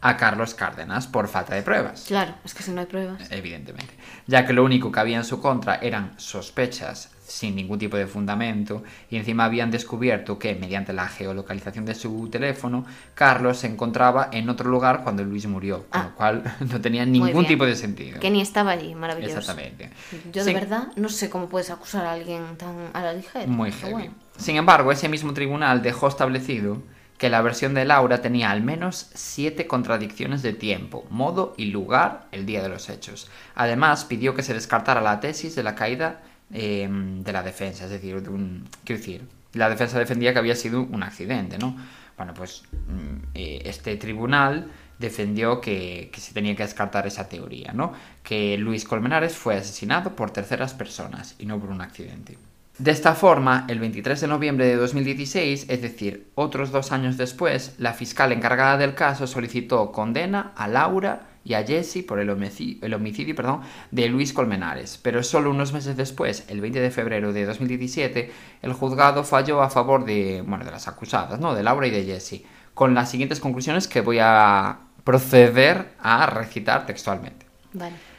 a 0.08 0.18
Carlos 0.18 0.54
Cárdenas 0.54 1.08
por 1.08 1.28
falta 1.28 1.56
de 1.56 1.64
pruebas. 1.64 2.06
Claro, 2.08 2.36
es 2.44 2.54
que 2.54 2.62
si 2.62 2.72
no 2.72 2.82
hay 2.82 2.86
pruebas. 2.88 3.32
Evidentemente. 3.32 3.94
Ya 4.28 4.46
que 4.46 4.54
lo 4.54 4.64
único 4.64 4.92
que 4.92 5.00
había 5.00 5.18
en 5.18 5.24
su 5.24 5.42
contra 5.42 5.76
eran 5.76 6.14
sospechas 6.18 7.10
sin 7.28 7.56
ningún 7.56 7.80
tipo 7.80 7.98
de 7.98 8.06
fundamento 8.06 8.84
y 9.10 9.16
encima 9.18 9.46
habían 9.46 9.72
descubierto 9.72 10.38
que 10.38 10.54
mediante 10.54 10.94
la 10.94 11.08
geolocalización 11.08 11.84
de 11.84 11.96
su 11.96 12.30
teléfono 12.30 12.86
Carlos 13.16 13.58
se 13.58 13.66
encontraba 13.68 14.30
en 14.32 14.48
otro 14.48 14.70
lugar 14.70 15.02
cuando 15.02 15.24
Luis 15.24 15.48
murió, 15.48 15.88
con 15.90 16.02
Ah. 16.02 16.04
lo 16.04 16.16
cual 16.16 16.44
no 16.72 16.80
tenía 16.80 17.04
ningún 17.04 17.48
tipo 17.48 17.66
de 17.66 17.76
sentido. 17.76 18.20
Que 18.20 18.30
ni 18.30 18.42
estaba 18.42 18.72
allí, 18.72 18.94
maravilloso. 18.94 19.40
Exactamente. 19.40 19.90
Yo 20.32 20.44
de 20.46 20.52
Sin- 20.52 20.54
verdad 20.54 20.88
no 20.98 21.10
sé 21.10 21.32
cómo 21.32 21.50
puedes 21.50 21.72
acusar 21.72 22.06
a 22.06 22.12
alguien 22.14 22.44
tan 22.58 22.76
a 22.94 23.02
la 23.02 23.14
ligera. 23.14 23.48
Muy 23.48 23.72
heavy. 23.72 23.92
bueno. 23.92 24.14
Sin 24.38 24.58
embargo, 24.58 24.92
ese 24.92 25.10
mismo 25.10 25.34
tribunal 25.34 25.82
dejó 25.82 26.08
establecido 26.08 26.78
que 27.18 27.30
la 27.30 27.42
versión 27.42 27.74
de 27.74 27.86
Laura 27.86 28.22
tenía 28.22 28.52
al 28.52 28.62
menos 28.62 29.10
siete 29.14 29.68
contradicciones 29.68 30.42
de 30.42 30.54
tiempo, 30.54 31.06
modo 31.10 31.54
y 31.58 31.66
lugar 31.66 32.28
el 32.32 32.46
día 32.46 32.62
de 32.62 32.70
los 32.70 32.90
hechos. 32.90 33.30
Además, 33.56 34.06
pidió 34.06 34.36
que 34.36 34.44
se 34.44 34.54
descartara 34.54 35.02
la 35.02 35.20
tesis 35.20 35.56
de 35.56 35.64
la 35.64 35.76
caída 35.76 36.22
eh, 36.54 36.88
de 36.90 37.34
la 37.34 37.42
defensa, 37.42 37.86
es 37.86 37.92
decir, 37.92 38.22
de 38.22 38.30
un, 38.30 38.68
quiero 38.84 39.00
decir, 39.00 39.28
la 39.54 39.70
defensa 39.70 39.98
defendía 39.98 40.34
que 40.34 40.40
había 40.40 40.56
sido 40.56 40.82
un 40.82 41.04
accidente, 41.04 41.58
¿no? 41.58 41.78
Bueno, 42.18 42.34
pues 42.34 42.64
mm, 42.72 43.28
eh, 43.34 43.62
este 43.66 43.96
tribunal 43.96 44.72
defendió 45.00 45.60
que, 45.60 46.10
que 46.14 46.22
se 46.22 46.34
tenía 46.34 46.56
que 46.56 46.64
descartar 46.64 47.08
esa 47.08 47.28
teoría, 47.30 47.72
¿no? 47.74 47.94
Que 48.24 48.58
Luis 48.58 48.86
Colmenares 48.86 49.36
fue 49.36 49.56
asesinado 49.56 50.16
por 50.16 50.32
terceras 50.32 50.74
personas 50.74 51.36
y 51.40 51.46
no 51.46 51.60
por 51.60 51.70
un 51.70 51.82
accidente. 51.82 52.38
De 52.78 52.92
esta 52.92 53.16
forma, 53.16 53.66
el 53.70 53.80
23 53.80 54.20
de 54.20 54.28
noviembre 54.28 54.66
de 54.66 54.76
2016, 54.76 55.68
es 55.70 55.82
decir, 55.82 56.28
otros 56.36 56.72
dos 56.72 56.92
años 56.92 57.16
después, 57.16 57.74
la 57.78 57.94
fiscal 57.94 58.34
encargada 58.34 58.78
del 58.78 58.96
caso 58.96 59.28
solicitó 59.28 59.94
condena 59.94 60.52
a 60.58 60.68
Laura 60.68 61.28
y 61.46 61.54
a 61.54 61.64
Jesse 61.64 62.04
por 62.06 62.20
el 62.20 62.30
homicidio, 62.30 62.86
el 62.86 62.94
homicidio 62.94 63.34
perdón, 63.34 63.62
de 63.92 64.10
Luis 64.10 64.34
Colmenares, 64.34 65.00
pero 65.02 65.24
solo 65.24 65.52
unos 65.52 65.72
meses 65.72 65.96
después, 65.96 66.44
el 66.50 66.60
20 66.60 66.82
de 66.82 66.92
febrero 66.92 67.32
de 67.32 67.46
2017, 67.46 68.32
el 68.62 68.74
juzgado 68.74 69.24
falló 69.24 69.62
a 69.62 69.70
favor 69.70 70.04
de, 70.04 70.44
bueno, 70.46 70.66
de 70.66 70.72
las 70.72 70.90
acusadas, 70.90 71.40
¿no? 71.40 71.56
de 71.56 71.64
Laura 71.64 71.88
y 71.88 71.92
de 71.92 72.04
Jesse, 72.04 72.42
con 72.74 72.94
las 72.94 73.10
siguientes 73.10 73.40
conclusiones 73.40 73.88
que 73.88 74.02
voy 74.02 74.18
a 74.20 74.80
proceder 75.06 75.94
a 76.02 76.26
recitar 76.26 76.86
textualmente. 76.86 77.46
Vale. 77.72 78.15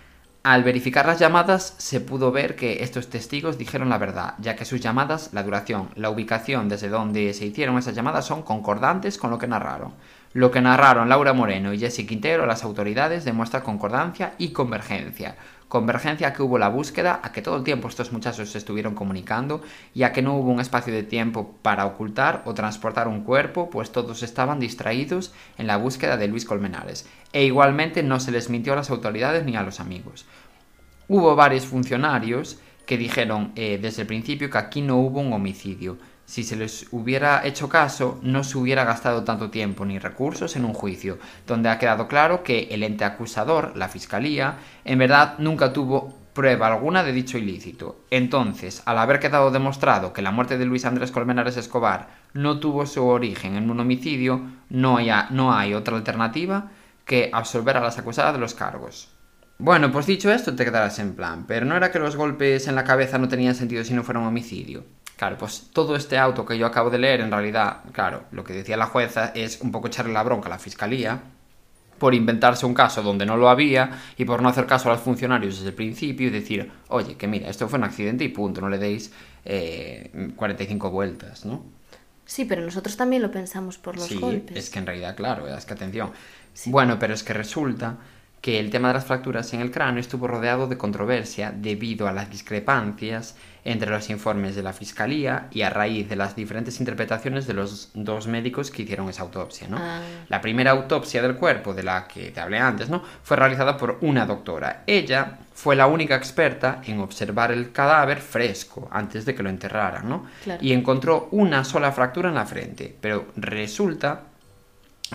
Al 0.46 0.62
verificar 0.62 1.06
las 1.06 1.18
llamadas 1.18 1.74
se 1.76 2.00
pudo 2.00 2.30
ver 2.30 2.54
que 2.54 2.84
estos 2.84 3.10
testigos 3.10 3.58
dijeron 3.58 3.88
la 3.88 3.98
verdad, 3.98 4.34
ya 4.38 4.54
que 4.54 4.64
sus 4.64 4.80
llamadas, 4.80 5.30
la 5.32 5.42
duración, 5.42 5.88
la 5.96 6.08
ubicación 6.08 6.68
desde 6.68 6.88
donde 6.88 7.34
se 7.34 7.46
hicieron 7.46 7.76
esas 7.78 7.96
llamadas 7.96 8.26
son 8.26 8.42
concordantes 8.42 9.18
con 9.18 9.32
lo 9.32 9.38
que 9.38 9.48
narraron. 9.48 9.94
Lo 10.34 10.52
que 10.52 10.60
narraron 10.60 11.08
Laura 11.08 11.32
Moreno 11.32 11.72
y 11.72 11.80
Jesse 11.80 12.06
Quintero 12.06 12.44
a 12.44 12.46
las 12.46 12.62
autoridades 12.62 13.24
demuestra 13.24 13.64
concordancia 13.64 14.34
y 14.38 14.50
convergencia. 14.50 15.34
Convergencia 15.68 16.32
que 16.32 16.42
hubo 16.42 16.58
la 16.58 16.68
búsqueda, 16.68 17.20
a 17.24 17.32
que 17.32 17.42
todo 17.42 17.56
el 17.56 17.64
tiempo 17.64 17.88
estos 17.88 18.12
muchachos 18.12 18.50
se 18.50 18.58
estuvieron 18.58 18.94
comunicando 18.94 19.62
y 19.94 20.04
a 20.04 20.12
que 20.12 20.22
no 20.22 20.36
hubo 20.36 20.52
un 20.52 20.60
espacio 20.60 20.92
de 20.92 21.02
tiempo 21.02 21.56
para 21.62 21.86
ocultar 21.86 22.42
o 22.44 22.54
transportar 22.54 23.08
un 23.08 23.22
cuerpo, 23.22 23.68
pues 23.68 23.90
todos 23.90 24.22
estaban 24.22 24.60
distraídos 24.60 25.32
en 25.58 25.66
la 25.66 25.76
búsqueda 25.76 26.16
de 26.16 26.28
Luis 26.28 26.44
Colmenares. 26.44 27.08
E 27.32 27.44
igualmente 27.44 28.04
no 28.04 28.20
se 28.20 28.30
les 28.30 28.48
mintió 28.48 28.74
a 28.74 28.76
las 28.76 28.90
autoridades 28.90 29.44
ni 29.44 29.56
a 29.56 29.62
los 29.64 29.80
amigos. 29.80 30.24
Hubo 31.08 31.34
varios 31.34 31.66
funcionarios 31.66 32.60
que 32.86 32.96
dijeron 32.96 33.52
eh, 33.56 33.78
desde 33.82 34.02
el 34.02 34.08
principio 34.08 34.48
que 34.48 34.58
aquí 34.58 34.82
no 34.82 34.98
hubo 34.98 35.20
un 35.20 35.32
homicidio. 35.32 35.98
Si 36.26 36.42
se 36.42 36.56
les 36.56 36.88
hubiera 36.90 37.46
hecho 37.46 37.68
caso, 37.68 38.18
no 38.22 38.42
se 38.42 38.58
hubiera 38.58 38.84
gastado 38.84 39.22
tanto 39.22 39.48
tiempo 39.48 39.84
ni 39.84 39.98
recursos 39.98 40.56
en 40.56 40.64
un 40.64 40.74
juicio, 40.74 41.18
donde 41.46 41.68
ha 41.68 41.78
quedado 41.78 42.08
claro 42.08 42.42
que 42.42 42.68
el 42.72 42.82
ente 42.82 43.04
acusador, 43.04 43.76
la 43.76 43.88
fiscalía, 43.88 44.56
en 44.84 44.98
verdad 44.98 45.36
nunca 45.38 45.72
tuvo 45.72 46.26
prueba 46.36 46.66
alguna 46.66 47.04
de 47.04 47.12
dicho 47.12 47.38
ilícito. 47.38 48.04
Entonces, 48.10 48.82
al 48.84 48.98
haber 48.98 49.20
quedado 49.20 49.50
demostrado 49.50 50.12
que 50.12 50.20
la 50.20 50.32
muerte 50.32 50.58
de 50.58 50.66
Luis 50.66 50.84
Andrés 50.84 51.12
Colmenares 51.12 51.56
Escobar 51.56 52.08
no 52.34 52.58
tuvo 52.60 52.86
su 52.86 53.06
origen 53.06 53.56
en 53.56 53.70
un 53.70 53.80
homicidio, 53.80 54.42
no 54.68 54.98
hay, 54.98 55.74
otra 55.74 55.96
alternativa 55.96 56.70
que 57.06 57.30
absolver 57.32 57.76
a 57.76 57.80
las 57.80 57.98
acusadas 57.98 58.34
de 58.34 58.40
los 58.40 58.52
cargos. 58.54 59.08
Bueno, 59.58 59.90
pues 59.90 60.06
dicho 60.06 60.30
esto, 60.30 60.54
te 60.54 60.64
quedarás 60.64 60.98
en 60.98 61.14
plan, 61.14 61.46
pero 61.46 61.64
no 61.64 61.76
era 61.76 61.90
que 61.90 62.00
los 62.00 62.16
golpes 62.16 62.68
en 62.68 62.74
la 62.74 62.84
cabeza 62.84 63.16
no 63.16 63.28
tenían 63.28 63.54
sentido 63.54 63.84
si 63.84 63.94
no 63.94 64.02
fuera 64.02 64.20
un 64.20 64.26
homicidio. 64.26 64.84
Claro, 65.16 65.38
pues 65.38 65.70
todo 65.72 65.96
este 65.96 66.18
auto 66.18 66.44
que 66.44 66.58
yo 66.58 66.66
acabo 66.66 66.90
de 66.90 66.98
leer, 66.98 67.20
en 67.20 67.30
realidad, 67.30 67.80
claro, 67.92 68.24
lo 68.32 68.44
que 68.44 68.52
decía 68.52 68.76
la 68.76 68.86
jueza 68.86 69.32
es 69.34 69.60
un 69.62 69.72
poco 69.72 69.88
echarle 69.88 70.12
la 70.12 70.22
bronca 70.22 70.48
a 70.48 70.50
la 70.50 70.58
fiscalía, 70.58 71.22
por 71.98 72.14
inventarse 72.14 72.66
un 72.66 72.74
caso 72.74 73.02
donde 73.02 73.24
no 73.24 73.38
lo 73.38 73.48
había 73.48 74.02
y 74.18 74.26
por 74.26 74.42
no 74.42 74.48
hacer 74.50 74.66
caso 74.66 74.90
a 74.90 74.92
los 74.92 75.00
funcionarios 75.00 75.56
desde 75.56 75.70
el 75.70 75.74
principio 75.74 76.26
y 76.28 76.30
decir, 76.30 76.70
oye, 76.88 77.16
que 77.16 77.26
mira, 77.26 77.48
esto 77.48 77.68
fue 77.68 77.78
un 77.78 77.84
accidente 77.84 78.24
y 78.24 78.28
punto, 78.28 78.60
no 78.60 78.68
le 78.68 78.76
deis 78.76 79.12
eh, 79.44 80.32
45 80.36 80.90
vueltas, 80.90 81.46
¿no? 81.46 81.64
Sí, 82.26 82.44
pero 82.44 82.62
nosotros 82.62 82.96
también 82.96 83.22
lo 83.22 83.30
pensamos 83.30 83.78
por 83.78 83.96
los 83.96 84.06
sí, 84.06 84.16
golpes. 84.16 84.56
es 84.56 84.70
que 84.70 84.80
en 84.80 84.86
realidad, 84.86 85.16
claro, 85.16 85.46
es 85.48 85.64
que 85.64 85.74
atención. 85.74 86.10
Bueno, 86.66 86.98
pero 86.98 87.14
es 87.14 87.22
que 87.22 87.32
resulta 87.32 87.98
que 88.40 88.60
el 88.60 88.70
tema 88.70 88.88
de 88.88 88.94
las 88.94 89.06
fracturas 89.06 89.52
en 89.54 89.60
el 89.60 89.70
cráneo 89.70 90.00
estuvo 90.00 90.28
rodeado 90.28 90.68
de 90.68 90.78
controversia 90.78 91.52
debido 91.56 92.06
a 92.06 92.12
las 92.12 92.30
discrepancias 92.30 93.34
entre 93.64 93.90
los 93.90 94.08
informes 94.10 94.54
de 94.54 94.62
la 94.62 94.72
Fiscalía 94.72 95.48
y 95.50 95.62
a 95.62 95.70
raíz 95.70 96.08
de 96.08 96.14
las 96.14 96.36
diferentes 96.36 96.78
interpretaciones 96.78 97.48
de 97.48 97.54
los 97.54 97.90
dos 97.94 98.28
médicos 98.28 98.70
que 98.70 98.82
hicieron 98.82 99.08
esa 99.08 99.22
autopsia, 99.22 99.66
¿no? 99.66 99.78
Ah. 99.80 100.00
La 100.28 100.40
primera 100.40 100.70
autopsia 100.70 101.20
del 101.20 101.34
cuerpo, 101.34 101.74
de 101.74 101.82
la 101.82 102.06
que 102.06 102.30
te 102.30 102.38
hablé 102.38 102.58
antes, 102.58 102.88
¿no? 102.88 103.02
Fue 103.24 103.36
realizada 103.36 103.76
por 103.76 103.98
una 104.02 104.24
doctora. 104.24 104.84
Ella 104.86 105.38
fue 105.52 105.74
la 105.74 105.88
única 105.88 106.14
experta 106.14 106.80
en 106.84 107.00
observar 107.00 107.50
el 107.50 107.72
cadáver 107.72 108.20
fresco 108.20 108.88
antes 108.92 109.24
de 109.24 109.34
que 109.34 109.42
lo 109.42 109.50
enterraran, 109.50 110.08
¿no? 110.08 110.26
Claro. 110.44 110.62
Y 110.62 110.72
encontró 110.72 111.28
una 111.32 111.64
sola 111.64 111.90
fractura 111.90 112.28
en 112.28 112.36
la 112.36 112.46
frente, 112.46 112.96
pero 113.00 113.26
resulta 113.34 114.22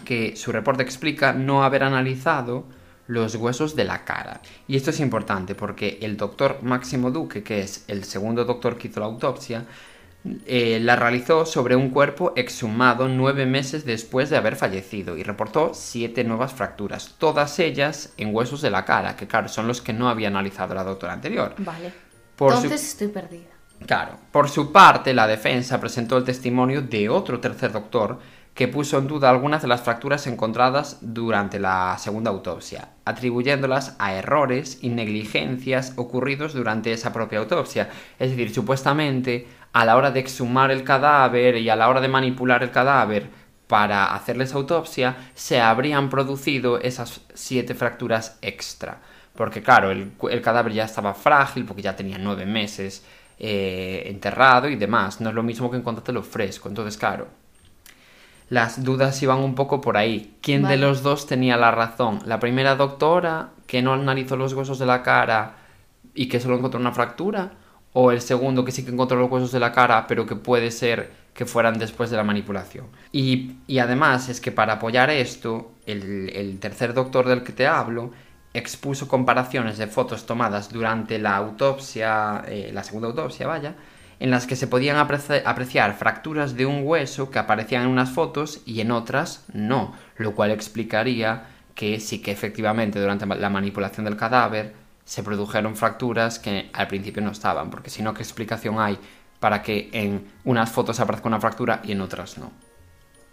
que 0.04 0.36
su 0.36 0.52
reporte 0.52 0.84
explica 0.84 1.32
no 1.32 1.64
haber 1.64 1.84
analizado 1.84 2.66
los 3.12 3.36
huesos 3.36 3.76
de 3.76 3.84
la 3.84 4.06
cara. 4.06 4.42
Y 4.68 4.76
esto 4.78 4.90
es 4.92 5.00
importante 5.00 5.54
porque 5.54 6.00
el 6.02 6.16
doctor 6.16 6.60
Máximo 6.62 7.12
Duque, 7.12 7.44
que 7.44 7.60
es 7.62 7.84
el 7.88 8.04
segundo 8.06 8.46
doctor 8.46 8.78
que 8.78 8.88
hizo 8.88 9.00
la 9.02 9.08
autopsia, 9.08 9.66
eh, 10.46 10.80
la 10.82 10.96
realizó 10.96 11.46
sobre 11.46 11.76
un 11.76 11.90
cuerpo 11.90 12.32
exhumado 12.36 13.08
nueve 13.08 13.46
meses 13.46 13.86
después 13.86 14.30
de 14.30 14.38
haber 14.38 14.56
fallecido 14.56 15.18
y 15.18 15.24
reportó 15.24 15.72
siete 15.74 16.24
nuevas 16.24 16.54
fracturas, 16.54 17.16
todas 17.18 17.58
ellas 17.60 18.14
en 18.18 18.34
huesos 18.34 18.62
de 18.62 18.70
la 18.70 18.86
cara, 18.86 19.16
que 19.16 19.28
claro, 19.28 19.48
son 19.50 19.68
los 19.68 19.82
que 19.82 19.94
no 19.94 20.10
había 20.10 20.28
analizado 20.28 20.76
la 20.76 20.84
doctora 20.84 21.14
anterior. 21.14 21.56
Vale. 21.58 21.92
Por 22.36 22.52
su- 22.52 22.64
Entonces 22.64 22.88
estoy 22.88 23.08
perdida. 23.08 23.50
Claro. 23.88 24.14
Por 24.32 24.48
su 24.48 24.72
parte, 24.72 25.12
la 25.14 25.26
defensa 25.26 25.80
presentó 25.80 26.16
el 26.18 26.24
testimonio 26.24 26.84
de 26.84 27.10
otro 27.10 27.40
tercer 27.40 27.72
doctor 27.72 28.20
que 28.54 28.68
puso 28.68 28.98
en 28.98 29.08
duda 29.08 29.30
algunas 29.30 29.62
de 29.62 29.68
las 29.68 29.82
fracturas 29.82 30.28
encontradas 30.28 30.98
durante 31.02 31.60
la 31.60 31.98
segunda 31.98 32.32
autopsia, 32.32 32.90
atribuyéndolas 33.06 33.96
a 33.98 34.14
errores 34.14 34.80
y 34.82 34.90
negligencias 34.90 35.94
ocurridos 35.96 36.54
durante 36.54 36.92
esa 36.92 37.14
propia 37.14 37.40
autopsia. 37.40 37.90
Es 38.20 38.32
decir, 38.32 38.54
supuestamente, 38.54 39.48
a 39.72 39.86
la 39.86 39.96
hora 39.96 40.12
de 40.12 40.20
exhumar 40.20 40.70
el 40.72 40.84
cadáver 40.84 41.56
y 41.58 41.70
a 41.70 41.76
la 41.76 41.88
hora 41.88 42.02
de 42.02 42.10
manipular 42.10 42.62
el 42.62 42.72
cadáver 42.72 43.30
para 43.68 44.14
hacerles 44.14 44.54
autopsia, 44.54 45.16
se 45.34 45.62
habrían 45.62 46.10
producido 46.10 46.78
esas 46.80 47.22
siete 47.34 47.74
fracturas 47.74 48.38
extra. 48.42 49.00
Porque 49.34 49.64
claro, 49.64 49.92
el, 49.92 50.42
cadáver 50.42 50.74
ya 50.74 50.84
estaba 50.84 51.14
frágil, 51.14 51.64
porque 51.64 51.82
ya 51.82 51.96
tenía 51.96 52.18
nueve 52.18 52.46
meses 52.46 53.06
eh, 53.40 54.04
enterrado 54.08 54.68
y 54.68 54.76
demás. 54.76 55.22
No 55.22 55.30
es 55.30 55.36
lo 55.36 55.42
mismo 55.42 55.72
que 55.72 55.78
encontrártelo 55.78 56.22
fresco. 56.22 56.68
Entonces, 56.68 56.98
claro, 56.98 57.28
las 58.52 58.84
dudas 58.84 59.24
iban 59.24 59.40
un 59.40 59.56
poco 59.56 59.80
por 59.80 59.96
ahí. 59.96 60.36
¿Quién 60.42 60.64
Vale. 60.64 60.76
de 60.76 60.82
los 60.82 61.04
dos 61.04 61.26
tenía 61.26 61.56
la 61.56 61.72
razón? 61.72 62.20
¿La 62.26 62.42
primera 62.42 62.76
doctora, 62.76 63.52
que 63.66 63.82
no 63.82 63.94
analizó 63.94 64.36
los 64.36 64.52
huesos 64.52 64.78
de 64.78 64.86
la 64.86 65.04
cara 65.04 65.56
y 66.14 66.28
que 66.28 66.42
solo 66.42 66.58
encontró 66.58 66.78
una 66.78 66.92
fractura? 66.92 67.54
¿O 67.94 68.12
el 68.12 68.20
segundo, 68.20 68.66
que 68.66 68.74
sí 68.74 68.84
que 68.84 68.92
encontró 68.92 69.18
los 69.18 69.32
huesos 69.32 69.54
de 69.54 69.62
la 69.62 69.72
cara, 69.72 70.06
pero 70.06 70.26
que 70.26 70.36
puede 70.36 70.70
ser 70.72 71.14
que 71.34 71.46
fueran 71.46 71.80
después 71.80 72.10
de 72.10 72.18
la 72.18 72.26
manipulación? 72.26 72.88
Y, 73.14 73.54
y 73.68 73.80
además 73.80 74.28
es 74.28 74.42
que 74.42 74.52
para 74.52 74.74
apoyar 74.74 75.10
esto, 75.10 75.72
el, 75.86 76.30
el 76.36 76.60
tercer 76.60 76.94
doctor 76.94 77.30
del 77.30 77.44
que 77.44 77.54
te 77.54 77.68
hablo 77.68 78.12
expuso 78.54 79.08
comparaciones 79.08 79.78
de 79.78 79.88
fotos 79.88 80.26
tomadas 80.26 80.74
durante 80.74 81.20
la 81.20 81.38
autopsia, 81.38 82.44
eh, 82.50 82.72
la 82.74 82.84
segunda 82.84 83.08
autopsia, 83.08 83.48
vaya, 83.48 83.76
en 84.22 84.30
las 84.30 84.46
que 84.48 84.56
se 84.56 84.68
podían 84.68 84.98
apreci- 84.98 85.42
apreciar 85.44 85.98
fracturas 85.98 86.56
de 86.56 86.66
un 86.68 86.84
hueso 86.86 87.32
que 87.32 87.40
aparecían 87.40 87.84
en 87.84 87.90
unas 87.90 88.12
fotos 88.12 88.62
y 88.66 88.80
en 88.80 88.92
otras 88.92 89.44
no, 89.52 89.94
lo 90.16 90.34
cual 90.36 90.52
explicaría 90.52 91.48
que 91.76 92.00
sí 92.00 92.22
que 92.22 92.32
efectivamente 92.32 93.00
durante 93.00 93.26
la 93.26 93.50
manipulación 93.50 94.06
del 94.06 94.16
cadáver 94.18 94.74
se 95.06 95.24
produjeron 95.24 95.76
fracturas 95.76 96.38
que 96.38 96.70
al 96.72 96.88
principio 96.88 97.24
no 97.24 97.32
estaban, 97.32 97.72
porque 97.72 97.90
si 97.90 98.04
no, 98.04 98.14
¿qué 98.14 98.22
explicación 98.22 98.80
hay 98.80 99.00
para 99.40 99.64
que 99.64 99.90
en 99.92 100.28
unas 100.46 100.70
fotos 100.72 101.00
aparezca 101.00 101.28
una 101.28 101.40
fractura 101.40 101.82
y 101.84 101.94
en 101.94 102.02
otras 102.02 102.38
no? 102.38 102.52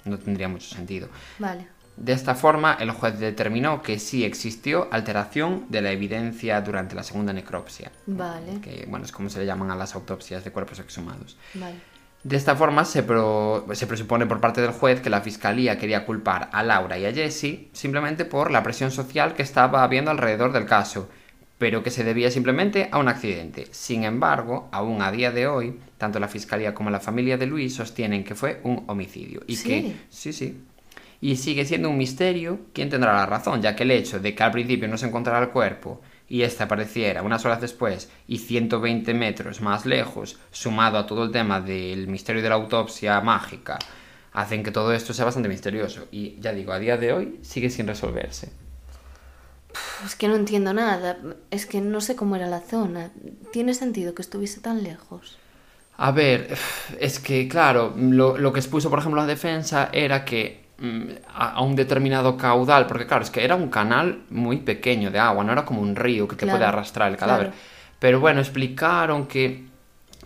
No 0.06 0.18
tendría 0.18 0.48
mucho 0.48 0.74
sentido. 0.74 1.08
Vale. 1.38 1.68
De 2.00 2.12
esta 2.12 2.34
forma, 2.36 2.76
el 2.78 2.92
juez 2.92 3.18
determinó 3.18 3.82
que 3.82 3.98
sí 3.98 4.24
existió 4.24 4.88
alteración 4.92 5.66
de 5.68 5.82
la 5.82 5.90
evidencia 5.90 6.60
durante 6.60 6.94
la 6.94 7.02
segunda 7.02 7.32
necropsia. 7.32 7.90
Vale. 8.06 8.60
Que, 8.62 8.86
bueno, 8.88 9.04
es 9.04 9.10
como 9.12 9.28
se 9.28 9.40
le 9.40 9.46
llaman 9.46 9.70
a 9.72 9.74
las 9.76 9.94
autopsias 9.96 10.44
de 10.44 10.52
cuerpos 10.52 10.78
exhumados. 10.78 11.36
Vale. 11.54 11.74
De 12.22 12.36
esta 12.36 12.54
forma, 12.56 12.84
se, 12.84 13.02
pro- 13.02 13.66
se 13.72 13.86
presupone 13.86 14.26
por 14.26 14.40
parte 14.40 14.60
del 14.60 14.70
juez 14.72 15.00
que 15.00 15.10
la 15.10 15.20
fiscalía 15.22 15.76
quería 15.78 16.04
culpar 16.06 16.50
a 16.52 16.62
Laura 16.62 16.98
y 16.98 17.04
a 17.06 17.12
Jessie 17.12 17.68
simplemente 17.72 18.24
por 18.24 18.50
la 18.50 18.62
presión 18.62 18.90
social 18.90 19.34
que 19.34 19.42
estaba 19.42 19.82
habiendo 19.82 20.10
alrededor 20.10 20.52
del 20.52 20.66
caso, 20.66 21.08
pero 21.58 21.82
que 21.82 21.90
se 21.90 22.04
debía 22.04 22.30
simplemente 22.30 22.88
a 22.92 22.98
un 22.98 23.08
accidente. 23.08 23.66
Sin 23.72 24.04
embargo, 24.04 24.68
aún 24.72 25.02
a 25.02 25.10
día 25.10 25.32
de 25.32 25.46
hoy, 25.48 25.78
tanto 25.96 26.20
la 26.20 26.28
fiscalía 26.28 26.74
como 26.74 26.90
la 26.90 27.00
familia 27.00 27.36
de 27.38 27.46
Luis 27.46 27.74
sostienen 27.74 28.22
que 28.24 28.34
fue 28.36 28.60
un 28.62 28.84
homicidio. 28.88 29.42
Y 29.48 29.56
Sí. 29.56 29.68
que, 29.68 29.96
sí, 30.10 30.32
sí. 30.32 30.60
Y 31.20 31.36
sigue 31.36 31.64
siendo 31.64 31.90
un 31.90 31.98
misterio 31.98 32.60
quién 32.72 32.90
tendrá 32.90 33.12
la 33.12 33.26
razón, 33.26 33.60
ya 33.60 33.74
que 33.74 33.82
el 33.82 33.90
hecho 33.90 34.20
de 34.20 34.34
que 34.34 34.42
al 34.42 34.52
principio 34.52 34.88
no 34.88 34.96
se 34.96 35.06
encontrara 35.06 35.44
el 35.44 35.50
cuerpo 35.50 36.00
y 36.28 36.42
este 36.42 36.62
apareciera 36.62 37.22
unas 37.22 37.44
horas 37.44 37.60
después 37.60 38.10
y 38.26 38.38
120 38.38 39.14
metros 39.14 39.60
más 39.60 39.86
lejos, 39.86 40.38
sumado 40.50 40.98
a 40.98 41.06
todo 41.06 41.24
el 41.24 41.32
tema 41.32 41.60
del 41.60 42.06
misterio 42.06 42.42
de 42.42 42.48
la 42.48 42.56
autopsia 42.56 43.20
mágica, 43.20 43.78
hacen 44.32 44.62
que 44.62 44.70
todo 44.70 44.92
esto 44.92 45.12
sea 45.12 45.24
bastante 45.24 45.48
misterioso. 45.48 46.06
Y 46.12 46.38
ya 46.40 46.52
digo, 46.52 46.72
a 46.72 46.78
día 46.78 46.96
de 46.96 47.12
hoy 47.12 47.38
sigue 47.42 47.70
sin 47.70 47.86
resolverse. 47.86 48.50
Es 50.04 50.14
que 50.14 50.28
no 50.28 50.36
entiendo 50.36 50.72
nada. 50.72 51.18
Es 51.50 51.66
que 51.66 51.80
no 51.80 52.00
sé 52.00 52.14
cómo 52.14 52.36
era 52.36 52.46
la 52.46 52.60
zona. 52.60 53.10
¿Tiene 53.52 53.74
sentido 53.74 54.14
que 54.14 54.22
estuviese 54.22 54.60
tan 54.60 54.82
lejos? 54.82 55.38
A 55.96 56.12
ver, 56.12 56.56
es 57.00 57.18
que 57.18 57.48
claro, 57.48 57.94
lo, 57.96 58.38
lo 58.38 58.52
que 58.52 58.60
expuso 58.60 58.88
por 58.88 59.00
ejemplo 59.00 59.20
la 59.20 59.26
defensa 59.26 59.90
era 59.92 60.24
que 60.24 60.67
a, 61.34 61.52
a 61.54 61.62
un 61.62 61.74
determinado 61.76 62.36
caudal, 62.36 62.86
porque 62.86 63.06
claro, 63.06 63.24
es 63.24 63.30
que 63.30 63.44
era 63.44 63.56
un 63.56 63.68
canal 63.68 64.22
muy 64.30 64.58
pequeño 64.58 65.10
de 65.10 65.18
agua, 65.18 65.44
no 65.44 65.52
era 65.52 65.64
como 65.64 65.80
un 65.82 65.96
río 65.96 66.28
que 66.28 66.36
te 66.36 66.44
Claro, 66.44 66.46
puede 66.46 66.64
arrastrar 66.64 67.10
el 67.10 67.16
cadáver. 67.16 67.50
claro. 67.50 67.58
Pero 67.98 68.20
bueno, 68.20 68.40
explicaron 68.40 69.26
que 69.26 69.66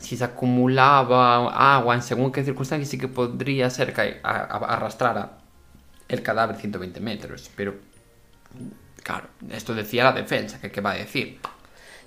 si 0.00 0.16
se 0.16 0.24
acumulaba 0.24 1.74
agua 1.76 1.94
en 1.94 2.02
según 2.02 2.32
qué 2.32 2.44
circunstancias 2.44 2.88
sí 2.90 2.98
que 2.98 3.08
podría 3.08 3.70
ser 3.70 3.92
que 3.94 4.20
arrastrara 4.22 5.38
el 6.08 6.22
cadáver 6.22 6.56
120 6.56 7.00
metros. 7.00 7.50
Pero 7.56 7.74
claro, 9.02 9.28
esto 9.50 9.74
decía 9.74 10.04
la 10.04 10.12
defensa, 10.12 10.60
que 10.60 10.70
qué 10.70 10.80
va 10.80 10.92
a 10.92 10.94
decir. 10.94 11.40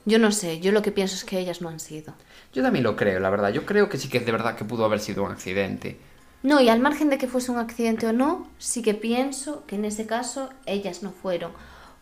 Yo 0.06 0.20
no 0.20 0.32
sé. 0.32 0.60
Yo 0.62 0.72
lo 0.72 0.82
que 0.82 0.92
pienso 0.94 1.16
es 1.16 1.26
que 1.26 1.38
ellas 1.40 1.62
no 1.62 1.68
han 1.70 1.80
sido. 1.82 2.16
Yo 2.54 2.64
también 2.64 2.84
lo 2.84 2.96
creo, 2.96 3.20
la 3.20 3.30
verdad. 3.30 3.50
Yo 3.52 3.66
creo 3.66 3.90
que 3.90 3.98
sí 3.98 4.10
que 4.10 4.20
de 4.20 4.32
verdad 4.32 4.56
que 4.56 4.66
pudo 4.66 4.86
haber 4.86 5.00
sido 5.00 5.24
un 5.24 5.32
accidente. 5.32 6.00
No, 6.46 6.62
y 6.62 6.70
al 6.70 6.80
margen 6.80 7.10
de 7.10 7.18
que 7.18 7.28
fuese 7.28 7.52
un 7.52 7.58
accidente 7.58 8.06
o 8.06 8.14
no, 8.14 8.48
sí 8.60 8.84
que 8.84 8.94
pienso 8.94 9.66
que 9.66 9.78
en 9.78 9.84
ese 9.84 10.06
caso 10.06 10.50
ellas 10.68 11.02
no 11.02 11.12
fueron. 11.12 11.52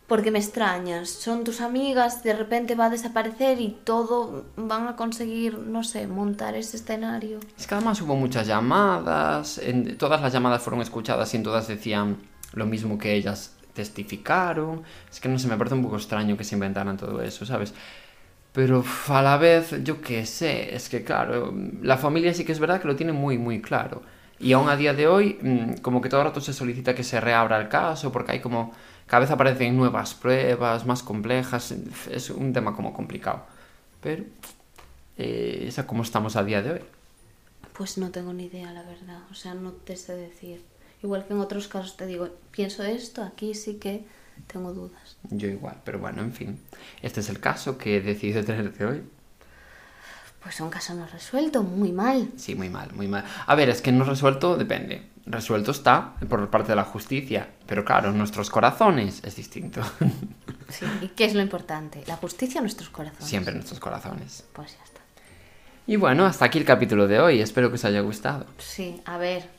Porque 0.05 0.31
me 0.31 0.39
extrañas, 0.39 1.09
son 1.09 1.45
tus 1.45 1.61
amigas, 1.61 2.23
de 2.23 2.33
repente 2.33 2.75
va 2.75 2.87
a 2.87 2.89
desaparecer 2.89 3.61
y 3.61 3.69
todo 3.85 4.43
van 4.57 4.87
a 4.89 4.97
conseguir, 4.97 5.57
no 5.57 5.85
sé, 5.85 6.07
montar 6.07 6.55
ese 6.55 6.75
escenario. 6.75 7.39
Es 7.57 7.65
que 7.67 7.75
además 7.75 8.01
hubo 8.01 8.15
muchas 8.17 8.45
llamadas, 8.45 9.59
en- 9.59 9.97
todas 9.97 10.21
las 10.21 10.33
llamadas 10.33 10.61
fueron 10.61 10.81
escuchadas 10.81 11.33
y 11.33 11.37
en 11.37 11.43
todas 11.43 11.69
decían 11.69 12.17
lo 12.51 12.65
mismo 12.65 12.97
que 12.97 13.13
ellas 13.13 13.55
testificaron. 13.73 14.83
Es 15.09 15.21
que 15.21 15.29
no 15.29 15.39
sé, 15.39 15.47
me 15.47 15.55
parece 15.57 15.75
un 15.75 15.83
poco 15.83 15.95
extraño 15.95 16.35
que 16.35 16.43
se 16.43 16.55
inventaran 16.55 16.97
todo 16.97 17.21
eso, 17.21 17.45
¿sabes? 17.45 17.73
Pero 18.51 18.83
a 19.09 19.21
la 19.21 19.37
vez, 19.37 19.83
yo 19.83 20.01
qué 20.01 20.25
sé, 20.25 20.75
es 20.75 20.89
que 20.89 21.03
claro, 21.03 21.53
la 21.81 21.97
familia 21.97 22.33
sí 22.33 22.45
que 22.45 22.51
es 22.51 22.59
verdad 22.59 22.81
que 22.81 22.87
lo 22.87 22.95
tiene 22.95 23.13
muy, 23.13 23.37
muy 23.37 23.61
claro. 23.61 24.03
Y 24.39 24.53
aún 24.53 24.69
a 24.69 24.75
día 24.75 24.93
de 24.93 25.07
hoy, 25.07 25.37
mm, 25.41 25.75
como 25.81 26.01
que 26.01 26.09
todo 26.09 26.21
el 26.21 26.27
rato 26.27 26.41
se 26.41 26.53
solicita 26.53 26.93
que 26.95 27.03
se 27.03 27.21
reabra 27.21 27.59
el 27.59 27.69
caso, 27.69 28.11
porque 28.11 28.33
hay 28.33 28.39
como, 28.39 28.71
cada 29.07 29.21
vez 29.21 29.31
aparecen 29.31 29.77
nuevas 29.77 30.13
pruebas, 30.13 30.85
más 30.85 31.03
complejas, 31.03 31.73
es 32.11 32.29
un 32.29 32.53
tema 32.53 32.75
como 32.75 32.93
complicado. 32.93 33.45
Pero, 34.01 34.23
eh, 35.17 35.65
es 35.67 35.79
a 35.79 35.87
cómo 35.87 36.03
estamos 36.03 36.35
a 36.35 36.43
día 36.43 36.61
de 36.61 36.71
hoy. 36.71 36.81
Pues 37.73 37.97
no 37.97 38.11
tengo 38.11 38.33
ni 38.33 38.45
idea, 38.45 38.71
la 38.71 38.83
verdad. 38.83 39.21
O 39.31 39.33
sea, 39.33 39.53
no 39.53 39.71
te 39.71 39.95
sé 39.95 40.15
decir. 40.15 40.61
Igual 41.01 41.25
que 41.25 41.33
en 41.33 41.39
otros 41.39 41.67
casos 41.67 41.97
te 41.97 42.05
digo, 42.05 42.29
pienso 42.51 42.83
esto, 42.83 43.23
aquí 43.23 43.53
sí 43.55 43.75
que 43.75 44.05
tengo 44.47 44.73
dudas. 44.73 45.17
Yo 45.29 45.47
igual, 45.47 45.81
pero 45.83 45.99
bueno, 45.99 46.21
en 46.21 46.33
fin. 46.33 46.59
Este 47.01 47.19
es 47.19 47.29
el 47.29 47.39
caso 47.39 47.77
que 47.77 47.97
he 47.97 48.01
decidido 48.01 48.43
tenerte 48.43 48.85
hoy. 48.85 49.03
Pues 50.43 50.59
un 50.59 50.69
caso 50.69 50.93
no 50.93 51.07
resuelto, 51.07 51.63
muy 51.63 51.93
mal. 51.93 52.29
Sí, 52.35 52.53
muy 52.53 52.69
mal, 52.69 52.91
muy 52.93 53.07
mal. 53.07 53.23
A 53.47 53.55
ver, 53.55 53.69
es 53.69 53.81
que 53.81 53.91
no 53.93 54.03
resuelto 54.03 54.57
depende. 54.57 55.09
resuelto 55.25 55.71
está 55.71 56.15
por 56.27 56.49
parte 56.49 56.73
de 56.73 56.75
la 56.75 56.83
justicia. 56.83 57.49
Pero 57.65 57.85
claro, 57.85 58.11
nuestros 58.11 58.49
corazones 58.49 59.23
es 59.23 59.35
distinto. 59.37 59.81
Sí. 60.69 60.85
¿Y 61.01 61.07
qué 61.09 61.25
es 61.25 61.33
lo 61.35 61.41
importante? 61.41 62.03
La 62.07 62.17
justicia 62.17 62.57
en 62.59 62.63
nuestros 62.63 62.89
corazones. 62.89 63.27
Siempre 63.29 63.51
en 63.51 63.57
nuestros 63.59 63.79
corazones. 63.79 64.43
Pues 64.53 64.75
ya 64.75 64.83
está. 64.83 65.01
Y 65.85 65.97
bueno, 65.97 66.25
hasta 66.25 66.45
aquí 66.45 66.57
el 66.57 66.65
capítulo 66.65 67.07
de 67.07 67.19
hoy. 67.19 67.41
Espero 67.41 67.69
que 67.69 67.75
os 67.75 67.85
haya 67.85 68.01
gustado. 68.01 68.45
Sí, 68.57 69.01
a 69.05 69.17
ver. 69.17 69.49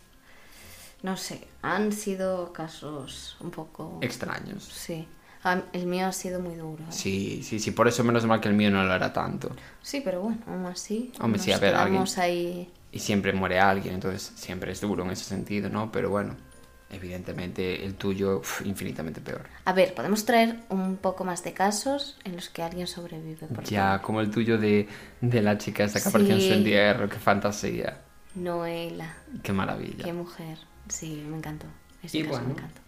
No 1.02 1.16
sé, 1.16 1.46
han 1.62 1.92
sido 1.92 2.52
casos 2.52 3.36
un 3.40 3.50
poco... 3.50 3.98
Extraños. 4.00 4.64
Sí. 4.64 5.06
Ah, 5.44 5.60
El 5.72 5.86
mío 5.86 6.06
ha 6.06 6.12
sido 6.12 6.40
muy 6.40 6.54
duro. 6.54 6.82
¿eh? 6.82 6.86
Sí, 6.90 7.42
sí, 7.42 7.60
sí. 7.60 7.70
Por 7.70 7.86
eso 7.86 8.02
menos 8.02 8.24
mal 8.26 8.40
que 8.40 8.48
el 8.48 8.54
mío 8.54 8.70
no 8.70 8.82
lo 8.82 8.94
era 8.94 9.12
tanto. 9.12 9.54
Sí, 9.82 10.00
pero 10.02 10.22
bueno, 10.22 10.38
aún 10.46 10.64
así. 10.66 11.12
Hombre, 11.20 11.38
sí, 11.40 11.52
a 11.52 11.58
ver, 11.58 11.74
alguien- 11.74 12.04
ahí. 12.16 12.72
Y 12.90 12.98
siempre 13.00 13.32
muere 13.32 13.58
alguien, 13.60 13.94
entonces 13.94 14.32
siempre 14.36 14.72
es 14.72 14.80
duro 14.80 15.04
en 15.04 15.10
ese 15.10 15.24
sentido, 15.24 15.68
¿no? 15.68 15.90
Pero 15.92 16.10
bueno, 16.10 16.34
evidentemente 16.90 17.84
el 17.84 17.94
tuyo, 17.96 18.38
uf, 18.38 18.62
infinitamente 18.64 19.20
peor. 19.20 19.42
A 19.64 19.72
ver, 19.72 19.94
podemos 19.94 20.24
traer 20.24 20.60
un 20.70 20.96
poco 20.96 21.24
más 21.24 21.42
de 21.44 21.52
casos 21.52 22.16
en 22.24 22.36
los 22.36 22.48
que 22.48 22.62
alguien 22.62 22.86
sobrevive. 22.86 23.46
porque 23.54 23.70
Ya, 23.70 24.00
como 24.00 24.20
el 24.20 24.30
tuyo 24.30 24.58
de, 24.58 24.88
de 25.20 25.42
la 25.42 25.58
chica 25.58 25.84
esa 25.84 26.00
que 26.00 26.08
apareció 26.08 26.34
en 26.36 26.40
su 26.40 26.46
Sí. 26.48 26.52
entierro, 26.54 27.08
qué 27.08 27.18
fantasía, 27.18 28.00
Noela, 28.34 29.14
qué 29.42 29.52
maravilla. 29.52 30.04
qué 30.04 30.12
mujer. 30.12 30.58
Sí, 30.88 31.24
me 31.28 31.36
encantó. 31.36 31.66
Ese 32.02 32.18
Y 32.18 32.22
caso 32.22 32.32
bueno. 32.32 32.46
me 32.48 32.52
encantó. 32.54 32.80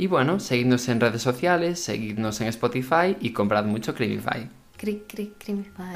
Y 0.00 0.06
bueno, 0.06 0.40
seguidnos 0.40 0.88
en 0.88 0.98
redes 0.98 1.20
sociales, 1.20 1.78
seguidnos 1.78 2.40
en 2.40 2.46
Spotify 2.46 3.18
y 3.20 3.34
comprad 3.34 3.66
mucho 3.66 3.94
Creamify. 3.94 4.48
Cric, 4.78 5.02
cric, 5.06 5.34
crimify. 5.36 5.94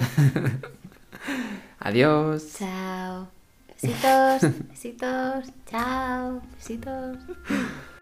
Adiós. 1.79 2.55
Chao. 2.59 3.29
Besitos, 3.67 4.43
besitos. 4.69 5.47
Chao, 5.71 6.43
besitos. 6.55 7.17